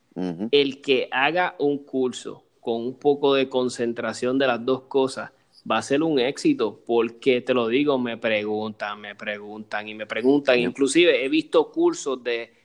El 0.49 0.81
que 0.81 1.07
haga 1.11 1.55
un 1.59 1.85
curso 1.85 2.43
con 2.59 2.81
un 2.81 2.97
poco 2.97 3.35
de 3.35 3.47
concentración 3.47 4.39
de 4.39 4.47
las 4.47 4.65
dos 4.65 4.81
cosas, 4.83 5.31
va 5.69 5.77
a 5.77 5.81
ser 5.81 6.01
un 6.01 6.19
éxito, 6.19 6.81
porque 6.85 7.41
te 7.41 7.53
lo 7.53 7.67
digo, 7.67 7.99
me 7.99 8.17
preguntan, 8.17 8.99
me 8.99 9.15
preguntan 9.15 9.87
y 9.87 9.93
me 9.93 10.05
preguntan. 10.05 10.59
Inclusive 10.59 11.23
he 11.23 11.29
visto 11.29 11.71
cursos 11.71 12.23
de, 12.23 12.56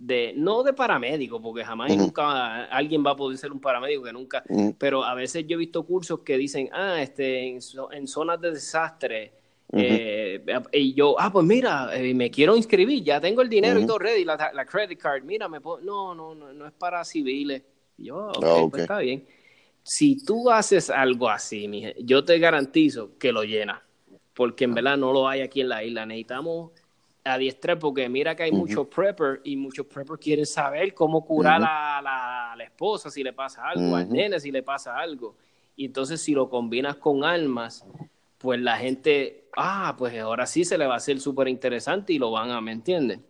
de 0.00 0.32
no 0.34 0.62
de 0.62 0.72
paramédico, 0.72 1.42
porque 1.42 1.62
jamás 1.62 1.94
nunca 1.94 2.64
alguien 2.64 3.04
va 3.04 3.10
a 3.10 3.16
poder 3.16 3.36
ser 3.36 3.52
un 3.52 3.60
paramédico 3.60 4.02
que 4.04 4.12
nunca, 4.12 4.42
pero 4.78 5.04
a 5.04 5.14
veces 5.14 5.46
yo 5.46 5.56
he 5.56 5.58
visto 5.58 5.82
cursos 5.84 6.20
que 6.20 6.38
dicen, 6.38 6.70
ah, 6.72 7.02
este, 7.02 7.46
en, 7.46 7.60
zonas 8.08 8.40
de 8.40 8.50
desastre, 8.50 9.32
eh, 9.72 10.42
y 10.72 10.94
yo, 10.94 11.20
ah, 11.20 11.30
pues 11.30 11.44
mira, 11.44 11.90
eh, 11.94 12.14
me 12.14 12.30
quiero 12.30 12.56
inscribir, 12.56 13.04
ya 13.04 13.20
tengo 13.20 13.42
el 13.42 13.50
dinero 13.50 13.78
y 13.78 13.86
todo 13.86 13.98
ready, 13.98 14.24
la, 14.24 14.50
la 14.54 14.64
credit 14.64 14.98
card, 14.98 15.22
mira, 15.22 15.48
me 15.48 15.60
puedo... 15.60 15.80
no, 15.82 16.14
no, 16.14 16.34
no, 16.34 16.50
no 16.52 16.66
es 16.66 16.72
para 16.72 17.04
civiles. 17.04 17.62
yo, 17.98 18.32
ah, 18.42 18.66
pues 18.70 18.82
está 18.82 18.98
bien. 19.00 19.26
Si 19.82 20.24
tú 20.24 20.50
haces 20.50 20.88
algo 20.88 21.28
así, 21.28 21.92
yo 21.98 22.24
te 22.24 22.38
garantizo 22.38 23.18
que 23.18 23.32
lo 23.32 23.44
llena, 23.44 23.82
porque 24.32 24.64
en 24.64 24.72
ah. 24.72 24.74
verdad 24.76 24.96
no 24.96 25.12
lo 25.12 25.28
hay 25.28 25.42
aquí 25.42 25.60
en 25.60 25.68
la 25.68 25.84
isla. 25.84 26.06
Necesitamos 26.06 26.70
adiestrar, 27.24 27.78
porque 27.78 28.08
mira 28.08 28.34
que 28.34 28.44
hay 28.44 28.52
muchos 28.52 28.86
prepper 28.86 29.40
y 29.44 29.56
muchos 29.56 29.86
prepper 29.86 30.18
quieren 30.18 30.46
saber 30.46 30.94
cómo 30.94 31.24
curar 31.24 31.62
a, 31.62 32.00
la, 32.02 32.64
esposa 32.64 33.10
si 33.10 33.22
le 33.22 33.32
pasa 33.32 33.68
algo, 33.68 33.96
al 33.96 34.08
nene 34.08 34.38
si 34.40 34.50
le 34.50 34.62
pasa 34.62 34.96
algo. 34.98 35.34
Y 35.76 35.86
entonces 35.86 36.20
si 36.20 36.32
lo 36.32 36.48
combinas 36.48 36.96
con 36.96 37.24
almas, 37.24 37.84
pues 38.38 38.60
la 38.60 38.76
gente, 38.76 39.48
ah, 39.56 39.94
pues 39.98 40.18
ahora 40.18 40.46
sí 40.46 40.64
se 40.64 40.78
le 40.78 40.86
va 40.86 40.94
a 40.94 40.96
hacer 40.98 41.20
súper 41.20 41.48
interesante 41.48 42.12
y 42.12 42.18
lo 42.18 42.30
van 42.30 42.50
a, 42.50 42.60
¿me 42.60 42.72
entienden? 42.72 43.24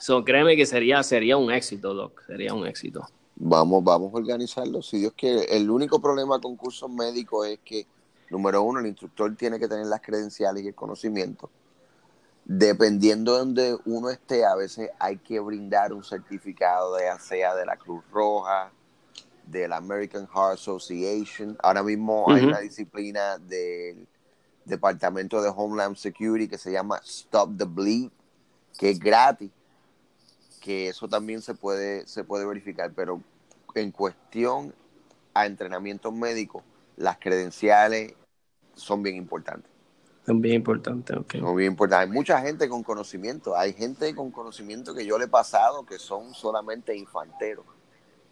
So, 0.00 0.24
créeme 0.24 0.56
que 0.56 0.66
sería, 0.66 1.02
sería 1.02 1.36
un 1.36 1.52
éxito, 1.52 1.94
Doc, 1.94 2.22
sería 2.26 2.52
un 2.52 2.66
éxito. 2.66 3.06
Vamos, 3.36 3.82
vamos 3.82 4.12
a 4.12 4.16
organizarlo. 4.16 4.82
Si 4.82 4.98
Dios 4.98 5.12
quiere, 5.16 5.44
el 5.56 5.70
único 5.70 6.00
problema 6.00 6.40
con 6.40 6.56
cursos 6.56 6.90
médicos 6.90 7.46
es 7.46 7.58
que, 7.64 7.86
número 8.30 8.62
uno, 8.62 8.80
el 8.80 8.86
instructor 8.86 9.34
tiene 9.36 9.58
que 9.58 9.68
tener 9.68 9.86
las 9.86 10.00
credenciales 10.00 10.64
y 10.64 10.68
el 10.68 10.74
conocimiento. 10.74 11.50
Dependiendo 12.46 13.32
de 13.32 13.38
donde 13.38 13.78
uno 13.86 14.10
esté, 14.10 14.44
a 14.44 14.54
veces 14.54 14.90
hay 14.98 15.16
que 15.16 15.40
brindar 15.40 15.92
un 15.92 16.04
certificado, 16.04 16.94
de 16.96 17.04
sea 17.18 17.54
de 17.54 17.64
la 17.64 17.76
Cruz 17.76 18.04
Roja, 18.12 18.70
de 19.46 19.66
la 19.66 19.76
American 19.76 20.26
Heart 20.26 20.54
Association. 20.54 21.56
Ahora 21.62 21.82
mismo 21.82 22.30
hay 22.30 22.44
una 22.44 22.60
disciplina 22.60 23.38
del 23.38 24.06
Departamento 24.64 25.42
de 25.42 25.52
Homeland 25.54 25.96
Security 25.96 26.48
que 26.48 26.58
se 26.58 26.72
llama 26.72 27.00
Stop 27.04 27.56
the 27.56 27.64
Bleed, 27.64 28.10
que 28.78 28.90
es 28.90 28.98
gratis, 28.98 29.50
que 30.60 30.88
eso 30.88 31.08
también 31.08 31.42
se 31.42 31.54
puede, 31.54 32.06
se 32.06 32.24
puede 32.24 32.46
verificar, 32.46 32.92
pero 32.94 33.22
en 33.74 33.90
cuestión 33.90 34.74
a 35.34 35.46
entrenamiento 35.46 36.12
médico, 36.12 36.62
las 36.96 37.18
credenciales 37.18 38.14
son 38.74 39.02
bien 39.02 39.16
importantes. 39.16 39.73
Son 40.26 40.40
bien 40.40 40.56
importantes, 40.56 41.16
ok. 41.16 41.36
Son 41.38 41.54
bien 41.54 41.72
importantes. 41.72 42.08
Hay 42.08 42.14
mucha 42.14 42.40
gente 42.40 42.68
con 42.68 42.82
conocimiento, 42.82 43.56
hay 43.56 43.74
gente 43.74 44.14
con 44.14 44.30
conocimiento 44.30 44.94
que 44.94 45.04
yo 45.04 45.18
le 45.18 45.26
he 45.26 45.28
pasado 45.28 45.84
que 45.84 45.98
son 45.98 46.32
solamente 46.32 46.96
infanteros, 46.96 47.66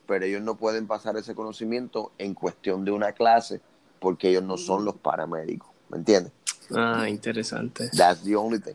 pero 0.07 0.25
ellos 0.25 0.43
no 0.43 0.57
pueden 0.57 0.87
pasar 0.87 1.17
ese 1.17 1.35
conocimiento 1.35 2.13
en 2.17 2.33
cuestión 2.35 2.85
de 2.85 2.93
una 2.93 3.13
clase 3.13 3.61
porque 4.01 4.31
ellos 4.31 4.43
no 4.43 4.57
son 4.57 4.85
los 4.85 4.97
paramédicos, 4.97 5.69
¿me 5.91 5.99
entiendes? 5.99 6.33
Ah, 6.75 7.09
interesante. 7.09 7.91
That's 7.97 8.23
the 8.23 8.37
only 8.37 8.59
thing. 8.59 8.75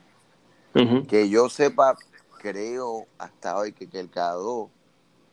Que 1.07 1.27
yo 1.27 1.49
sepa, 1.49 1.97
creo 2.37 3.07
hasta 3.17 3.57
hoy 3.57 3.73
que, 3.73 3.89
que 3.89 3.99
el 3.99 4.11
K2 4.11 4.69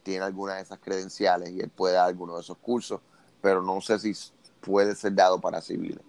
tiene 0.03 0.25
alguna 0.25 0.55
de 0.55 0.63
esas 0.63 0.79
credenciales 0.79 1.51
y 1.51 1.61
él 1.61 1.69
puede 1.69 1.95
dar 1.95 2.09
alguno 2.09 2.37
de 2.37 2.41
esos 2.41 2.57
cursos, 2.57 3.01
pero 3.43 3.61
no 3.61 3.83
sé 3.83 3.99
si 3.99 4.15
puede 4.61 4.95
ser 4.95 5.15
dado 5.15 5.39
para 5.39 5.61
civiles. 5.61 6.01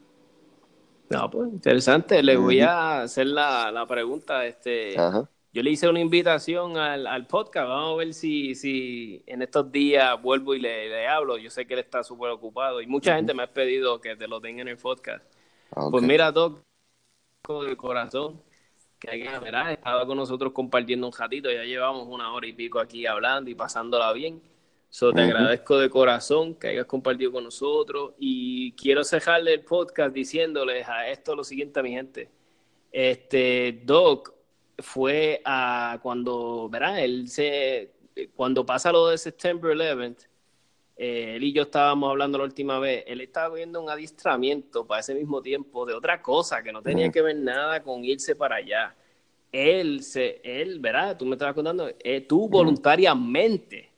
No, 1.09 1.29
pues 1.29 1.51
interesante. 1.51 2.21
Le 2.23 2.35
voy 2.37 2.61
a 2.61 3.01
hacer 3.03 3.27
la, 3.27 3.71
la 3.71 3.85
pregunta. 3.85 4.45
Este, 4.45 4.97
Ajá. 4.97 5.29
yo 5.53 5.61
le 5.63 5.69
hice 5.71 5.87
una 5.87 5.99
invitación 5.99 6.77
al, 6.77 7.05
al 7.07 7.27
podcast. 7.27 7.67
Vamos 7.67 7.93
a 7.93 7.97
ver 7.97 8.13
si, 8.13 8.55
si 8.55 9.23
en 9.27 9.41
estos 9.41 9.71
días 9.71 10.19
vuelvo 10.21 10.55
y 10.55 10.59
le, 10.59 10.89
le 10.89 11.07
hablo. 11.07 11.37
Yo 11.37 11.49
sé 11.49 11.65
que 11.67 11.73
él 11.75 11.81
está 11.81 12.03
súper 12.03 12.31
ocupado 12.31 12.81
y 12.81 12.87
mucha 12.87 13.15
gente 13.15 13.33
me 13.33 13.43
ha 13.43 13.53
pedido 13.53 14.01
que 14.01 14.15
te 14.15 14.27
lo 14.27 14.41
tenga 14.41 14.61
en 14.61 14.67
el 14.69 14.77
podcast. 14.77 15.23
Ok. 15.71 15.91
Pues 15.91 16.03
mira, 16.03 16.31
Doc, 16.31 16.61
de 17.47 17.77
corazón, 17.77 18.41
que 18.99 19.11
hay 19.11 19.21
que 19.21 19.73
estaba 19.73 20.05
con 20.07 20.17
nosotros 20.17 20.53
compartiendo 20.53 21.05
un 21.07 21.13
ratito. 21.13 21.51
Ya 21.51 21.63
llevamos 21.63 22.07
una 22.07 22.33
hora 22.33 22.47
y 22.47 22.53
pico 22.53 22.79
aquí 22.79 23.05
hablando 23.05 23.51
y 23.51 23.55
pasándola 23.55 24.11
bien. 24.13 24.41
So, 24.95 25.11
te 25.11 25.23
Ujú. 25.23 25.31
agradezco 25.31 25.77
de 25.77 25.89
corazón 25.89 26.55
que 26.55 26.69
hayas 26.69 26.85
compartido 26.85 27.29
con 27.29 27.43
nosotros 27.43 28.13
y 28.17 28.71
quiero 28.77 29.03
cerrarle 29.03 29.51
el 29.51 29.59
podcast 29.59 30.15
diciéndoles 30.15 30.87
a 30.87 31.09
esto 31.09 31.35
lo 31.35 31.43
siguiente 31.43 31.81
a 31.81 31.83
mi 31.83 31.91
gente. 31.91 32.29
Este 32.93 33.81
Doc 33.83 34.33
fue 34.77 35.41
a 35.43 35.99
cuando, 36.01 36.69
¿verdad? 36.69 37.03
Él 37.03 37.27
se 37.27 37.91
cuando 38.37 38.65
pasa 38.65 38.89
lo 38.93 39.07
de 39.09 39.17
September 39.17 39.71
11 39.71 40.29
eh, 40.95 41.33
él 41.35 41.43
y 41.43 41.51
yo 41.51 41.63
estábamos 41.63 42.09
hablando 42.11 42.37
la 42.37 42.45
última 42.45 42.79
vez, 42.79 43.03
él 43.05 43.19
estaba 43.19 43.53
viendo 43.53 43.81
un 43.81 43.89
adiestramiento 43.89 44.87
para 44.87 45.01
ese 45.01 45.13
mismo 45.13 45.41
tiempo 45.41 45.85
de 45.85 45.93
otra 45.93 46.21
cosa 46.21 46.63
que 46.63 46.71
no 46.71 46.81
tenía 46.81 47.07
Ujú. 47.07 47.13
que 47.15 47.21
ver 47.21 47.35
nada 47.35 47.83
con 47.83 48.05
irse 48.05 48.33
para 48.33 48.55
allá. 48.55 48.95
Él, 49.51 50.03
se, 50.03 50.39
él, 50.41 50.79
¿verdad? 50.79 51.17
Tú 51.17 51.25
me 51.25 51.33
estabas 51.33 51.53
contando, 51.53 51.91
eh, 51.99 52.21
tú 52.21 52.47
voluntariamente 52.47 53.93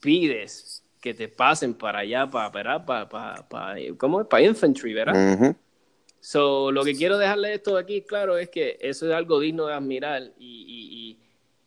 pides 0.00 0.82
que 1.00 1.14
te 1.14 1.28
pasen 1.28 1.74
para 1.74 2.00
allá, 2.00 2.28
para. 2.28 2.50
Para, 2.84 3.08
para, 3.08 3.48
para, 3.48 3.76
¿cómo 3.96 4.20
es? 4.22 4.26
Para 4.26 4.42
infantry, 4.44 4.92
¿verdad? 4.94 5.14
So, 6.20 6.70
lo 6.70 6.84
que 6.84 6.94
quiero 6.94 7.16
dejarle 7.16 7.54
esto 7.54 7.76
de 7.76 7.80
aquí, 7.80 8.02
claro, 8.02 8.36
es 8.36 8.50
que 8.50 8.76
eso 8.80 9.06
es 9.08 9.14
algo 9.14 9.40
digno 9.40 9.66
de 9.66 9.74
admirar 9.74 10.22
y, 10.38 10.64
y- 10.68 11.10
y- 11.10 11.18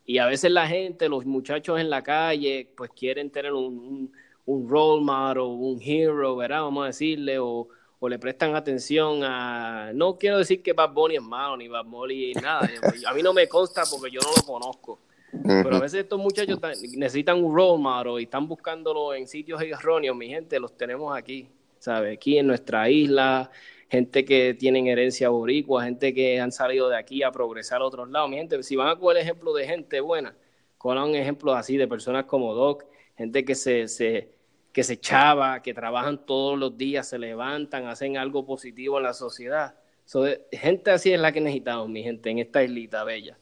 y 0.06 0.18
a 0.18 0.26
veces 0.26 0.50
la 0.52 0.68
gente, 0.68 1.08
los 1.08 1.24
muchachos 1.24 1.80
en 1.80 1.88
la 1.90 2.02
calle, 2.02 2.68
pues 2.76 2.90
quieren 2.90 3.30
tener 3.30 3.52
un, 3.52 3.78
un, 3.78 4.12
un 4.46 4.68
role 4.68 5.02
model, 5.02 5.38
un 5.38 5.80
hero, 5.82 6.36
¿verdad? 6.36 6.60
Vamos 6.62 6.84
a 6.84 6.86
decirle, 6.88 7.38
o, 7.38 7.66
o 7.98 8.08
le 8.08 8.18
prestan 8.18 8.54
atención 8.54 9.24
a... 9.24 9.90
No 9.94 10.18
quiero 10.18 10.38
decir 10.38 10.62
que 10.62 10.72
Bad 10.74 10.92
Bunny 10.92 11.16
es 11.16 11.22
malo, 11.22 11.56
ni 11.56 11.66
Bad 11.68 11.86
Bunny, 11.86 12.34
nada. 12.34 12.68
A 13.08 13.14
mí 13.14 13.22
no 13.22 13.32
me 13.32 13.48
consta 13.48 13.82
porque 13.90 14.10
yo 14.10 14.20
no 14.20 14.28
lo 14.36 14.42
conozco. 14.44 15.00
Pero 15.42 15.76
a 15.76 15.80
veces 15.80 16.00
estos 16.00 16.18
muchachos 16.18 16.60
ta- 16.60 16.72
necesitan 16.96 17.42
un 17.42 17.54
role 17.54 17.82
model 17.82 18.20
y 18.20 18.24
están 18.24 18.46
buscándolo 18.46 19.14
en 19.14 19.26
sitios 19.26 19.60
erróneos. 19.62 20.16
Mi 20.16 20.28
gente, 20.28 20.58
los 20.60 20.76
tenemos 20.76 21.16
aquí, 21.16 21.48
¿sabes? 21.78 22.14
Aquí 22.16 22.38
en 22.38 22.46
nuestra 22.46 22.88
isla, 22.88 23.50
gente 23.88 24.24
que 24.24 24.54
tienen 24.54 24.86
herencia 24.86 25.28
boricua, 25.28 25.84
gente 25.84 26.14
que 26.14 26.40
han 26.40 26.52
salido 26.52 26.88
de 26.88 26.96
aquí 26.96 27.22
a 27.22 27.30
progresar 27.30 27.80
a 27.82 27.84
otros 27.84 28.08
lados. 28.10 28.30
Mi 28.30 28.36
gente, 28.36 28.62
si 28.62 28.76
van 28.76 28.88
a 28.88 28.96
coger 28.96 29.18
ejemplo 29.18 29.52
de 29.54 29.66
gente 29.66 30.00
buena, 30.00 30.34
cojan 30.78 31.14
ejemplos 31.14 31.56
así 31.56 31.76
de 31.76 31.88
personas 31.88 32.24
como 32.24 32.54
Doc, 32.54 32.84
gente 33.16 33.44
que 33.44 33.54
se, 33.54 33.88
se, 33.88 34.30
que 34.72 34.82
se 34.82 34.98
chava, 34.98 35.62
que 35.62 35.72
trabajan 35.74 36.24
todos 36.26 36.58
los 36.58 36.76
días, 36.76 37.08
se 37.08 37.18
levantan, 37.18 37.86
hacen 37.86 38.16
algo 38.16 38.44
positivo 38.44 38.98
en 38.98 39.04
la 39.04 39.14
sociedad. 39.14 39.74
So, 40.04 40.24
gente 40.52 40.90
así 40.90 41.12
es 41.12 41.20
la 41.20 41.32
que 41.32 41.40
necesitamos, 41.40 41.88
mi 41.88 42.02
gente, 42.02 42.30
en 42.30 42.38
esta 42.38 42.62
islita 42.62 43.04
bella. 43.04 43.38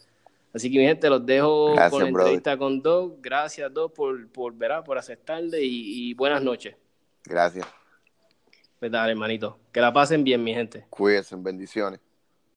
Así 0.54 0.70
que 0.70 0.78
mi 0.78 0.84
gente, 0.84 1.08
los 1.08 1.24
dejo 1.24 1.72
Gracias, 1.72 1.90
con 1.90 2.02
la 2.02 2.08
entrevista 2.08 2.56
con 2.56 2.82
Doc. 2.82 3.18
Gracias, 3.20 3.72
Doc, 3.72 3.94
por, 3.94 4.28
por, 4.28 4.54
¿verdad? 4.54 4.84
por 4.84 4.98
aceptarle 4.98 5.62
y, 5.62 6.10
y 6.10 6.14
buenas 6.14 6.42
noches. 6.42 6.76
Gracias. 7.24 7.66
Pues 8.78 8.90
dale, 8.90 9.12
hermanito. 9.12 9.58
Que 9.70 9.80
la 9.80 9.92
pasen 9.92 10.24
bien, 10.24 10.42
mi 10.42 10.52
gente. 10.52 10.86
Cuídense, 10.90 11.36
bendiciones. 11.36 12.00